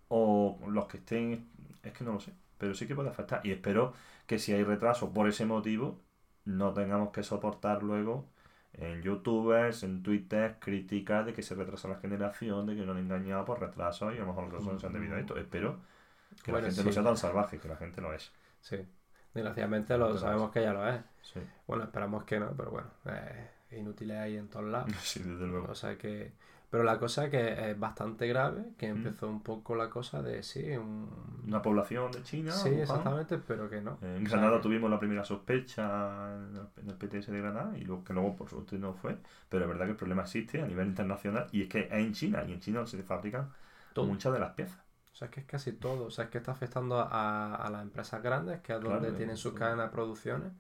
o 0.08 0.58
los 0.68 0.86
que 0.86 0.98
estén, 0.98 1.48
es 1.82 1.92
que 1.92 2.04
no 2.04 2.12
lo 2.14 2.20
sé, 2.20 2.32
pero 2.58 2.74
sí 2.74 2.86
que 2.86 2.94
puede 2.94 3.10
afectar. 3.10 3.40
Y 3.44 3.52
espero 3.52 3.94
que 4.26 4.38
si 4.38 4.52
hay 4.52 4.64
retraso 4.64 5.12
por 5.12 5.28
ese 5.28 5.46
motivo, 5.46 6.00
no 6.44 6.72
tengamos 6.74 7.10
que 7.12 7.22
soportar 7.22 7.82
luego 7.82 8.28
en 8.74 9.02
youtubers, 9.02 9.82
en 9.82 10.02
twitter, 10.02 10.58
críticas 10.60 11.26
de 11.26 11.32
que 11.34 11.42
se 11.42 11.54
retrasa 11.54 11.88
la 11.88 11.96
generación, 11.98 12.66
de 12.66 12.74
que 12.76 12.82
nos 12.86 12.96
han 12.96 13.02
engañado 13.04 13.44
por 13.44 13.60
retraso 13.60 14.12
y 14.12 14.16
a 14.16 14.20
lo 14.20 14.26
mejor 14.28 14.44
los 14.44 14.52
retrasos 14.52 14.72
no 14.74 14.78
se 14.80 14.86
han 14.86 14.92
debido 14.94 15.16
a 15.16 15.20
esto. 15.20 15.36
Espero 15.38 15.80
que 16.44 16.50
Bueno, 16.50 16.60
la 16.60 16.62
gente 16.62 16.82
sí. 16.82 16.84
no 16.84 16.92
sea 16.92 17.04
tan 17.04 17.16
salvaje, 17.16 17.58
que 17.60 17.68
la 17.68 17.76
gente 17.76 18.00
lo 18.02 18.12
es. 18.14 18.32
Sí, 18.60 18.76
desgraciadamente 19.34 19.96
lo 19.98 20.16
sabemos 20.16 20.50
que 20.52 20.62
ya 20.62 20.72
lo 20.72 20.88
es. 20.88 21.00
Sí, 21.22 21.40
Bueno, 21.66 21.84
esperamos 21.84 22.24
que 22.24 22.38
no, 22.40 22.54
pero 22.56 22.70
bueno, 22.70 22.90
eh, 23.06 23.50
inútiles 23.72 24.16
ahí 24.18 24.36
en 24.36 24.48
todos 24.48 24.66
lados. 24.66 24.92
sí 25.02 25.20
desde 25.22 25.46
luego. 25.46 25.68
O 25.70 25.74
sea 25.74 25.96
que... 25.96 26.32
Pero 26.72 26.84
la 26.84 26.98
cosa 26.98 27.28
que 27.30 27.70
es 27.70 27.78
bastante 27.78 28.26
grave, 28.26 28.64
que 28.78 28.86
empezó 28.86 29.28
un 29.28 29.42
poco 29.42 29.74
la 29.76 29.90
cosa 29.90 30.22
de, 30.22 30.42
sí, 30.42 30.74
un... 30.76 31.06
Una 31.46 31.60
población 31.60 32.10
de 32.12 32.22
China. 32.22 32.50
Sí, 32.52 32.70
Wuhan. 32.70 32.80
exactamente, 32.80 33.38
pero 33.38 33.68
que 33.68 33.80
no. 33.82 33.98
En 34.02 34.24
Granada 34.24 34.60
tuvimos 34.60 34.90
la 34.90 34.98
primera 34.98 35.22
sospecha 35.24 36.34
en 36.34 36.88
el- 36.88 36.94
PTS 36.94 37.30
de 37.30 37.40
Granada 37.40 37.76
y 37.76 37.82
luego, 37.84 38.02
que 38.04 38.12
luego 38.14 38.36
por 38.36 38.48
suerte 38.48 38.78
no 38.78 38.94
fue, 38.94 39.16
pero 39.50 39.64
es 39.64 39.68
verdad 39.68 39.84
que 39.84 39.90
el 39.92 39.96
problema 39.98 40.22
existe 40.22 40.62
a 40.62 40.66
nivel 40.66 40.86
internacional 40.88 41.46
y 41.52 41.62
es 41.62 41.68
que 41.68 41.80
es 41.80 41.92
en 41.92 42.12
China 42.14 42.42
y 42.48 42.52
en 42.52 42.60
China 42.60 42.86
se 42.86 43.02
fabrican 43.02 43.50
Todo. 43.92 44.06
muchas 44.06 44.32
de 44.32 44.40
las 44.40 44.54
piezas. 44.54 44.78
O 45.12 45.14
sea, 45.16 45.26
es 45.26 45.34
que 45.34 45.40
es 45.40 45.46
casi 45.46 45.72
todo. 45.72 46.06
O 46.06 46.10
sea, 46.10 46.24
es 46.24 46.30
que 46.30 46.38
está 46.38 46.52
afectando 46.52 46.98
a, 46.98 47.54
a 47.54 47.70
las 47.70 47.82
empresas 47.82 48.22
grandes, 48.22 48.60
que 48.60 48.72
es 48.74 48.80
donde 48.80 49.08
Claro, 49.08 49.16
tienen 49.16 49.36
sus 49.36 49.52
cadenas 49.54 49.86
de 49.90 49.92
producciones. 49.92 50.52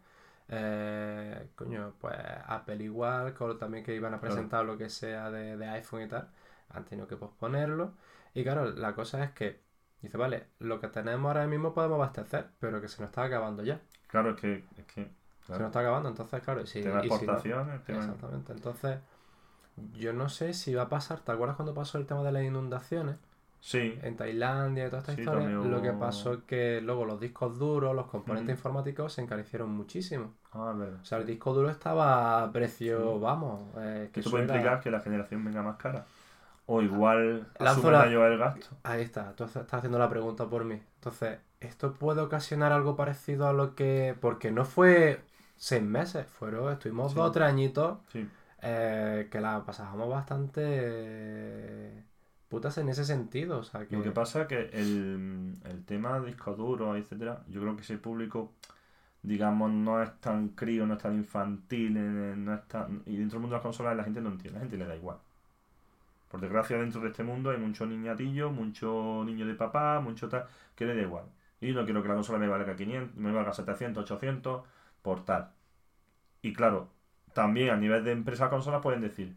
Eh, 0.48 1.48
coño, 1.54 1.94
pues 2.00 2.16
Apple 2.46 2.82
igual, 2.84 3.34
con 3.34 3.58
también 3.58 3.84
que 3.84 3.94
iban 3.94 4.14
a 4.14 4.20
Claro. 4.20 4.34
presentar 4.34 4.64
lo 4.64 4.76
que 4.76 4.88
sea 4.90 5.30
de, 5.30 5.56
de 5.56 5.68
iPhone 5.68 6.02
y 6.02 6.08
tal, 6.08 6.28
han 6.70 6.84
tenido 6.84 7.06
que 7.08 7.16
posponerlo. 7.16 7.94
Y 8.34 8.42
claro, 8.42 8.66
la 8.70 8.94
cosa 8.94 9.22
es 9.24 9.30
que, 9.32 9.60
dice, 10.00 10.16
vale, 10.18 10.48
lo 10.58 10.80
que 10.80 10.88
tenemos 10.88 11.26
ahora 11.28 11.46
mismo 11.46 11.72
podemos 11.74 11.96
abastecer, 11.96 12.48
pero 12.60 12.80
que 12.80 12.88
se 12.88 13.00
nos 13.02 13.10
está 13.10 13.24
acabando 13.24 13.62
ya. 13.62 13.80
Claro, 14.08 14.30
es 14.30 14.40
que, 14.40 14.64
es 14.76 14.86
que 14.86 15.10
Se 15.46 15.52
nos 15.52 15.62
está 15.62 15.80
acabando, 15.80 16.08
entonces, 16.08 16.40
claro, 16.42 16.60
y 16.62 16.66
si, 16.66 16.82
tema 16.82 17.00
y 17.00 17.02
si 17.02 17.08
no- 17.08 17.16
exportaciones, 17.16 17.84
tema- 17.84 17.98
Exactamente. 17.98 18.52
Entonces, 18.52 18.98
yo 19.98 20.12
no 20.12 20.28
sé 20.28 20.54
si 20.54 20.74
va 20.74 20.82
a 20.82 20.88
pasar. 20.88 21.20
¿Te 21.20 21.32
acuerdas 21.32 21.56
cuando 21.56 21.74
pasó 21.74 21.98
el 21.98 22.06
tema 22.06 22.22
de 22.22 22.32
las 22.32 22.44
inundaciones? 22.44 23.16
Sí. 23.64 23.96
en 24.02 24.16
Tailandia 24.16 24.86
y 24.86 24.90
toda 24.90 24.98
esta 25.02 25.14
Sí, 25.14 25.20
historia. 25.20 25.48
Lo 25.48 25.80
que 25.80 25.92
pasó 25.92 26.32
es 26.34 26.42
que 26.48 26.80
luego 26.82 27.04
los 27.04 27.20
discos 27.20 27.60
duros, 27.60 27.94
los 27.94 28.06
componentes 28.08 28.56
informáticos 28.56 29.12
se 29.12 29.22
encarecieron 29.22 29.70
muchísimo. 29.70 30.34
Ah, 30.50 30.74
verdad. 30.76 30.98
O 31.00 31.04
sea, 31.04 31.18
el 31.18 31.26
disco 31.26 31.54
duro 31.54 31.70
estaba 31.70 32.42
a 32.42 32.50
precio, 32.50 33.14
Sí. 33.14 33.18
vamos, 33.20 33.70
eh, 33.78 34.10
que 34.12 34.18
Esto 34.18 34.30
puede 34.32 34.44
era- 34.44 34.56
implicar 34.56 34.80
que 34.80 34.90
la 34.90 34.98
generación 35.00 35.44
venga 35.44 35.62
más 35.62 35.76
cara. 35.76 36.04
O 36.66 36.82
igual 36.82 37.46
asumen 37.60 37.92
la- 37.92 38.06
ellos 38.08 38.24
el 38.24 38.38
gasto. 38.38 38.66
Ahí 38.82 39.02
está, 39.02 39.32
tú 39.36 39.44
estás 39.44 39.72
haciendo 39.72 39.98
la 39.98 40.08
pregunta 40.08 40.46
por 40.46 40.64
mí. 40.64 40.82
Entonces, 40.96 41.38
¿esto 41.60 41.92
puede 41.94 42.20
ocasionar 42.20 42.72
algo 42.72 42.96
parecido 42.96 43.46
a 43.46 43.52
lo 43.52 43.76
que... 43.76 44.16
Porque 44.20 44.50
no 44.50 44.64
fue 44.64 45.20
seis 45.56 45.82
meses, 45.84 46.26
fueron, 46.26 46.72
estuvimos 46.72 47.12
Sí. 47.12 47.16
dos 47.16 47.28
o 47.28 47.32
tres 47.32 47.46
añitos 47.48 47.98
eh, 48.60 49.28
que 49.30 49.40
la 49.40 49.64
pasábamos 49.64 50.08
bastante 50.08 52.04
putas 52.52 52.78
en 52.78 52.88
ese 52.88 53.04
sentido. 53.04 53.58
O 53.60 53.64
sea, 53.64 53.86
que... 53.88 53.96
Lo 53.96 54.02
que 54.02 54.10
pasa 54.12 54.42
es 54.42 54.48
que 54.48 54.60
el, 54.72 55.58
el 55.64 55.84
tema 55.84 56.20
de 56.20 56.26
discos 56.28 56.56
duros, 56.56 56.96
etcétera, 56.98 57.44
yo 57.48 57.60
creo 57.60 57.76
que 57.76 57.82
ese 57.82 57.98
público, 57.98 58.52
digamos, 59.22 59.70
no 59.72 60.02
es 60.02 60.20
tan 60.20 60.50
crío, 60.50 60.86
no 60.86 60.94
es 60.94 61.00
tan 61.02 61.14
infantil, 61.16 61.96
eh, 61.98 62.34
no 62.36 62.54
es 62.54 62.68
tan- 62.68 63.02
y 63.06 63.16
dentro 63.16 63.36
del 63.38 63.42
mundo 63.42 63.54
de 63.56 63.58
las 63.58 63.62
consolas 63.64 63.96
la 63.96 64.04
gente 64.04 64.20
no 64.22 64.30
entiende, 64.30 64.58
la 64.58 64.60
gente 64.64 64.76
le 64.78 64.86
da 64.86 64.96
igual. 64.96 65.18
Por 66.28 66.40
desgracia, 66.40 66.78
dentro 66.78 67.00
de 67.02 67.08
este 67.08 67.22
mundo 67.24 67.50
hay 67.50 67.58
mucho 67.58 67.84
niñatillo, 67.86 68.50
mucho 68.50 69.22
niño 69.24 69.46
de 69.46 69.54
papá, 69.54 70.00
mucho 70.00 70.28
tal, 70.28 70.46
que 70.74 70.86
le 70.86 70.94
da 70.96 71.02
igual. 71.02 71.26
Y 71.60 71.72
no 71.72 71.84
quiero 71.84 72.02
que 72.02 72.08
la 72.08 72.14
consola 72.14 72.38
me 72.38 72.48
valga 72.48 72.74
500, 72.76 73.16
me 73.16 73.32
valga 73.32 73.52
700, 73.52 74.04
800, 74.10 74.66
por 75.02 75.24
tal. 75.24 75.52
Y 76.42 76.52
claro, 76.54 76.90
también 77.34 77.70
a 77.70 77.76
nivel 77.78 78.04
de 78.04 78.12
empresas 78.12 78.50
consolas 78.50 78.82
pueden 78.82 79.02
decir, 79.02 79.36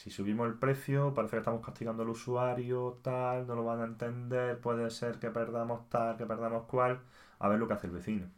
si 0.00 0.10
subimos 0.10 0.46
el 0.48 0.58
precio, 0.58 1.12
parece 1.14 1.32
que 1.36 1.38
estamos 1.38 1.64
castigando 1.64 2.02
al 2.04 2.10
usuario, 2.10 3.00
tal, 3.02 3.46
no 3.48 3.54
lo 3.56 3.64
van 3.64 3.80
a 3.80 3.84
entender, 3.86 4.60
puede 4.60 4.90
ser 4.90 5.18
que 5.18 5.30
perdamos 5.30 5.88
tal, 5.90 6.16
que 6.18 6.26
perdamos 6.26 6.64
cual, 6.66 7.00
a 7.40 7.48
ver 7.48 7.58
lo 7.58 7.66
que 7.68 7.74
hace 7.74 7.86
el 7.88 7.92
vecino. 7.94 8.30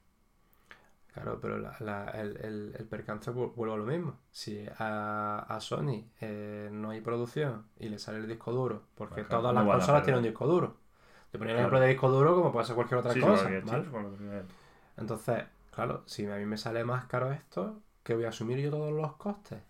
Claro, 1.12 1.40
pero 1.40 1.58
la- 1.58 1.76
la- 1.80 2.10
el, 2.10 2.36
el- 2.38 2.74
el 2.78 2.86
percance 2.86 3.30
vu- 3.32 3.52
vuelve 3.54 3.74
a 3.74 3.78
lo 3.78 3.84
mismo. 3.86 4.18
Si 4.30 4.66
a, 4.78 5.38
a 5.48 5.60
Sony 5.60 6.04
eh, 6.20 6.68
no 6.72 6.90
hay 6.90 7.00
producción 7.00 7.66
y 7.78 7.88
le 7.88 7.98
sale 7.98 8.18
el 8.18 8.28
disco 8.28 8.52
duro, 8.52 8.82
porque 8.94 9.24
todas 9.24 9.54
no 9.54 9.60
las 9.60 9.64
a 9.64 9.70
consolas 9.70 10.02
tienen 10.04 10.18
un 10.18 10.24
disco 10.24 10.46
duro. 10.46 10.76
Te 11.32 11.38
ponía 11.38 11.54
el 11.54 11.58
ejemplo 11.58 11.80
de 11.80 11.88
disco 11.88 12.08
duro 12.10 12.34
como 12.34 12.52
puede 12.52 12.66
ser 12.66 12.74
cualquier 12.76 13.00
otra 13.00 13.14
Sí, 13.14 13.20
cosa, 13.20 13.48
Entonces, 14.98 15.44
claro, 15.70 16.02
si 16.06 16.26
a 16.26 16.36
mí 16.36 16.44
me 16.46 16.58
sale 16.58 16.84
más 16.84 17.06
caro 17.06 17.32
esto, 17.32 17.82
que 18.02 18.14
voy 18.14 18.24
a 18.24 18.28
asumir 18.30 18.58
yo 18.58 18.70
todos 18.70 18.92
los 18.92 19.16
costes. 19.16 19.62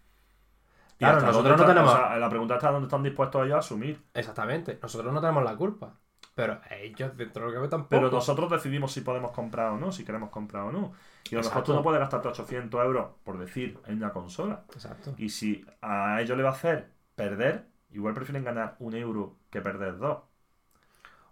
Y 1.01 1.05
Claro, 1.05 1.21
nosotros 1.21 1.57
no 1.57 1.65
tenemos- 1.65 1.95
o 1.95 1.97
sea, 1.97 2.17
la 2.19 2.29
pregunta 2.29 2.55
está 2.55 2.71
dónde 2.73 2.87
están 2.89 3.03
dispuestos 3.05 3.45
ellos 3.45 3.55
a 3.55 3.59
asumir. 3.59 4.05
Exactamente, 4.15 4.79
nosotros 4.83 5.13
no 5.15 5.21
tenemos 5.21 5.45
la 5.45 5.55
culpa. 5.57 5.95
Pero 6.35 6.61
ellos, 6.71 7.17
dentro 7.17 7.43
de 7.43 7.49
lo 7.49 7.55
que 7.55 7.61
ve 7.63 7.69
tampoco. 7.69 7.89
Pero 7.91 8.11
nosotros 8.11 8.51
decidimos 8.51 8.93
si 8.93 9.01
podemos 9.01 9.33
comprar 9.33 9.71
o 9.73 9.77
no, 9.79 9.93
si 9.93 10.05
queremos 10.05 10.31
comprar 10.31 10.65
o 10.65 10.73
no. 10.73 10.93
Y 11.31 11.35
a 11.35 11.39
lo 11.39 11.45
mejor 11.45 11.63
tú 11.65 11.75
no 11.75 11.83
puedes 11.83 12.01
gastarte 12.01 12.29
800 12.29 12.85
euros, 12.85 13.09
por 13.25 13.39
decir, 13.39 13.79
en 13.87 13.97
una 13.97 14.13
consola. 14.13 14.65
Exacto. 14.73 15.15
Y 15.19 15.29
si 15.31 15.65
a 15.83 16.21
ellos 16.21 16.37
le 16.37 16.43
va 16.43 16.51
a 16.51 16.53
hacer 16.53 16.91
perder, 17.17 17.67
igual 17.91 18.15
prefieren 18.15 18.45
ganar 18.45 18.77
un 18.79 18.95
euro 18.95 19.37
que 19.51 19.61
perder 19.61 19.99
dos. 19.99 20.19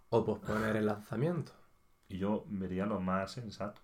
O 0.09 0.23
posponer 0.23 0.75
el 0.77 0.85
lanzamiento. 0.85 1.51
Y 2.09 2.17
yo 2.17 2.45
vería 2.47 2.85
lo 2.85 2.99
más 2.99 3.31
sensato. 3.31 3.81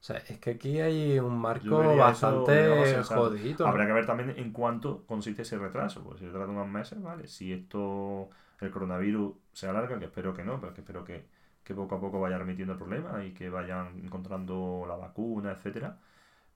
O 0.00 0.04
sea, 0.08 0.18
es 0.18 0.38
que 0.38 0.50
aquí 0.50 0.80
hay 0.80 1.18
un 1.18 1.36
marco 1.38 1.82
eso, 1.82 1.96
bastante 1.96 2.86
sensato. 2.86 3.20
jodidito. 3.22 3.64
¿no? 3.64 3.70
Habrá 3.70 3.86
que 3.86 3.92
ver 3.92 4.06
también 4.06 4.30
en 4.36 4.52
cuánto 4.52 5.04
consiste 5.06 5.42
ese 5.42 5.58
retraso. 5.58 6.02
Porque 6.04 6.20
si 6.20 6.24
se 6.26 6.30
trata 6.30 6.46
de 6.46 6.52
unos 6.52 6.68
meses, 6.68 7.02
vale. 7.02 7.26
Si 7.26 7.52
esto, 7.52 8.30
el 8.60 8.70
coronavirus 8.70 9.34
se 9.52 9.68
alarga, 9.68 9.98
que 9.98 10.04
espero 10.06 10.32
que 10.34 10.44
no, 10.44 10.60
pero 10.60 10.72
que 10.72 10.82
espero 10.82 11.04
que, 11.04 11.26
que 11.64 11.74
poco 11.74 11.96
a 11.96 12.00
poco 12.00 12.20
vaya 12.20 12.38
remitiendo 12.38 12.72
el 12.74 12.78
problema 12.78 13.24
y 13.24 13.32
que 13.34 13.50
vayan 13.50 13.98
encontrando 14.04 14.84
la 14.86 14.96
vacuna, 14.96 15.50
etcétera. 15.50 15.98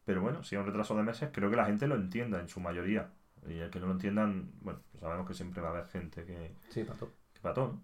Pero 0.04 0.20
bueno, 0.22 0.42
si 0.44 0.54
hay 0.54 0.60
un 0.60 0.66
retraso 0.66 0.96
de 0.96 1.02
meses, 1.02 1.30
creo 1.32 1.50
que 1.50 1.56
la 1.56 1.64
gente 1.66 1.86
lo 1.88 1.96
entienda 1.96 2.40
en 2.40 2.48
su 2.48 2.60
mayoría. 2.60 3.10
Y 3.48 3.58
el 3.58 3.70
que 3.70 3.80
no 3.80 3.86
lo 3.86 3.92
entiendan, 3.92 4.52
bueno, 4.60 4.80
pues 4.92 5.00
sabemos 5.00 5.26
que 5.26 5.34
siempre 5.34 5.60
va 5.60 5.68
a 5.68 5.70
haber 5.72 5.86
gente 5.86 6.24
que, 6.24 6.54
Sí, 6.70 6.84
pato. 6.84 7.10
que 7.34 7.40
pató, 7.40 7.66
¿no? 7.66 7.80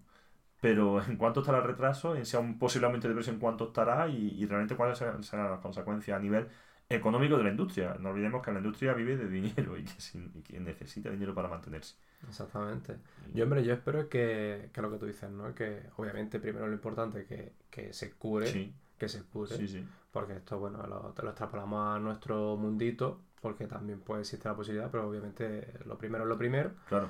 Pero 0.59 1.01
en 1.07 1.17
cuánto 1.17 1.39
estará 1.41 1.59
el 1.59 1.63
retraso, 1.65 2.15
en 2.15 2.25
sea 2.25 2.39
un 2.39 2.57
posible 2.59 2.85
aumento 2.87 3.07
de 3.07 3.13
precio, 3.13 3.33
en 3.33 3.39
cuánto 3.39 3.67
estará 3.67 4.07
y, 4.07 4.29
y 4.41 4.45
realmente 4.45 4.75
cuáles 4.75 4.97
serán 4.97 5.21
las 5.51 5.59
consecuencias 5.59 6.17
a 6.17 6.21
nivel 6.21 6.47
económico 6.89 7.37
de 7.37 7.43
la 7.43 7.49
industria. 7.51 7.95
No 7.99 8.09
olvidemos 8.09 8.41
que 8.43 8.51
la 8.51 8.59
industria 8.59 8.93
vive 8.93 9.15
de 9.17 9.29
dinero 9.29 9.77
y 9.79 9.83
que, 9.83 10.01
sin- 10.01 10.31
y 10.35 10.41
que 10.41 10.59
necesita 10.59 11.09
dinero 11.09 11.33
para 11.35 11.47
mantenerse. 11.49 11.95
Exactamente. 12.27 12.97
Yo, 13.33 13.43
hombre, 13.45 13.63
yo 13.63 13.73
espero 13.73 14.09
que, 14.09 14.69
que 14.73 14.81
lo 14.81 14.91
que 14.91 14.97
tú 14.97 15.05
dices, 15.05 15.29
¿no? 15.29 15.53
Que 15.55 15.83
obviamente 15.97 16.39
primero 16.39 16.67
lo 16.67 16.73
importante 16.73 17.25
que, 17.25 17.53
que 17.69 17.93
se 17.93 18.11
cure, 18.13 18.47
Sí, 18.47 18.73
que 18.97 19.07
se 19.07 19.23
cure, 19.23 19.55
sí, 19.55 19.67
sí. 19.67 19.85
porque 20.11 20.33
esto, 20.33 20.59
bueno, 20.59 20.85
lo, 20.87 21.13
lo 21.21 21.29
extrapolamos 21.29 21.95
a 21.95 21.99
nuestro 21.99 22.57
mundito, 22.57 23.21
porque 23.41 23.67
también 23.67 24.01
puede 24.01 24.21
existir 24.21 24.47
la 24.47 24.55
posibilidad, 24.55 24.91
pero 24.91 25.07
obviamente 25.07 25.73
lo 25.85 25.97
primero 25.97 26.23
es 26.25 26.29
lo 26.29 26.37
primero. 26.37 26.71
Claro. 26.89 27.07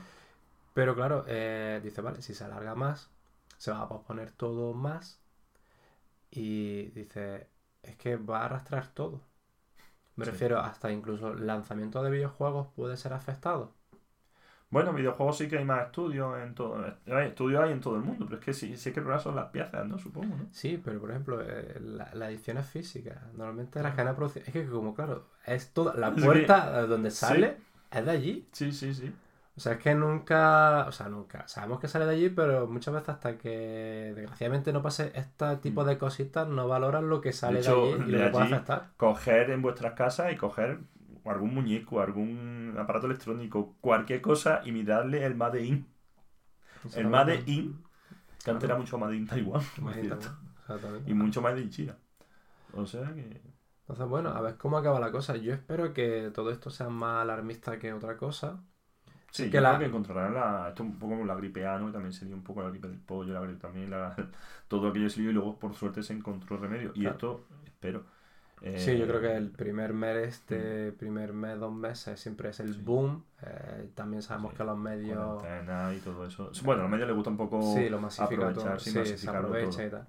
Pero 0.73 0.95
claro, 0.95 1.25
eh, 1.27 1.81
dice, 1.83 2.01
vale, 2.01 2.21
si 2.21 2.33
se 2.33 2.43
alarga 2.43 2.75
más, 2.75 3.09
se 3.59 3.71
va 3.71 3.81
a 3.83 3.89
posponer 3.89 4.31
todo 4.31 4.73
más. 4.73 5.21
Y 6.31 6.89
dice, 6.91 7.49
es 7.83 7.95
que 7.97 8.15
va 8.17 8.41
a 8.41 8.45
arrastrar 8.45 8.87
todo. 8.93 9.21
Me 10.15 10.25
Sí. 10.25 10.31
refiero 10.31 10.59
hasta 10.59 10.91
incluso 10.91 11.33
lanzamiento 11.33 12.03
de 12.03 12.11
videojuegos 12.11 12.67
puede 12.75 12.97
ser 12.97 13.13
afectado. 13.13 13.73
Bueno, 14.71 14.93
videojuegos 14.93 15.37
sí 15.37 15.47
que 15.47 15.57
hay 15.57 15.65
más 15.65 15.87
estudios 15.87 16.37
en 16.39 16.53
todo. 16.53 16.85
Estudios 17.05 17.63
hay 17.63 17.71
en 17.71 17.81
todo 17.81 17.95
el 17.95 18.03
mundo, 18.03 18.25
pero 18.25 18.37
es 18.39 18.45
que 18.45 18.53
sí, 18.53 18.77
sí 18.77 18.91
que 18.93 18.99
el 18.99 19.19
son 19.19 19.35
las 19.35 19.47
piezas, 19.47 19.87
¿no? 19.87 19.97
Supongo, 19.97 20.35
¿no? 20.35 20.45
Sí, 20.51 20.79
pero 20.83 20.99
por 20.99 21.09
ejemplo, 21.09 21.41
eh, 21.41 21.79
la, 21.81 22.13
la 22.13 22.29
edición 22.29 22.57
es 22.57 22.67
física. 22.67 23.19
Normalmente 23.33 23.81
la 23.81 23.91
cadena 23.91 24.11
de 24.11 24.15
producción. 24.17 24.43
Es 24.45 24.53
que 24.53 24.67
como 24.67 24.93
claro, 24.93 25.25
es 25.45 25.73
toda. 25.73 25.95
La 25.95 26.13
puerta 26.13 26.81
eh, 26.81 26.87
donde 26.87 27.09
Sí. 27.09 27.17
sale 27.25 27.57
es 27.91 28.05
de 28.05 28.11
allí. 28.11 28.47
Sí, 28.51 28.71
sí, 28.71 28.93
sí. 28.93 29.11
O 29.59 29.61
sea, 29.61 29.73
es 29.73 29.79
que 29.79 29.93
nunca. 29.93 30.85
O 30.87 30.91
sea, 30.93 31.09
nunca. 31.09 31.45
Sabemos 31.49 31.81
que 31.81 31.89
sale 31.89 32.05
de 32.05 32.13
allí, 32.13 32.29
pero 32.29 32.65
muchas 32.65 32.93
veces 32.93 33.09
hasta 33.09 33.37
que 33.37 34.13
desgraciadamente 34.15 34.71
no 34.71 34.81
pase 34.81 35.11
este 35.15 35.57
tipo 35.57 35.83
de 35.83 35.97
cositas, 35.97 36.47
no 36.47 36.69
valoran 36.69 37.09
lo 37.09 37.19
que 37.19 37.33
sale 37.33 37.61
de, 37.61 37.67
Mm. 37.67 37.71
hecho, 37.71 37.83
allí 37.83 37.91
y 38.07 38.11
lo 38.13 38.17
de 38.19 38.23
que 38.23 38.29
puede 38.29 38.45
afectar. 38.45 38.89
Coger 38.95 39.49
en 39.49 39.61
vuestras 39.61 39.95
casas 39.95 40.31
y 40.31 40.37
coger 40.37 40.79
algún 41.25 41.53
muñeco, 41.53 41.99
algún 41.99 42.73
aparato 42.79 43.07
electrónico, 43.07 43.75
cualquier 43.81 44.21
cosa 44.21 44.61
y 44.63 44.71
mirarle 44.71 45.25
el 45.25 45.35
Made 45.35 45.61
in. 45.61 45.85
El 46.95 47.09
Made 47.09 47.43
in, 47.45 47.83
que 48.41 48.51
antes 48.51 48.63
era 48.63 48.77
mucho 48.77 48.97
Made 48.97 49.17
in 49.17 49.23
exactamente. 49.29 51.11
y 51.11 51.13
mucho 51.13 51.41
Made 51.41 51.59
in 51.59 51.69
China. 51.69 51.97
O 52.71 52.85
sea 52.85 53.13
que. 53.13 53.41
Entonces, 53.81 54.07
bueno, 54.07 54.29
a 54.29 54.39
ver 54.39 54.55
cómo 54.55 54.77
acaba 54.77 55.01
la 55.01 55.11
cosa. 55.11 55.35
Yo 55.35 55.51
espero 55.53 55.93
que 55.93 56.31
todo 56.33 56.49
esto 56.49 56.69
sea 56.69 56.87
más 56.87 57.23
alarmista 57.23 57.77
que 57.77 57.91
otra 57.91 58.15
cosa. 58.15 58.63
Sí, 59.31 59.49
que 59.49 59.59
yo 59.59 59.61
la- 59.61 59.77
creo 59.77 59.79
que 59.79 59.85
encontrarán 59.85 60.33
la. 60.33 60.69
Esto 60.69 60.83
es 60.83 60.89
un 60.89 60.99
poco 60.99 61.13
como 61.13 61.25
la 61.25 61.35
gripe 61.35 61.65
A, 61.65 61.77
¿no? 61.79 61.89
Y 61.89 61.91
también 61.93 62.13
sería 62.13 62.35
un 62.35 62.43
poco 62.43 62.61
la 62.63 62.69
gripe 62.69 62.87
del 62.87 62.99
pollo, 62.99 63.33
la 63.33 63.41
gripe 63.41 63.59
también, 63.59 63.89
la, 63.91 64.15
todo 64.67 64.87
aquello 64.89 65.09
se 65.09 65.21
lió 65.21 65.29
y 65.31 65.33
luego 65.33 65.59
por 65.59 65.75
suerte 65.75 66.03
se 66.03 66.13
encontró 66.13 66.57
remedio. 66.57 66.91
Y 66.95 67.05
Claro. 67.05 67.07
esto, 67.07 67.47
espero. 67.65 68.05
eh, 68.61 68.67
Sí, 68.75 68.97
yo 68.97 69.05
creo 69.07 69.21
que 69.21 69.35
el 69.35 69.51
primer 69.51 69.93
mes, 69.93 70.27
este 70.27 70.91
primer 70.93 71.33
mes, 71.33 71.59
dos 71.59 71.73
meses, 71.73 72.19
siempre 72.19 72.49
es 72.49 72.59
el 72.59 72.73
Sí. 72.73 72.81
boom. 72.83 73.25
Eh, 73.41 73.91
también 73.93 74.21
sabemos 74.23 74.53
Sí, 74.53 74.55
que 74.55 74.63
los 74.63 74.77
medios, 74.77 75.47
cuarentena 75.47 75.93
y 75.93 75.99
todo 76.01 76.25
eso. 76.25 76.51
Bueno, 76.63 76.81
a 76.81 76.83
los 76.83 76.91
medios 76.91 77.07
les 77.07 77.15
gusta 77.15 77.29
un 77.31 77.37
poco 77.37 77.57
sí, 77.59 77.89
lo 77.89 77.99
masifica 77.99 78.51
todo, 78.53 78.77
aprovechar, 78.77 78.79
sí, 78.79 79.05
sí, 79.05 79.17
se 79.17 79.29
aprovecha 79.29 79.57
todo. 79.57 79.85
y 79.85 79.89
tal. 79.91 80.07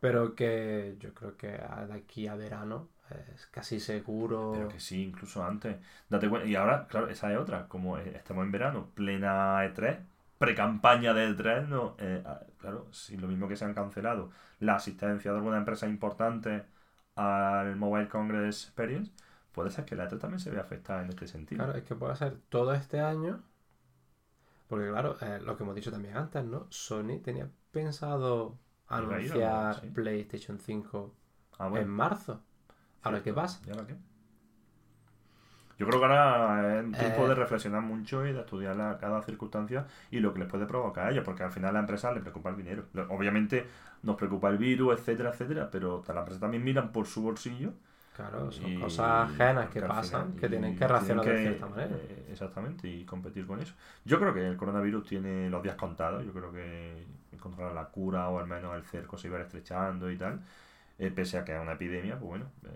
Pero 0.00 0.34
que 0.34 0.96
yo 1.00 1.14
creo 1.14 1.36
que 1.36 1.48
de 1.48 1.94
aquí 1.94 2.26
a 2.28 2.36
verano 2.36 2.90
es 3.34 3.46
casi 3.46 3.80
seguro. 3.80 4.52
Pero 4.54 4.68
que 4.68 4.80
sí, 4.80 5.02
incluso 5.02 5.44
antes. 5.44 5.76
Date 6.08 6.28
cuenta. 6.28 6.48
Y 6.48 6.54
ahora, 6.56 6.86
claro, 6.88 7.08
esa 7.08 7.32
es 7.32 7.38
otra. 7.38 7.68
Como 7.68 7.98
estamos 7.98 8.44
en 8.44 8.52
verano, 8.52 8.90
plena 8.94 9.64
E3, 9.64 10.06
pre-campaña 10.38 11.14
de 11.14 11.28
E3, 11.28 11.66
no, 11.68 11.96
eh, 11.98 12.22
ah, 12.26 12.40
claro, 12.58 12.86
si 12.92 13.16
lo 13.16 13.28
mismo 13.28 13.48
que 13.48 13.56
se 13.56 13.64
han 13.64 13.74
cancelado 13.74 14.30
la 14.60 14.76
asistencia 14.76 15.30
de 15.32 15.38
alguna 15.38 15.58
empresa 15.58 15.86
importante 15.86 16.64
al 17.14 17.76
Mobile 17.76 18.08
Congress 18.08 18.64
Experience, 18.64 19.12
puede 19.52 19.70
ser 19.70 19.84
que 19.84 19.96
la 19.96 20.08
E3 20.08 20.18
también 20.18 20.40
se 20.40 20.50
vea 20.50 20.60
afectada 20.62 21.02
en 21.02 21.08
este 21.10 21.26
sentido. 21.26 21.64
Claro, 21.64 21.78
es 21.78 21.84
que 21.84 21.94
puede 21.94 22.16
ser 22.16 22.38
todo 22.48 22.72
este 22.74 23.00
año. 23.00 23.42
Porque 24.68 24.88
claro, 24.90 25.16
eh, 25.20 25.40
lo 25.40 25.56
que 25.56 25.62
hemos 25.62 25.74
dicho 25.74 25.90
también 25.90 26.16
antes, 26.16 26.44
¿no? 26.44 26.66
Sony 26.70 27.20
tenía 27.22 27.48
pensado 27.70 28.58
ir 28.88 28.94
a 28.94 28.96
anunciar 28.96 29.80
sí. 29.80 29.86
PlayStation 29.88 30.58
5 30.58 31.14
Ah, 31.58 31.70
en 31.74 31.88
marzo. 31.88 32.42
Ahora, 33.06 33.22
¿qué 33.22 33.32
pasa? 33.32 33.60
¿Y 33.66 33.70
ahora 33.70 33.86
qué? 33.86 33.94
Yo 35.78 35.86
creo 35.86 36.00
que 36.00 36.06
ahora 36.06 36.78
es 36.78 36.84
un 36.86 36.92
tiempo 36.92 37.26
Eh. 37.26 37.28
de 37.28 37.34
reflexionar 37.34 37.82
mucho 37.82 38.26
y 38.26 38.32
de 38.32 38.40
estudiar 38.40 38.74
la- 38.76 38.96
cada 38.98 39.20
circunstancia 39.22 39.86
y 40.10 40.20
lo 40.20 40.32
que 40.32 40.38
les 40.40 40.48
puede 40.48 40.64
provocar 40.64 41.06
a 41.08 41.10
ellos, 41.10 41.22
porque 41.24 41.42
al 41.42 41.50
final 41.52 41.70
a 41.70 41.72
la 41.74 41.80
empresa 41.80 42.12
le 42.12 42.20
preocupa 42.20 42.48
el 42.48 42.56
dinero. 42.56 42.84
Obviamente 43.10 43.66
nos 44.02 44.16
preocupa 44.16 44.48
el 44.48 44.56
virus, 44.56 44.98
etcétera, 44.98 45.30
etcétera, 45.30 45.68
pero 45.70 46.02
la 46.08 46.20
empresa 46.20 46.40
también 46.40 46.64
miran 46.64 46.92
por 46.92 47.06
su 47.06 47.22
bolsillo 47.22 47.72
Claro, 48.16 48.50
son 48.50 48.66
Y- 48.72 48.80
cosas 48.80 49.30
ajenas 49.30 49.68
que 49.68 49.82
pasan 49.82 50.28
final- 50.28 50.40
que 50.40 50.48
tienen 50.48 50.74
que 50.74 50.88
reaccionar 50.88 51.22
de 51.26 51.34
tienen 51.34 51.48
cierta 51.58 51.66
manera. 51.66 51.96
eh, 51.96 52.28
exactamente, 52.32 52.88
y 52.88 53.04
competir 53.04 53.46
con 53.46 53.60
eso. 53.60 53.74
Yo 54.06 54.18
creo 54.18 54.32
que 54.32 54.46
el 54.48 54.56
coronavirus 54.56 55.06
tiene 55.06 55.50
los 55.50 55.62
días 55.62 55.76
contados. 55.76 56.24
Yo 56.24 56.32
creo 56.32 56.50
que 56.50 57.04
encontrar 57.32 57.74
la 57.74 57.84
cura 57.88 58.30
o 58.30 58.38
al 58.38 58.46
menos 58.46 58.74
el 58.74 58.84
cerco 58.84 59.18
se 59.18 59.28
iba 59.28 59.38
estrechando 59.38 60.10
y 60.10 60.16
tal. 60.16 60.40
Eh, 60.98 61.10
pese 61.10 61.38
a 61.38 61.44
que 61.44 61.54
es 61.54 61.60
una 61.60 61.72
epidemia, 61.72 62.18
pues 62.18 62.28
bueno, 62.28 62.46
eh, 62.64 62.68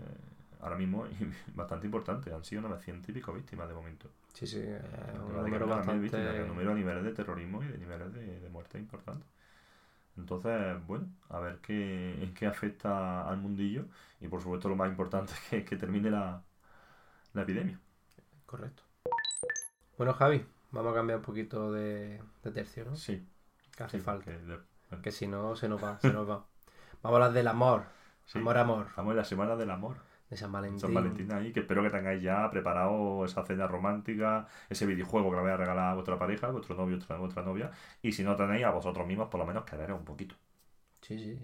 ahora 0.61 0.77
mismo 0.77 1.05
es 1.07 1.55
bastante 1.55 1.87
importante. 1.87 2.33
Han 2.33 2.43
sido 2.43 2.61
900 2.61 3.09
y 3.09 3.13
pico 3.13 3.33
víctimas 3.33 3.67
de 3.67 3.73
momento. 3.75 4.09
Sí, 4.33 4.47
sí, 4.47 4.61
Que 4.61 5.17
un 5.19 5.43
número 5.43 5.43
mil 5.43 6.01
víctimas, 6.01 6.31
que 6.35 6.43
bastante... 6.43 6.47
número 6.47 6.71
a 6.71 6.75
niveles 6.75 7.03
de 7.03 7.13
terrorismo 7.13 7.63
y 7.63 7.67
de 7.67 7.77
niveles 7.77 8.13
de, 8.13 8.39
de 8.39 8.49
muerte 8.49 8.79
importantes. 8.79 9.27
Entonces, 10.17 10.85
bueno, 10.87 11.07
a 11.29 11.39
ver 11.39 11.59
qué, 11.61 12.31
qué 12.37 12.47
afecta 12.47 13.27
al 13.29 13.37
mundillo 13.37 13.85
y 14.21 14.27
por 14.27 14.41
supuesto 14.41 14.69
lo 14.69 14.75
más 14.75 14.89
importante 14.89 15.33
es 15.33 15.39
que, 15.49 15.65
que 15.65 15.77
termine 15.77 16.11
la, 16.11 16.43
la 17.33 17.41
epidemia. 17.43 17.79
Correcto. 18.45 18.83
Bueno, 19.97 20.13
Javi, 20.13 20.45
vamos 20.71 20.91
a 20.91 20.95
cambiar 20.95 21.19
un 21.19 21.25
poquito 21.25 21.71
de, 21.71 22.21
de 22.43 22.51
tercio, 22.51 22.85
¿no? 22.85 22.95
Sí, 22.95 23.27
Que 23.75 23.83
hace 23.83 23.97
sí, 23.97 24.03
falta. 24.03 24.25
que 24.25 24.37
de- 24.37 24.59
Que 25.01 25.11
si 25.11 25.27
no, 25.27 25.55
se 25.55 25.67
nos 25.69 25.83
va, 25.83 25.99
se 25.99 26.11
nos 26.13 26.29
va. 26.29 26.45
Vamos 27.03 27.15
a 27.15 27.25
hablar 27.25 27.33
del 27.33 27.47
amor. 27.47 27.83
Sí. 28.31 28.39
Amor, 28.39 28.57
amor. 28.57 28.85
Estamos 28.89 29.11
en 29.11 29.17
la 29.17 29.23
semana 29.23 29.55
del 29.55 29.69
amor. 29.71 29.97
De 30.29 30.37
San 30.37 30.49
Valentín. 30.51 30.79
San 30.79 30.93
Valentín 30.93 31.29
ahí, 31.33 31.51
que 31.51 31.59
espero 31.59 31.83
que 31.83 31.89
tengáis 31.89 32.21
ya 32.23 32.49
preparado 32.49 33.25
esa 33.25 33.43
cena 33.43 33.67
romántica, 33.67 34.47
ese 34.69 34.85
videojuego 34.85 35.29
que 35.29 35.35
le 35.35 35.41
voy 35.41 35.51
a 35.51 35.57
regalar 35.57 35.91
a 35.91 35.93
vuestra 35.93 36.17
pareja, 36.17 36.47
a 36.47 36.51
vuestro 36.51 36.73
novio, 36.75 36.97
a 37.09 37.15
vuestra 37.17 37.43
novia. 37.43 37.69
Y 38.01 38.13
si 38.13 38.23
no 38.23 38.37
tenéis, 38.37 38.63
a 38.63 38.71
vosotros 38.71 39.05
mismos 39.05 39.27
por 39.27 39.41
lo 39.41 39.45
menos 39.45 39.65
quedaréis 39.65 39.99
un 39.99 40.05
poquito, 40.05 40.35
Sí, 41.01 41.19
sí. 41.19 41.37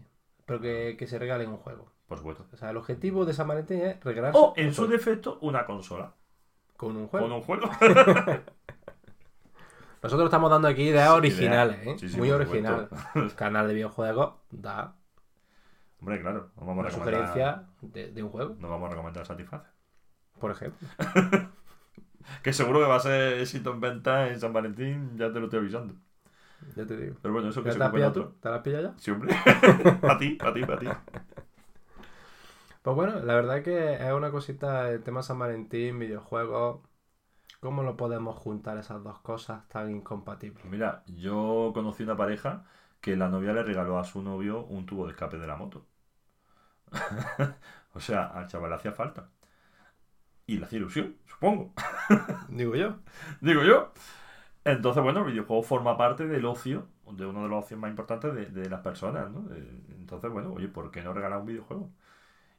Pero 0.45 0.61
que, 0.61 0.95
que 0.97 1.05
se 1.05 1.19
regalen 1.19 1.49
un 1.49 1.57
juego. 1.57 1.91
por 2.07 2.17
supuesto. 2.19 2.45
O 2.53 2.55
sea, 2.55 2.69
el 2.69 2.77
objetivo 2.77 3.25
de 3.25 3.33
San 3.33 3.49
Valentín 3.49 3.81
es 3.81 4.01
regalarse 4.05 4.39
O, 4.39 4.53
en 4.55 4.73
su 4.73 4.87
defecto, 4.87 5.37
una 5.41 5.65
consola. 5.65 6.13
con 6.77 6.95
un 6.95 7.07
juego. 7.07 7.25
Con 7.27 7.35
un 7.35 7.41
juego. 7.41 7.69
Nosotros 10.01 10.27
estamos 10.27 10.49
dando 10.49 10.67
aquí 10.67 10.83
ideas 10.83 11.09
Sí, 11.09 11.15
originales. 11.17 11.85
¿eh? 11.85 11.95
Sí, 11.99 12.07
sí, 12.09 12.17
Muy 12.17 12.31
original. 12.31 12.87
Canal 13.35 13.67
de 13.67 13.73
videojuegos 13.73 14.35
da 14.51 14.95
Hombre, 15.99 16.21
claro, 16.21 16.51
no 16.55 16.65
vamos 16.65 16.81
a 16.83 16.83
una 16.83 16.89
recomendar, 16.89 17.27
sugerencia 17.35 17.67
de, 17.81 18.11
de 18.11 18.23
un 18.23 18.29
juego, 18.29 18.55
no 18.59 18.69
vamos 18.69 18.87
a 18.87 18.89
recomendar 18.91 19.25
Satisfacción. 19.25 19.71
por 20.39 20.51
ejemplo. 20.51 20.87
Que 22.43 22.53
seguro 22.53 22.79
que 22.81 22.87
va 22.87 22.95
a 22.97 22.99
ser 22.99 23.39
éxito 23.41 23.71
en 23.73 23.79
venta 23.81 24.27
en 24.29 24.39
San 24.39 24.53
Valentín, 24.53 25.17
ya 25.17 25.31
te 25.31 25.39
lo 25.39 25.45
estoy 25.45 25.59
avisando. 25.59 25.95
Ya 26.75 26.85
te 26.85 26.97
digo. 26.97 27.15
Pero 27.21 27.33
bueno, 27.33 27.49
eso 27.49 27.63
que 27.63 27.69
¿Ya 27.69 27.73
se 27.73 27.77
te 27.77 27.83
has 27.83 27.91
pillado 27.91 28.13
tú? 28.13 28.33
¿Te 28.39 28.49
la 28.49 28.55
has 28.57 28.61
pillado 28.61 28.83
ya? 28.83 28.95
Sí, 28.95 29.11
hombre. 29.11 29.33
para 30.01 30.17
ti, 30.17 30.31
para 30.35 30.53
ti, 30.53 30.63
para 30.65 30.79
ti. 30.79 30.87
Pues 32.81 32.95
bueno, 32.95 33.19
la 33.19 33.35
verdad 33.35 33.61
que 33.63 33.93
es 33.95 34.11
una 34.13 34.31
cosita 34.31 34.89
el 34.91 35.03
tema 35.03 35.21
San 35.23 35.37
Valentín, 35.39 35.99
videojuegos. 35.99 36.81
¿Cómo 37.61 37.83
lo 37.83 37.97
podemos 37.97 38.37
juntar 38.37 38.77
esas 38.79 39.03
dos 39.03 39.19
cosas 39.21 39.67
tan 39.69 39.91
incompatibles? 39.91 40.63
Pues 40.63 40.71
mira, 40.71 41.03
yo 41.07 41.71
conocí 41.73 42.03
una 42.03 42.17
pareja 42.17 42.65
que 43.01 43.15
la 43.17 43.29
novia 43.29 43.53
le 43.53 43.63
regaló 43.63 43.99
a 43.99 44.03
su 44.05 44.21
novio 44.21 44.65
un 44.65 44.85
tubo 44.85 45.05
de 45.05 45.11
escape 45.13 45.37
de 45.37 45.47
la 45.47 45.55
moto. 45.57 45.87
o 47.93 47.99
sea, 47.99 48.27
al 48.27 48.47
chaval 48.47 48.69
le 48.69 48.75
hacía 48.75 48.91
falta. 48.91 49.29
Y 50.45 50.57
le 50.57 50.65
hacía 50.65 50.79
ilusión, 50.79 51.17
supongo. 51.25 51.73
Digo 52.49 52.75
yo. 52.75 52.99
Digo 53.41 53.63
yo. 53.63 53.91
Entonces, 54.65 55.03
bueno, 55.03 55.21
el 55.21 55.31
videojuego 55.33 55.63
forma 55.63 55.97
parte 55.97 56.27
del 56.27 56.45
ocio, 56.45 56.89
de 57.11 57.25
uno 57.25 57.43
de 57.43 57.49
los 57.49 57.65
ocios 57.65 57.79
más 57.79 57.89
importantes 57.91 58.33
de, 58.35 58.47
de 58.47 58.69
las 58.69 58.81
personas, 58.81 59.31
¿no? 59.31 59.47
Entonces, 59.99 60.31
bueno, 60.31 60.53
oye, 60.53 60.67
¿por 60.69 60.91
qué 60.91 61.01
no 61.03 61.13
regalar 61.13 61.39
un 61.39 61.47
videojuego? 61.47 61.91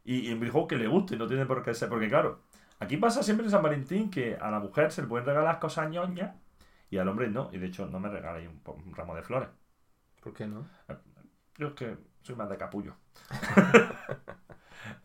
Y, 0.04 0.28
y 0.30 0.32
un 0.34 0.40
videojuego 0.40 0.68
que 0.68 0.76
le 0.78 0.88
guste, 0.88 1.16
no 1.16 1.28
tiene 1.28 1.46
por 1.46 1.62
qué 1.64 1.74
ser. 1.74 1.88
Porque, 1.90 2.08
claro, 2.08 2.42
aquí 2.80 2.96
pasa 2.98 3.22
siempre 3.22 3.46
en 3.46 3.52
San 3.52 3.62
Valentín 3.62 4.10
que 4.10 4.36
a 4.36 4.50
la 4.50 4.60
mujer 4.60 4.92
se 4.92 5.02
le 5.02 5.08
pueden 5.08 5.26
regalar 5.26 5.60
cosas 5.60 5.90
ñoñas 5.90 6.36
y 6.90 6.98
al 6.98 7.08
hombre 7.08 7.28
no. 7.30 7.50
Y 7.52 7.58
de 7.58 7.66
hecho, 7.68 7.86
no 7.88 8.00
me 8.00 8.10
regaléis 8.10 8.50
un 8.66 8.94
ramo 8.96 9.16
de 9.16 9.22
flores. 9.22 9.48
¿Por 10.28 10.34
qué 10.34 10.46
no? 10.46 10.68
Yo 11.58 11.68
es 11.68 11.74
que 11.74 11.96
soy 12.22 12.36
más 12.36 12.48
de 12.48 12.56
capullo. 12.56 12.94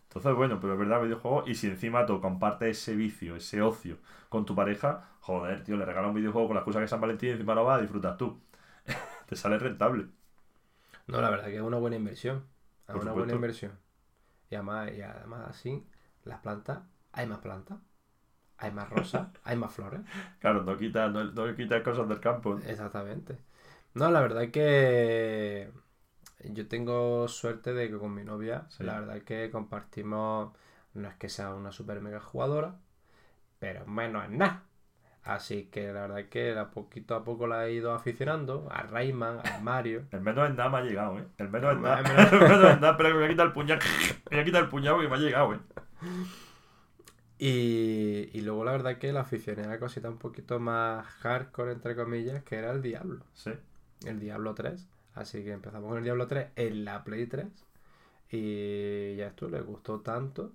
Entonces, 0.03 0.36
bueno, 0.36 0.59
pero 0.59 0.74
es 0.74 0.80
verdad, 0.80 1.01
videojuego. 1.01 1.43
Y 1.47 1.55
si 1.55 1.67
encima 1.67 2.05
tú 2.05 2.21
compartes 2.21 2.78
ese 2.78 2.95
vicio, 2.95 3.36
ese 3.36 3.61
ocio 3.61 3.97
con 4.30 4.45
tu 4.45 4.55
pareja, 4.55 5.09
joder, 5.21 5.63
tío, 5.63 5.76
le 5.78 5.86
regalas 5.86 6.09
un 6.09 6.15
videojuego 6.15 6.47
con 6.47 6.55
la 6.55 6.61
excusa 6.61 6.80
que 6.80 6.86
es 6.86 6.89
San 6.91 7.01
Valentín 7.01 7.30
y 7.30 7.32
encima 7.34 7.55
lo 7.55 7.65
vas 7.65 7.80
a 7.80 7.82
disfrutar 7.82 8.17
tú. 8.17 8.39
Te 9.28 9.36
sale 9.36 9.57
rentable. 9.59 10.07
No, 11.07 11.21
la 11.21 11.30
verdad 11.30 11.45
que 11.47 11.55
es 11.57 11.61
una 11.61 11.78
buena 11.78 11.95
inversión. 11.97 12.45
Es 12.88 12.95
una 12.95 13.01
supuesto. 13.01 13.13
buena 13.13 13.34
inversión. 13.34 13.80
Y 14.49 14.55
además, 14.55 14.91
y 14.93 15.01
además 15.01 15.49
así, 15.49 15.86
las 16.24 16.39
plantas, 16.41 16.80
hay 17.13 17.28
más 17.28 17.39
plantas, 17.39 17.80
hay 18.57 18.71
más 18.71 18.89
rosas, 18.89 19.30
hay 19.43 19.57
más 19.57 19.74
flores. 19.74 20.01
Claro, 20.39 20.63
no 20.63 20.78
quitas 20.78 21.11
no, 21.11 21.24
no 21.24 21.55
quitas 21.55 21.82
cosas 21.84 22.07
del 22.07 22.19
campo. 22.19 22.55
¿no? 22.55 22.61
Exactamente. 22.65 23.38
No, 23.94 24.10
la 24.12 24.22
verdad 24.22 24.44
es 24.44 24.52
que 24.52 25.72
yo 26.46 26.68
tengo 26.68 27.28
suerte 27.28 27.74
de 27.74 27.89
que 27.89 27.98
con 27.98 28.14
mi 28.14 28.24
novia, 28.24 28.66
Sí. 28.70 28.84
la 28.84 29.00
verdad 29.00 29.18
es 29.18 29.24
que 29.24 29.50
compartimos, 29.52 30.54
no 30.94 31.08
es 31.08 31.16
que 31.16 31.30
sea 31.30 31.54
una 31.54 31.72
super 31.72 32.02
mega 32.02 32.20
jugadora, 32.20 32.76
pero 33.60 33.86
menos 33.88 34.26
es 34.26 34.32
nada. 34.32 34.64
Así 35.24 35.66
que 35.72 35.94
la 35.94 36.02
verdad 36.02 36.20
es 36.22 36.28
que 36.30 36.58
a 36.58 36.72
poquito 36.72 37.16
a 37.16 37.24
poco 37.24 37.48
la 37.48 37.68
he 37.68 37.74
ido 37.74 37.94
aficionando 37.94 38.68
a 38.72 38.84
Rayman, 38.84 39.39
a 39.46 39.60
Mario. 39.60 40.06
El 40.12 40.22
menos 40.22 40.50
es 40.50 40.56
nada 40.56 40.70
me 40.70 40.78
ha 40.80 40.82
llegado, 40.82 41.20
¿eh? 41.20 41.26
El 41.38 41.50
menos 41.50 41.76
es 41.76 41.80
nada. 41.82 42.00
El 42.32 42.39
menos- 42.41 42.72
es 42.72 42.82
nada, 42.82 42.91
espera 42.91 43.10
que 43.10 43.14
me 43.16 43.20
voy 43.22 43.26
a 43.26 43.30
quitar 43.30 43.48
el 43.48 43.54
puñal. 43.54 43.80
Me 44.32 44.38
voy 44.38 44.39
a 44.39 44.46
quitar 44.46 44.64
el 44.64 44.70
puñal 44.70 44.94
porque 44.96 45.10
me 45.10 45.16
ha 45.16 45.20
llegado, 45.20 45.54
¿eh? 45.56 45.60
Y, 47.38 48.30
y 48.34 48.41
luego 48.41 48.64
la 48.64 48.72
verdad 48.72 48.94
es 48.94 48.98
que 49.00 49.12
la 49.12 49.22
aficioné 49.22 49.64
a 49.68 49.80
cositas 49.80 50.12
un 50.12 50.18
poquito 50.18 50.60
más 50.60 51.06
hardcore, 51.22 51.74
entre 51.74 51.96
comillas, 51.96 52.44
que 52.44 52.56
era 52.56 52.72
el 52.72 52.82
Diablo. 52.82 53.26
Sí. 53.34 53.52
El 54.06 54.20
Diablo 54.20 54.54
3. 54.54 54.88
Así 55.16 55.43
que 55.43 55.51
empezamos 55.51 55.89
con 55.89 55.97
el 55.97 56.04
Diablo 56.04 56.28
3 56.28 56.49
en 56.56 56.86
la 56.86 57.04
Play 57.04 57.28
3. 57.28 57.47
Y 58.32 59.16
ya 59.16 59.28
esto 59.28 59.47
le 59.47 59.62
gustó 59.62 60.01
tanto 60.01 60.54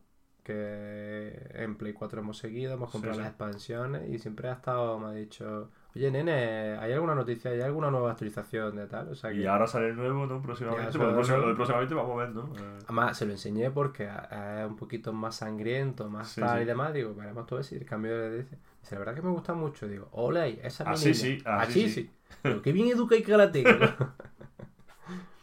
que 0.49 1.46
en 1.53 1.76
Play 1.76 1.92
4 1.92 2.20
hemos 2.20 2.38
seguido, 2.38 2.72
hemos 2.72 2.90
comprado 2.90 3.16
sí. 3.16 3.20
las 3.20 3.28
expansiones 3.28 4.09
y 4.09 4.18
siempre 4.18 4.49
ha 4.49 4.55
estado, 4.55 4.99
me 4.99 5.09
ha 5.09 5.12
dicho, 5.12 5.70
oye 5.94 6.11
nene, 6.11 6.78
¿hay 6.78 6.90
alguna 6.94 7.14
noticia? 7.14 7.51
¿Hay 7.51 7.61
alguna 7.61 7.90
nueva 7.90 8.12
actualización 8.12 8.76
de 8.76 8.86
tal? 8.86 9.09
O 9.11 9.14
sea 9.14 9.30
que... 9.30 9.36
Y 9.36 9.46
ahora 9.46 9.66
sale 9.66 9.88
el 9.88 9.96
nuevo, 9.96 10.24
¿no? 10.24 10.40
Próximamente. 10.40 10.96
Bueno, 10.96 11.20
nuevo. 11.20 11.55
próximamente 11.55 11.94
vamos 11.94 12.12
a 12.18 12.24
ver, 12.24 12.34
¿no? 12.34 12.44
Eh, 12.57 12.78
Además, 12.84 13.18
se 13.18 13.26
lo 13.26 13.32
enseñé 13.32 13.70
porque 13.70 14.05
es 14.05 14.66
un 14.66 14.76
poquito 14.76 15.12
más 15.12 15.36
sangriento, 15.36 16.09
más 16.09 16.30
Sí, 16.30 16.40
tal 16.40 16.62
y 16.62 16.64
demás. 16.64 16.94
Digo, 16.94 17.14
veremos 17.14 17.46
todo 17.46 17.61
eso 17.61 17.74
y 17.74 17.78
el 17.78 17.84
cambio 17.84 18.16
de 18.18 18.38
dice. 18.38 18.59
Dice, 18.80 18.94
la 18.94 19.00
verdad 19.00 19.14
que 19.14 19.22
me 19.22 19.30
gusta 19.30 19.54
mucho. 19.54 19.86
Digo, 19.88 20.08
ole, 20.12 20.60
esa 20.66 20.84
es 20.84 20.90
Así 20.90 21.14
niña". 21.14 21.22
sí, 21.22 21.42
así 21.44 21.72
Así 21.72 21.88
sí. 21.88 21.94
sí. 21.94 22.10
Pero 22.42 22.62
qué 22.62 22.72
bien 22.72 22.88
educa 22.88 23.16
y 23.16 23.22
karate. 23.22 23.64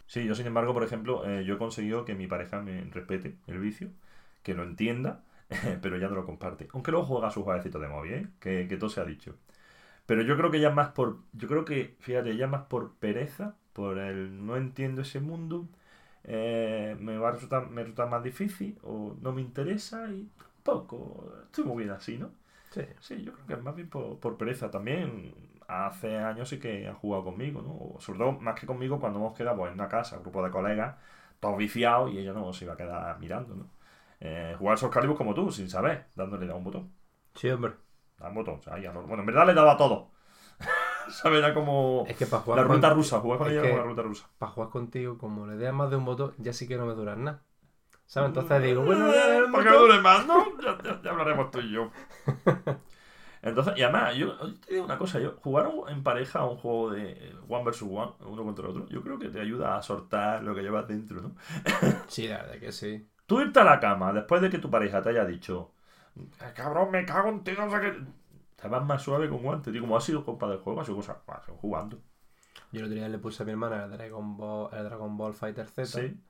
Sí, 0.06 0.24
yo 0.24 0.34
sin 0.34 0.46
embargo, 0.46 0.72
por 0.72 0.84
ejemplo, 0.84 1.24
eh, 1.28 1.44
yo 1.44 1.54
he 1.54 1.58
conseguido 1.58 2.04
que 2.04 2.14
mi 2.14 2.26
pareja 2.26 2.60
me 2.62 2.84
respete 2.84 3.36
el 3.46 3.58
vicio, 3.58 3.90
que 4.42 4.54
lo 4.54 4.62
entienda, 4.62 5.24
pero 5.82 5.98
ya 5.98 6.08
no 6.08 6.14
lo 6.14 6.24
comparte. 6.24 6.68
Aunque 6.72 6.90
luego 6.92 7.06
juega 7.06 7.30
sus 7.30 7.44
jueguecitos 7.44 7.80
de 7.80 7.88
móvil, 7.88 8.12
¿eh? 8.14 8.28
que, 8.40 8.66
que 8.68 8.76
todo 8.76 8.90
se 8.90 9.00
ha 9.00 9.04
dicho. 9.04 9.34
Pero 10.06 10.22
yo 10.22 10.36
creo 10.36 10.50
que 10.50 10.60
ya 10.60 10.70
es 10.70 10.74
más 10.74 10.90
por, 10.90 11.18
yo 11.32 11.48
creo 11.48 11.64
que, 11.64 11.96
fíjate, 12.00 12.36
ya 12.36 12.46
es 12.46 12.50
más 12.50 12.64
por 12.66 12.94
pereza, 12.96 13.56
por 13.72 13.98
el 13.98 14.46
no 14.46 14.56
entiendo 14.56 15.02
ese 15.02 15.20
mundo, 15.20 15.68
eh, 16.24 16.96
me 17.00 17.18
va 17.18 17.30
a 17.30 17.32
resultar, 17.32 17.70
me 17.70 17.82
resulta 17.82 18.06
más 18.06 18.22
difícil 18.24 18.78
o 18.84 19.16
no 19.22 19.32
me 19.32 19.42
interesa 19.42 20.10
y 20.10 20.28
tampoco, 20.62 21.32
estoy 21.44 21.64
muy 21.64 21.84
bien 21.84 21.90
así, 21.96 22.18
¿no? 22.18 22.30
Sí. 22.76 22.82
Sí, 23.00 23.22
yo 23.22 23.32
creo 23.32 23.46
que 23.46 23.52
es 23.54 23.62
más 23.62 23.74
bien 23.74 23.88
por, 23.88 24.18
por 24.20 24.36
pereza 24.36 24.70
también. 24.70 25.34
Hace 25.68 26.16
años 26.18 26.48
sí 26.48 26.58
que 26.60 26.86
han 26.88 26.94
jugado 26.94 27.24
conmigo, 27.24 27.60
¿no? 27.62 28.00
Sobre 28.00 28.18
todo, 28.20 28.32
más 28.32 28.58
que 28.58 28.66
conmigo, 28.66 29.00
cuando 29.00 29.18
hemos 29.18 29.36
quedado 29.36 29.56
pues, 29.58 29.72
en 29.72 29.80
una 29.80 29.88
casa, 29.88 30.18
grupo 30.18 30.42
de 30.44 30.50
colegas, 30.50 30.96
todos 31.40 31.56
viciados, 31.58 32.12
y 32.12 32.18
ella 32.18 32.32
no 32.32 32.52
se 32.52 32.64
iba 32.64 32.74
a 32.74 32.76
quedar 32.76 33.18
mirando, 33.18 33.54
¿no? 33.56 33.70
Eh, 34.20 34.54
jugar 34.58 34.78
Soul 34.78 34.92
Calibur 34.92 35.16
como 35.16 35.34
tú, 35.34 35.50
sin 35.52 35.68
saber, 35.68 36.06
dándole 36.14 36.50
a 36.50 36.54
un 36.54 36.64
botón. 36.64 36.92
Sí, 37.34 37.50
hombre. 37.50 37.76
A 38.22 38.28
un 38.28 38.34
botón, 38.34 38.56
o 38.58 38.62
sea, 38.62 38.78
ya 38.78 38.92
no- 38.92 39.02
Bueno, 39.02 39.22
en 39.22 39.26
verdad 39.26 39.46
le 39.46 39.54
daba 39.54 39.76
todo. 39.76 40.10
¿Sabes? 41.10 41.38
Era 41.40 41.54
como 41.54 42.08
Es 42.08 42.16
que 42.16 42.26
para 42.26 42.42
jugar 42.42 42.58
la 42.58 42.64
con- 42.64 42.74
ruta 42.74 42.90
rusa, 42.90 43.20
jugar 43.20 43.38
con 43.38 43.48
es 43.48 43.54
ella 43.54 43.62
como 43.62 43.76
la 43.78 43.84
ruta 43.84 44.02
rusa. 44.02 44.26
para 44.38 44.52
jugar 44.52 44.70
contigo, 44.70 45.18
como 45.18 45.46
le 45.46 45.56
dé 45.56 45.72
más 45.72 45.90
de 45.90 45.96
un 45.96 46.04
botón, 46.06 46.34
ya 46.38 46.52
sí 46.54 46.66
que 46.68 46.76
no 46.78 46.86
me 46.86 46.94
duran 46.94 47.24
nada. 47.24 47.44
¿Sabes? 48.06 48.28
Entonces 48.28 48.62
digo, 48.62 48.82
bueno, 48.84 49.12
el 49.12 49.50
¿Por 49.50 49.62
qué 49.64 49.68
botón. 49.68 49.72
no 49.74 49.78
dure 49.80 50.00
más, 50.00 50.26
no? 50.26 50.44
Ya, 50.62 50.78
ya- 50.82 51.02
ya 51.02 51.10
hablaremos 51.10 51.50
tú 51.50 51.60
y 51.60 51.70
yo. 51.72 51.90
Entonces, 53.42 53.74
y 53.76 53.82
además, 53.82 54.14
yo, 54.16 54.36
te 54.66 54.72
digo 54.74 54.84
una 54.86 54.98
cosa, 54.98 55.20
yo 55.20 55.36
jugar 55.42 55.70
en 55.88 56.02
pareja 56.02 56.40
a 56.40 56.46
un 56.46 56.56
juego 56.56 56.90
de 56.90 57.34
one 57.48 57.64
versus 57.64 57.88
one, 57.92 58.12
uno 58.26 58.42
contra 58.44 58.68
otro, 58.68 58.88
yo 58.88 59.02
creo 59.02 59.18
que 59.18 59.28
te 59.28 59.40
ayuda 59.40 59.76
a 59.76 59.82
soltar 59.82 60.42
lo 60.42 60.54
que 60.54 60.62
llevas 60.62 60.88
dentro, 60.88 61.20
¿no? 61.20 61.36
Sí, 62.08 62.26
la 62.28 62.38
verdad 62.38 62.58
que 62.58 62.72
sí. 62.72 63.06
Tú 63.26 63.40
irte 63.40 63.60
a 63.60 63.64
la 63.64 63.78
cama 63.80 64.12
después 64.12 64.40
de 64.42 64.50
que 64.50 64.58
tu 64.58 64.70
pareja 64.70 65.02
te 65.02 65.10
haya 65.10 65.24
dicho, 65.24 65.72
"Eh, 66.16 66.52
cabrón, 66.54 66.90
me 66.90 67.04
cago 67.04 67.28
en 67.28 67.44
ti, 67.44 67.52
no 67.58 67.70
sé 67.70 67.80
qué. 67.80 67.94
Te 68.56 68.68
vas 68.68 68.84
más 68.84 69.02
suave 69.02 69.28
con 69.28 69.42
guantes, 69.42 69.72
tío. 69.72 69.82
Como 69.82 69.96
ha 69.96 70.00
sido 70.00 70.24
culpa 70.24 70.48
del 70.48 70.58
juego, 70.58 70.80
ha 70.80 70.84
sido 70.84 70.96
cosa, 70.96 71.18
ha 71.26 71.42
sido 71.42 71.56
jugando. 71.58 71.98
Yo 72.72 72.80
el 72.80 72.86
otro 72.86 72.96
día 72.96 73.08
le 73.08 73.18
puse 73.18 73.42
a 73.42 73.46
mi 73.46 73.52
hermana 73.52 73.84
el 73.84 73.90
Dragon 73.92 74.36
Ball, 74.36 74.70
el 74.72 74.84
Dragon 74.84 75.16
Ball 75.16 75.34
Fighter 75.34 75.66
Z. 75.68 75.86
Sí. 75.86 76.20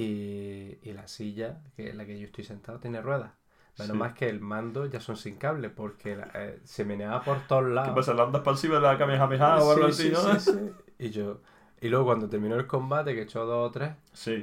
Y, 0.00 0.78
y 0.82 0.92
la 0.92 1.08
silla, 1.08 1.60
que 1.76 1.88
es 1.90 1.94
la 1.94 2.06
que 2.06 2.18
yo 2.18 2.26
estoy 2.26 2.44
sentado, 2.44 2.78
tiene 2.78 3.00
ruedas. 3.02 3.32
Menos 3.78 3.94
Sí. 3.94 3.98
más 3.98 4.12
que 4.14 4.28
el 4.28 4.40
mando 4.40 4.86
ya 4.86 5.00
son 5.00 5.16
sin 5.16 5.36
cable, 5.36 5.70
porque 5.70 6.16
la- 6.16 6.30
eh, 6.34 6.60
se 6.64 6.84
meneaba 6.84 7.22
por 7.24 7.46
todos 7.46 7.64
lados. 7.64 7.90
¿Qué 7.90 7.94
pasa? 7.96 8.14
¿La 8.14 8.24
onda 8.24 8.38
expansiva 8.38 8.76
de 8.76 8.82
la 8.82 8.98
Kamehameha 8.98 9.62
o 9.62 9.70
algo 9.70 9.86
Sí, 9.86 9.92
así, 9.92 10.10
sí, 10.10 10.14
no? 10.14 10.22
sí, 10.22 10.40
sí. 10.40 10.58
Y 10.98 11.10
yo, 11.10 11.40
y 11.80 11.88
luego 11.88 12.06
cuando 12.06 12.28
terminó 12.28 12.56
el 12.56 12.66
combate, 12.66 13.14
que 13.14 13.22
echó 13.22 13.44
dos 13.46 13.68
o 13.68 13.72
tres, 13.72 13.92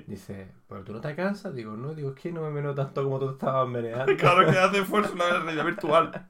dice, 0.07 0.47
¿pero 0.67 0.83
tú 0.83 0.93
no 0.93 1.01
te 1.01 1.15
cansas? 1.15 1.53
Digo, 1.53 1.75
no, 1.75 1.93
digo, 1.93 2.11
es 2.11 2.15
que 2.15 2.31
no 2.31 2.41
me 2.41 2.49
meneo 2.49 2.73
tanto 2.75 3.03
como 3.03 3.19
tú 3.19 3.29
estabas 3.31 3.67
meneando. 3.67 4.15
Claro 4.17 4.45
que 4.49 4.57
hace 4.57 4.83
fuerza 4.85 5.13
una 5.13 5.29
realidad 5.39 5.65
virtual. 5.65 6.27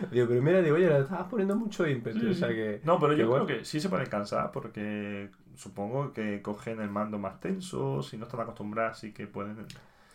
Digo, 0.10 0.26
pero 0.28 0.42
mira, 0.42 0.62
digo, 0.62 0.76
oye, 0.76 0.88
le 0.88 1.00
estabas 1.00 1.28
poniendo 1.28 1.56
mucho 1.56 1.86
ímpetu, 1.86 2.18
Sí, 2.20 2.30
o 2.30 2.34
sea 2.34 2.48
sí. 2.48 2.54
que... 2.54 2.80
No, 2.84 2.98
pero 2.98 3.14
que 3.14 3.20
yo 3.20 3.28
bueno. 3.28 3.44
creo 3.46 3.58
que 3.60 3.64
sí 3.64 3.80
se 3.80 3.88
pueden 3.88 4.08
cansar 4.08 4.50
porque 4.52 5.30
supongo 5.54 6.12
que 6.12 6.42
cogen 6.42 6.80
el 6.80 6.90
mando 6.90 7.18
más 7.18 7.40
tenso, 7.40 8.02
si 8.02 8.16
no 8.16 8.24
están 8.26 8.40
acostumbrados, 8.40 8.98
sí 8.98 9.12
que 9.12 9.26
pueden... 9.26 9.66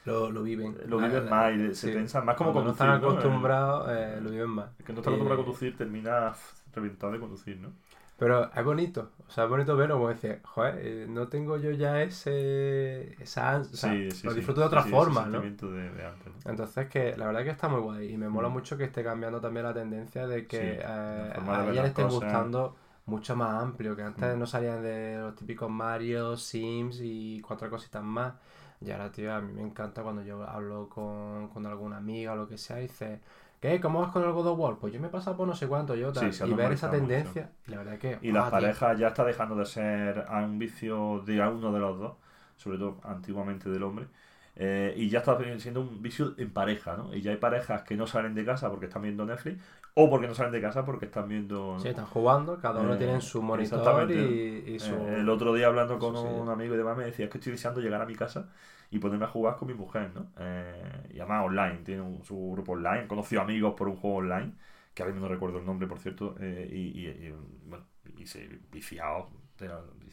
Lo, 0.03 0.31
lo 0.31 0.43
viven. 0.43 0.77
Lo 0.87 0.97
La- 0.97 1.07
viven 1.07 1.29
más 1.29 1.53
y 1.55 1.75
se 1.75 1.89
sí. 1.89 1.91
tensan 1.91 2.25
más 2.25 2.35
como 2.35 2.53
Cuando 2.53 2.53
conducir, 2.53 2.71
no 2.71 2.71
están 2.71 2.89
¿no? 2.95 2.97
acostumbrados, 3.13 3.87
eh, 3.91 4.19
lo 4.21 4.29
viven 4.31 4.49
más. 4.49 4.69
El 4.79 4.85
que 4.85 4.91
no 4.93 4.99
está 4.99 5.09
acostumbrado 5.11 5.41
a 5.41 5.43
Eh, 5.43 5.45
conducir 5.45 5.77
termina 5.77 6.33
reventado 6.73 7.13
de 7.13 7.19
conducir, 7.19 7.57
¿no? 7.59 7.71
Pero 8.21 8.51
es 8.53 8.63
bonito, 8.63 9.09
o 9.27 9.31
sea, 9.31 9.45
es 9.45 9.49
bonito 9.49 9.75
verlo, 9.75 9.95
como 9.95 10.09
decir, 10.09 10.41
joder, 10.43 10.75
eh, 10.79 11.05
no 11.09 11.27
tengo 11.27 11.57
yo 11.57 11.71
ya 11.71 12.03
ese... 12.03 13.13
Esa 13.21 13.57
ans- 13.57 13.73
o 13.73 13.77
sea, 13.77 13.93
lo 14.23 14.33
disfruto 14.35 14.61
de 14.61 14.67
otra 14.67 14.83
forma, 14.83 15.21
¿no? 15.25 15.39
sentimiento 15.39 15.71
de, 15.71 15.89
de 15.91 16.03
¿no? 16.03 16.51
Entonces 16.51 16.87
que 16.87 17.15
la 17.17 17.25
verdad 17.27 17.43
que 17.43 17.49
está 17.51 17.67
muy 17.67 17.81
guay 17.81 18.13
y 18.13 18.17
me 18.17 18.29
mola 18.29 18.49
Mm. 18.49 18.53
mucho 18.53 18.77
que 18.77 18.83
esté 18.85 19.03
cambiando 19.03 19.39
también 19.41 19.65
la 19.65 19.73
tendencia 19.73 20.27
de 20.27 20.47
que 20.47 20.73
eh, 20.79 20.83
a 20.83 21.65
ella 21.69 21.81
le 21.83 21.87
estén 21.89 22.05
cosas. 22.05 22.21
gustando 22.21 22.75
mucho 23.05 23.35
más 23.35 23.61
amplio, 23.61 23.95
que 23.95 24.03
antes 24.03 24.35
Mm. 24.35 24.39
no 24.39 24.45
salían 24.45 24.81
de 24.83 25.17
los 25.19 25.35
típicos 25.35 25.69
Mario, 25.69 26.37
Sims 26.37 26.99
y 27.01 27.41
cuatro 27.41 27.69
cositas 27.69 28.03
más. 28.03 28.33
Y 28.81 28.89
ahora, 28.91 29.11
tío, 29.11 29.33
a 29.33 29.41
mí 29.41 29.53
me 29.53 29.61
encanta 29.61 30.01
cuando 30.03 30.23
yo 30.23 30.43
hablo 30.43 30.89
con, 30.89 31.47
con 31.49 31.65
alguna 31.67 31.97
amiga 31.97 32.33
o 32.33 32.35
lo 32.35 32.47
que 32.47 32.57
sea 32.57 32.79
y 32.79 32.83
dice, 32.83 33.19
¿qué? 33.61 33.79
¿Cómo 33.79 34.01
vas 34.01 34.11
con 34.11 34.23
el 34.23 34.31
God 34.33 34.47
of 34.47 34.59
War? 34.59 34.77
Pues 34.77 34.91
yo 34.91 34.99
me 34.99 35.07
he 35.07 35.09
pasado 35.09 35.37
por 35.37 35.47
no 35.47 35.55
sé 35.55 35.67
cuánto 35.67 35.95
yo 35.95 36.11
tal. 36.11 36.33
Sí, 36.33 36.43
y 36.45 36.53
ver 36.53 36.73
esa 36.73 36.91
tendencia, 36.91 37.51
y 37.65 37.71
la 37.71 37.77
verdad 37.77 37.97
que... 37.97 38.19
Y 38.21 38.31
ah, 38.31 38.33
las 38.33 38.43
tío, 38.45 38.51
parejas 38.51 38.99
ya 38.99 39.07
está 39.07 39.23
dejando 39.23 39.55
de 39.55 39.65
ser 39.65 40.25
a 40.27 40.39
un 40.43 40.59
vicio 40.59 41.19
de 41.25 41.41
a 41.41 41.49
uno 41.49 41.71
de 41.71 41.79
los 41.79 41.97
dos, 41.97 42.17
sobre 42.57 42.77
todo 42.77 42.99
antiguamente 43.03 43.69
del 43.69 43.83
hombre, 43.83 44.07
eh, 44.55 44.93
y 44.97 45.09
ya 45.09 45.19
está 45.19 45.37
siendo 45.59 45.81
un 45.81 46.01
vicio 46.01 46.35
en 46.37 46.51
pareja, 46.53 46.97
¿no? 46.97 47.13
Y 47.15 47.21
ya 47.21 47.31
hay 47.31 47.37
parejas 47.37 47.83
que 47.83 47.95
no 47.95 48.07
salen 48.07 48.35
de 48.35 48.45
casa 48.45 48.69
porque 48.69 48.85
están 48.87 49.01
viendo 49.03 49.25
Netflix, 49.25 49.61
o 49.95 50.09
porque 50.09 50.27
no 50.27 50.35
salen 50.35 50.51
de 50.53 50.61
casa 50.61 50.85
porque 50.85 51.05
están 51.05 51.27
viendo... 51.29 51.77
Sí, 51.81 51.87
están 51.89 52.05
jugando, 52.05 52.59
cada 52.61 52.79
uno 52.81 52.95
Eh, 52.95 52.97
tiene 52.97 53.19
su 53.21 53.41
monitor 53.41 54.09
exactamente. 54.09 54.11
y, 54.11 54.63
y 54.67 54.79
su... 54.79 54.95
Eh, 54.95 55.17
el 55.19 55.29
otro 55.29 55.53
día 55.53 55.67
hablando 55.67 55.99
con 55.99 56.15
sí. 56.15 56.27
un 56.41 56.49
amigo 56.49 56.73
y 56.75 56.77
demás 56.77 56.97
me 56.97 57.05
decía 57.05 57.25
es 57.25 57.31
que 57.31 57.37
estoy 57.37 57.51
deseando 57.53 57.81
llegar 57.81 58.01
a 58.01 58.05
mi 58.05 58.15
casa 58.15 58.49
y 58.89 58.99
ponerme 58.99 59.25
a 59.25 59.27
jugar 59.29 59.55
con 59.57 59.67
mi 59.67 59.73
mujer, 59.73 60.11
¿no? 60.13 60.31
Eh, 60.37 61.09
y 61.13 61.19
además 61.19 61.45
online, 61.45 61.79
tiene 61.85 62.01
un- 62.01 62.23
su 62.25 62.51
grupo 62.51 62.73
online, 62.73 63.07
conoció 63.07 63.41
amigos 63.41 63.73
por 63.77 63.87
un 63.87 63.95
juego 63.97 64.17
online, 64.17 64.53
que 64.93 65.03
ahora 65.03 65.13
mismo 65.13 65.27
no 65.27 65.33
recuerdo 65.33 65.59
el 65.59 65.65
nombre, 65.65 65.87
por 65.87 65.99
cierto, 65.99 66.35
eh, 66.39 66.67
y, 66.71 66.99
y, 67.01 67.07
y, 67.07 67.33
bueno, 67.65 67.85
y 68.17 68.25
se 68.25 68.47
viciados, 68.71 69.27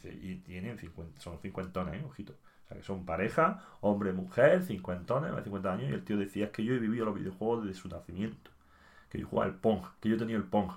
y 0.05 0.37
tienen 0.37 0.79
50, 0.79 1.21
son 1.21 1.39
cincuentones, 1.41 1.95
¿eh? 2.01 2.05
ojito. 2.05 2.35
Sea, 2.69 2.77
que 2.77 2.83
son 2.85 3.05
pareja, 3.07 3.65
hombre, 3.81 4.13
mujer, 4.13 4.63
cincuentones, 4.63 5.35
de 5.35 5.43
50 5.43 5.73
años, 5.73 5.91
y 5.91 5.95
el 5.95 6.05
tío 6.05 6.17
decía 6.19 6.47
es 6.47 6.51
que 6.51 6.65
yo 6.65 6.75
he 6.75 6.79
vivido 6.79 7.07
los 7.07 7.15
videojuegos 7.15 7.65
desde 7.65 7.81
su 7.81 7.89
nacimiento, 7.89 8.51
que 9.11 9.19
yo 9.19 9.27
jugaba 9.27 9.51
al 9.51 9.57
Pong, 9.59 9.83
que 10.01 10.09
yo 10.09 10.17
tenía 10.19 10.37
el 10.37 10.45
Pong. 10.45 10.71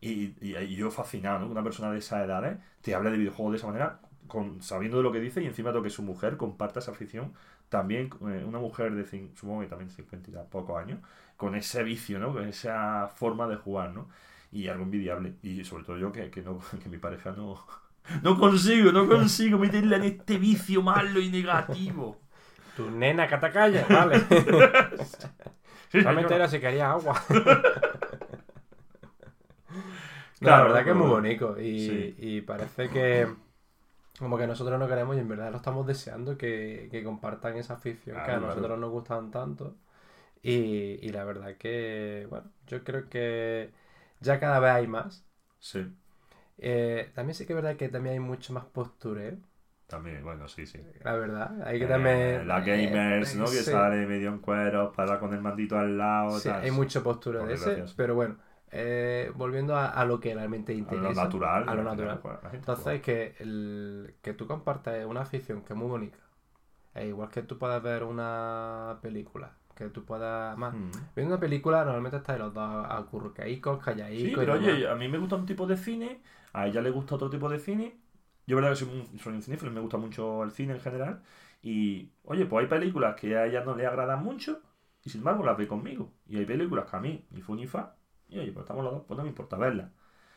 Y, 0.00 0.34
y, 0.40 0.74
yo 0.76 0.90
fascinado, 0.90 1.40
¿no? 1.40 1.46
Una 1.46 1.62
persona 1.62 1.90
de 1.92 1.98
esas 1.98 2.24
edades 2.24 2.58
te 2.82 2.94
hable 2.94 3.10
de 3.10 3.18
videojuegos 3.18 3.52
de 3.52 3.58
esa 3.58 3.66
manera, 3.68 4.00
con, 4.26 4.60
sabiendo 4.62 4.98
de 4.98 5.04
lo 5.04 5.12
que 5.12 5.20
dice 5.20 5.42
y 5.42 5.46
encima 5.46 5.72
de 5.72 5.82
que 5.82 5.90
su 5.90 6.02
mujer 6.02 6.36
comparta 6.36 6.80
esa 6.80 6.90
afición. 6.92 7.32
También 7.68 8.10
eh, 8.28 8.44
una 8.46 8.58
mujer 8.58 8.94
de, 8.94 9.06
supongo 9.34 9.60
que 9.62 9.68
también 9.68 9.90
50 9.90 10.30
y 10.30 10.34
pocos 10.50 10.78
años, 10.78 11.00
con 11.36 11.54
ese 11.54 11.82
vicio, 11.84 12.18
¿no? 12.18 12.32
Con 12.32 12.46
esa 12.48 13.08
forma 13.14 13.46
de 13.48 13.56
jugar, 13.56 13.92
¿no? 13.92 14.08
Y 14.50 14.68
algo 14.68 14.84
envidiable. 14.84 15.34
Y 15.42 15.64
sobre 15.64 15.84
todo 15.84 15.96
yo 15.98 16.12
que, 16.12 16.30
que 16.30 16.42
mi 16.90 16.98
pareja 16.98 17.32
no, 17.32 17.64
no 18.22 18.38
consigo, 18.38 18.92
no 18.92 19.06
consigo 19.08 19.58
meterla 19.58 19.96
en 19.96 20.04
este 20.04 20.38
vicio 20.38 20.82
malo 20.82 21.20
y 21.20 21.30
negativo. 21.30 22.20
Tu 22.74 22.90
nena, 22.90 23.28
que 23.28 23.38
te 23.38 23.50
calles, 23.52 23.88
vale. 23.88 24.26
Sí, 25.90 26.02
Realmente 26.02 26.34
señor. 26.34 26.34
era 26.34 26.48
si 26.48 26.58
quería 26.60 26.90
agua. 26.92 27.22
No, 30.40 30.50
Claro, 30.50 30.56
la 30.56 30.62
verdad 30.64 30.84
que 30.84 30.90
es 30.90 30.96
muy 30.96 31.06
bonito 31.08 31.56
y, 31.60 31.64
sí. 31.76 32.14
y 32.18 32.40
parece 32.42 32.90
que 32.90 33.32
como 34.18 34.38
que 34.38 34.46
nosotros 34.46 34.78
no 34.80 34.88
queremos 34.88 35.16
y 35.16 35.20
en 35.20 35.28
verdad 35.28 35.50
lo 35.52 35.58
estamos 35.58 35.86
deseando 35.86 36.38
que, 36.38 36.88
que 36.90 37.04
compartan 37.04 37.56
esa 37.58 37.74
afición 37.74 38.22
que 38.22 38.32
a 38.32 38.38
claro. 38.38 38.40
nosotros 38.40 38.78
nos 38.78 38.90
gustan 38.90 39.30
tanto 39.32 39.76
y, 40.42 40.54
y 41.06 41.10
la 41.10 41.24
verdad 41.24 41.56
que 41.58 42.26
bueno 42.30 42.52
yo 42.66 42.84
creo 42.84 43.08
que 43.10 43.72
ya 44.20 44.40
cada 44.40 44.60
vez 44.60 44.72
hay 44.72 44.88
más 44.88 45.26
Sí, 45.60 45.80
Eh, 46.58 47.10
también 47.14 47.34
sí 47.34 47.46
que 47.46 47.52
es 47.52 47.56
verdad 47.56 47.76
que 47.76 47.88
también 47.88 48.14
hay 48.14 48.20
mucho 48.20 48.52
más 48.52 48.64
postureo 48.66 49.36
también, 49.86 50.24
bueno, 50.24 50.48
sí, 50.48 50.66
sí. 50.66 50.78
la 51.04 51.14
verdad 51.16 51.62
hay 51.66 51.78
que 51.78 51.84
Eh, 51.84 51.88
también 51.88 52.48
la 52.48 52.60
gamers, 52.60 53.34
eh, 53.34 53.38
¿no? 53.38 53.44
Que 53.44 53.50
sí. 53.50 53.64
sale 53.64 54.06
medio 54.06 54.30
en 54.30 54.38
cueros, 54.38 54.94
para 54.96 55.20
con 55.20 55.34
el 55.34 55.40
mandito 55.42 55.78
al 55.78 55.98
lado. 55.98 56.38
Sí, 56.38 56.48
tal. 56.48 56.62
hay 56.62 56.70
mucho 56.70 57.02
postura 57.02 57.44
de 57.44 57.54
ese, 57.54 57.86
sí. 57.86 57.94
pero 57.96 58.14
bueno, 58.14 58.36
eh, 58.70 59.30
volviendo 59.34 59.76
a, 59.76 59.88
a 59.88 60.04
lo 60.06 60.18
que 60.18 60.34
realmente 60.34 60.72
A 60.72 60.76
interesa. 60.76 61.08
lo 61.08 61.14
natural. 61.14 61.68
A 61.68 61.74
lo 61.74 61.82
natural. 61.84 62.20
pues, 62.22 62.54
Entonces, 62.54 62.84
juega. 62.84 63.02
que, 63.02 63.34
el, 63.40 64.14
que 64.22 64.32
tú 64.32 64.46
compartas 64.46 65.04
una 65.04 65.20
afición 65.22 65.62
que 65.62 65.74
es 65.74 65.78
muy 65.78 65.88
bonita, 65.88 66.16
e 66.94 67.06
igual 67.08 67.28
que 67.30 67.42
tú 67.42 67.58
puedas 67.58 67.82
ver 67.82 68.02
una 68.04 68.98
película, 69.02 69.52
que 69.74 69.88
tú 69.90 70.04
puedas... 70.04 70.56
Más, 70.56 70.74
Mm. 70.74 70.90
viendo 71.16 71.34
una 71.34 71.40
película 71.40 71.84
normalmente 71.84 72.16
estáis 72.18 72.38
los 72.38 72.54
dos 72.54 72.86
acurrucaicos, 72.88 73.78
Sí, 73.78 73.84
calladitos. 73.84 74.38
pero 74.38 74.54
oye, 74.54 74.88
a 74.88 74.94
mí 74.94 75.08
me 75.08 75.18
gusta 75.18 75.36
un 75.36 75.46
tipo 75.46 75.66
de 75.66 75.76
cine, 75.76 76.22
a 76.52 76.66
ella 76.66 76.80
le 76.80 76.90
gusta 76.90 77.14
otro 77.16 77.30
tipo 77.30 77.48
de 77.48 77.58
cine. 77.58 77.98
Yo, 78.46 78.56
verdad 78.56 78.70
que 78.70 78.76
soy 78.76 78.88
un, 78.88 79.18
soy 79.18 79.34
un 79.34 79.42
cinéfilo, 79.42 79.70
me 79.70 79.80
gusta 79.80 79.96
mucho 79.98 80.42
el 80.42 80.50
cine 80.50 80.74
en 80.74 80.80
general. 80.80 81.22
Y, 81.62 82.10
oye, 82.24 82.46
pues 82.46 82.64
hay 82.64 82.68
películas 82.68 83.14
que 83.16 83.36
a 83.36 83.46
ella 83.46 83.64
no 83.64 83.76
le 83.76 83.86
agradan 83.86 84.22
mucho, 84.24 84.60
y 85.04 85.10
sin 85.10 85.20
embargo 85.20 85.44
las 85.44 85.56
ve 85.56 85.68
conmigo. 85.68 86.12
Y 86.26 86.38
hay 86.38 86.44
películas 86.46 86.90
que 86.90 86.96
a 86.96 87.00
mí 87.00 87.24
ni 87.30 87.40
fu 87.42 87.54
ni 87.54 87.66
fa, 87.66 87.96
y 88.28 88.38
oye, 88.38 88.52
pues 88.52 88.64
estamos 88.64 88.84
los 88.84 88.92
dos, 88.94 89.04
pues 89.06 89.16
no 89.16 89.22
me 89.24 89.30
importa 89.30 89.56
verlas. 89.56 89.90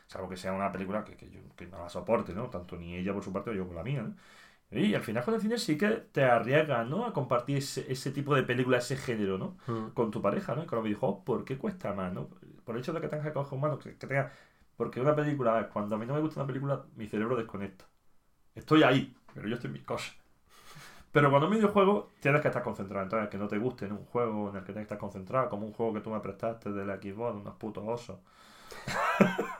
Salvo 0.07 0.29
que 0.29 0.37
sea 0.37 0.53
una 0.53 0.71
película 0.71 1.03
que, 1.03 1.15
que 1.17 1.29
yo 1.31 1.39
que 1.55 1.65
no 1.67 1.79
la 1.79 1.89
soporte, 1.89 2.33
¿no? 2.33 2.49
Tanto 2.49 2.77
ni 2.77 2.95
ella 2.95 3.13
por 3.13 3.23
su 3.23 3.33
parte 3.33 3.49
o 3.49 3.53
yo 3.53 3.65
por 3.65 3.75
la 3.75 3.83
mía, 3.83 4.03
¿no? 4.03 4.15
Y 4.71 4.93
al 4.95 5.01
final 5.03 5.23
con 5.23 5.35
el 5.35 5.41
cine 5.41 5.57
sí 5.57 5.77
que 5.77 5.89
te 5.89 6.23
arriesgas, 6.23 6.87
¿no? 6.87 7.05
A 7.05 7.13
compartir 7.13 7.57
ese, 7.57 7.91
ese 7.91 8.11
tipo 8.11 8.35
de 8.35 8.43
película, 8.43 8.77
ese 8.79 8.97
género, 8.97 9.37
¿no? 9.37 9.57
Mm. 9.67 9.91
con 9.93 10.11
tu 10.11 10.21
pareja, 10.21 10.55
¿no? 10.55 10.63
Y 10.63 10.65
con 10.65 10.77
los 10.77 10.85
videojuegos, 10.85 11.23
¿por 11.23 11.45
qué 11.45 11.57
cuesta 11.57 11.93
más, 11.93 12.13
no? 12.13 12.29
Por 12.63 12.75
el 12.75 12.81
hecho 12.81 12.93
de 12.93 13.01
que 13.01 13.07
tengas 13.07 13.27
que 13.27 13.33
coger 13.33 13.57
humano, 13.57 13.79
que, 13.79 13.97
que 13.97 14.07
tengas... 14.07 14.31
Porque 14.77 14.99
una 14.99 15.15
película, 15.15 15.53
a 15.53 15.61
ver, 15.61 15.69
cuando 15.69 15.95
a 15.95 15.97
mí 15.97 16.05
no 16.05 16.13
me 16.13 16.21
gusta 16.21 16.39
una 16.39 16.47
película, 16.47 16.83
mi 16.95 17.07
cerebro 17.07 17.35
desconecta. 17.35 17.85
Estoy 18.53 18.83
ahí, 18.83 19.15
pero 19.33 19.47
yo 19.47 19.55
estoy 19.55 19.69
en 19.69 19.73
mis 19.73 19.83
cosas. 19.83 20.15
Pero 21.11 21.29
cuando 21.29 21.47
un 21.47 21.53
videojuego, 21.53 22.09
tienes 22.19 22.41
que 22.41 22.49
estar 22.49 22.61
concentrado. 22.61 23.03
Entonces, 23.03 23.29
que 23.29 23.37
no 23.37 23.47
te 23.47 23.57
guste 23.57 23.85
en 23.85 23.93
un 23.93 24.05
juego 24.05 24.49
en 24.49 24.57
el 24.57 24.61
que 24.63 24.73
tienes 24.73 24.81
que 24.81 24.93
estar 24.93 24.97
concentrado, 24.97 25.49
como 25.49 25.65
un 25.65 25.71
juego 25.71 25.93
que 25.93 26.01
tú 26.01 26.09
me 26.09 26.19
prestaste 26.19 26.71
de 26.71 26.85
la 26.85 26.97
Xbox, 26.97 27.35
unos 27.35 27.55
putos 27.55 27.83
osos. 27.87 28.19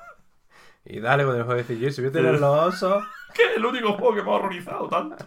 Y 0.87 0.99
dale 0.99 1.25
con 1.25 1.35
el 1.35 1.41
juego 1.41 1.55
de 1.55 1.63
decir, 1.63 1.79
yo 1.79 1.89
si 1.89 2.01
voy 2.01 2.09
a 2.09 2.13
tener 2.13 2.39
los 2.39 2.43
osos... 2.43 3.03
Que 3.33 3.41
es 3.43 3.57
el 3.57 3.65
único 3.65 3.93
juego 3.93 4.13
que 4.13 4.21
me 4.21 4.29
ha 4.29 4.33
horrorizado 4.33 4.87
tanto. 4.87 5.25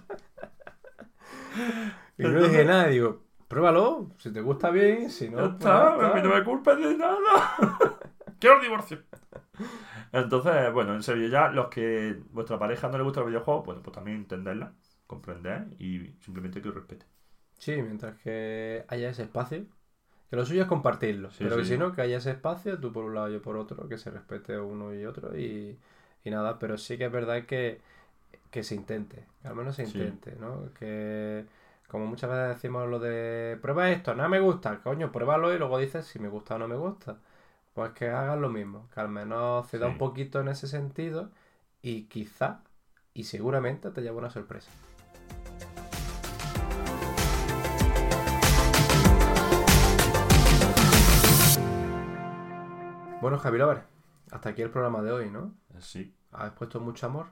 Y 2.16 2.22
no 2.22 2.41
dije 2.41 2.64
nada, 2.64 2.86
digo, 2.86 3.22
pruébalo, 3.49 4.07
si 4.18 4.32
te 4.32 4.41
gusta 4.41 4.70
bien, 4.70 5.11
si 5.11 5.28
no... 5.28 5.39
Ya 5.39 5.43
pues 5.45 5.55
está, 5.55 5.95
a 5.95 6.14
mí 6.14 6.22
no 6.22 6.34
me 6.34 6.45
culpes 6.45 6.78
de 6.78 6.97
nada. 6.97 7.18
Quiero 8.39 8.57
el 8.57 8.62
divorcio. 8.62 9.03
Entonces, 10.12 10.72
bueno, 10.72 10.94
en 10.94 11.02
serio, 11.02 11.28
ya 11.28 11.48
los 11.48 11.68
que 11.68 12.22
vuestra 12.30 12.59
pareja 12.59 12.88
no 12.88 12.98
le 12.98 13.04
gusta 13.04 13.20
el 13.20 13.26
videojuego, 13.26 13.62
bueno, 13.64 13.82
pues 13.82 13.94
también 13.94 14.18
entenderla, 14.18 14.74
comprender 15.06 15.68
y 15.78 16.14
simplemente 16.20 16.61
que 16.62 16.68
os 16.68 16.74
respete. 16.74 17.06
Sí, 17.59 17.72
mientras 17.82 18.16
que 18.18 18.84
haya 18.88 19.11
ese 19.11 19.24
espacio. 19.24 19.66
Que 20.30 20.36
lo 20.36 20.46
suyo 20.46 20.62
es 20.62 20.68
compartirlo. 20.68 21.30
Sí, 21.32 21.44
pero 21.44 21.56
que 21.56 21.64
si 21.64 21.78
no, 21.78 21.92
que 21.94 22.02
haya 22.02 22.18
ese 22.18 22.32
espacio, 22.32 22.80
tú 22.80 22.92
por 22.92 23.04
un 23.04 23.14
lado, 23.14 23.28
yo 23.30 23.42
por 23.42 23.56
otro, 23.56 23.88
que 23.88 23.98
se 23.98 24.11
respete 24.11 24.59
uno 24.61 24.94
y 24.94 25.04
otro 25.06 25.38
y, 25.38 25.78
y 26.24 26.30
nada. 26.30 26.59
Pero 26.59 26.78
sí 26.78 26.98
que 26.98 27.06
es 27.06 27.12
verdad 27.12 27.46
que, 27.46 27.80
que 28.50 28.64
se 28.64 28.74
intente. 28.76 29.26
Que 29.42 29.48
al 29.48 29.56
menos 29.56 29.76
se 29.76 29.82
Sí. 29.82 29.98
intente, 29.98 30.36
¿no? 30.40 30.72
Que 30.74 31.46
como 31.88 32.06
muchas 32.06 32.30
veces 32.30 32.56
decimos 32.56 32.88
lo 32.88 32.98
de 33.00 33.59
prueba 33.62 33.90
esto, 33.90 34.14
no 34.14 34.28
me 34.28 34.40
gusta, 34.40 34.80
coño, 34.82 35.12
pruébalo 35.12 35.54
y 35.54 35.59
luego 35.59 35.78
dices 35.78 36.06
si 36.06 36.18
me 36.20 36.28
gusta 36.28 36.56
o 36.56 36.59
no 36.59 36.68
me 36.68 36.76
gusta. 36.76 37.18
Pues 37.79 37.93
que 37.93 38.09
hagan 38.09 38.43
lo 38.43 38.49
mismo. 38.49 38.91
Que 38.93 38.99
al 38.99 39.09
menos 39.09 39.68
ceda 39.68 39.87
Sí. 39.87 39.93
un 39.93 39.99
poquito 39.99 40.41
en 40.41 40.49
ese 40.49 40.66
sentido 40.66 41.31
y 41.81 42.07
quizá 42.09 42.64
y 43.14 43.22
seguramente 43.22 43.93
te 43.93 44.01
lleva 44.03 44.18
una 44.18 44.31
sorpresa. 44.31 44.68
Bueno, 53.20 53.39
Javi 53.39 53.59
Lover, 53.59 53.83
hasta 54.31 54.51
aquí 54.51 54.62
el 54.62 54.70
programa 54.70 55.03
de 55.03 55.11
hoy, 55.11 55.31
¿no? 55.31 55.55
Sí, 55.81 56.14
Habéis 56.31 56.53
puesto 56.55 56.81
mucho 56.81 57.07
amor. 57.07 57.26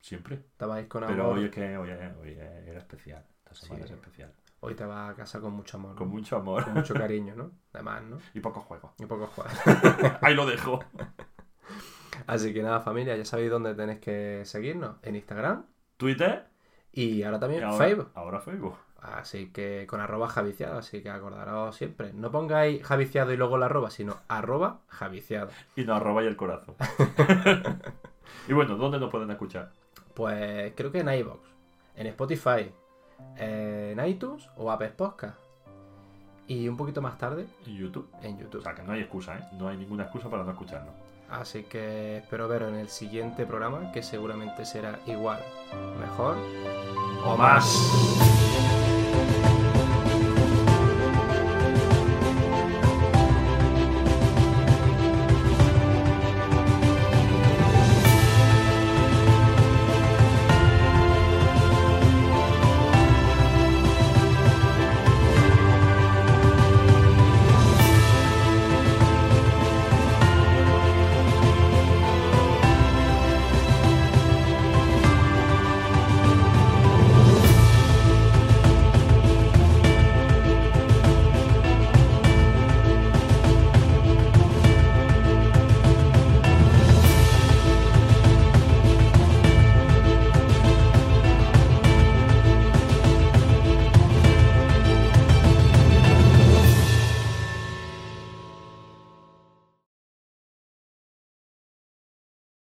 siempre. 0.00 0.36
Estabais 0.36 0.86
con 0.86 1.04
Pero 1.06 1.24
amor. 1.24 1.38
hoy 1.38 1.44
es 1.44 1.50
que 1.50 1.76
hoy, 1.76 1.90
es- 1.90 2.16
hoy 2.16 2.32
era 2.32 2.78
especial. 2.78 3.22
Esta 3.44 3.54
semana 3.54 3.86
Sí. 3.86 3.92
es 3.92 3.98
especial. 3.98 4.32
Hoy 4.62 4.74
te 4.74 4.84
vas 4.84 5.10
a 5.10 5.14
casa 5.14 5.40
con 5.40 5.54
mucho 5.54 5.78
amor. 5.78 5.92
¿no? 5.92 5.96
Con 5.96 6.08
mucho 6.08 6.36
amor 6.36 6.64
Con 6.64 6.74
mucho 6.74 6.92
cariño, 6.92 7.34
¿no? 7.34 7.50
Además, 7.72 8.02
¿no? 8.02 8.18
y 8.34 8.40
pocos 8.40 8.62
juegos. 8.64 8.92
Y 8.98 9.06
poco 9.06 9.26
jugar. 9.26 9.50
Ahí 10.20 10.34
lo 10.34 10.44
dejo. 10.44 10.80
Así 12.26 12.52
que 12.52 12.62
nada, 12.62 12.80
familia, 12.80 13.16
ya 13.16 13.24
sabéis 13.24 13.50
dónde 13.50 13.74
tenéis 13.74 14.00
que 14.00 14.42
seguirnos. 14.44 14.96
En 15.02 15.16
Instagram 15.16 15.64
Twitter 15.96 16.46
y 16.92 17.22
ahora 17.22 17.38
y 17.38 17.40
también 17.40 17.64
ahora, 17.64 17.86
Facebook. 17.86 18.10
ahora 18.14 18.40
Facebook. 18.40 18.76
Así 19.00 19.50
que 19.50 19.86
con 19.88 20.00
arroba 20.00 20.28
javiciado, 20.28 20.78
así 20.78 21.02
que 21.02 21.08
acordaros 21.08 21.74
siempre. 21.74 22.12
No 22.12 22.30
pongáis 22.30 22.84
javiciado 22.84 23.32
y 23.32 23.38
luego 23.38 23.56
la 23.56 23.66
arroba, 23.66 23.90
sino 23.90 24.18
arroba 24.28 24.80
javiciado. 24.88 25.48
Y 25.74 25.84
nos 25.84 25.96
arrobáis 25.96 26.28
el 26.28 26.36
corazón. 26.36 26.74
y 28.46 28.52
bueno, 28.52 28.76
¿dónde 28.76 29.00
nos 29.00 29.10
pueden 29.10 29.30
escuchar? 29.30 29.72
Pues 30.12 30.74
creo 30.76 30.92
que 30.92 31.00
en 31.00 31.08
iVoox, 31.08 31.40
en 31.96 32.06
Spotify, 32.08 32.70
en 33.36 34.04
iTunes 34.06 34.48
o 34.56 34.70
Apple 34.70 34.90
Podcast. 34.90 35.36
Y 36.46 36.68
un 36.68 36.76
poquito 36.76 37.00
más 37.00 37.16
tarde 37.16 37.46
En 37.64 37.76
YouTube. 37.76 38.08
en 38.22 38.36
O 38.36 38.40
YouTube. 38.40 38.62
sea 38.62 38.74
que 38.74 38.82
no 38.82 38.92
hay 38.92 39.00
excusa, 39.00 39.36
¿eh? 39.38 39.44
No 39.52 39.68
hay 39.68 39.76
ninguna 39.76 40.02
excusa 40.04 40.28
para 40.28 40.42
no 40.42 40.50
escucharnos. 40.50 40.92
Así 41.30 41.62
que 41.62 42.16
espero 42.18 42.48
veros 42.48 42.70
en 42.70 42.76
el 42.80 42.88
siguiente 42.88 43.46
programa, 43.46 43.92
que 43.92 44.02
seguramente 44.02 44.64
será 44.64 44.98
igual, 45.06 45.40
mejor 46.00 46.36
O 47.24 47.36
más. 47.36 47.76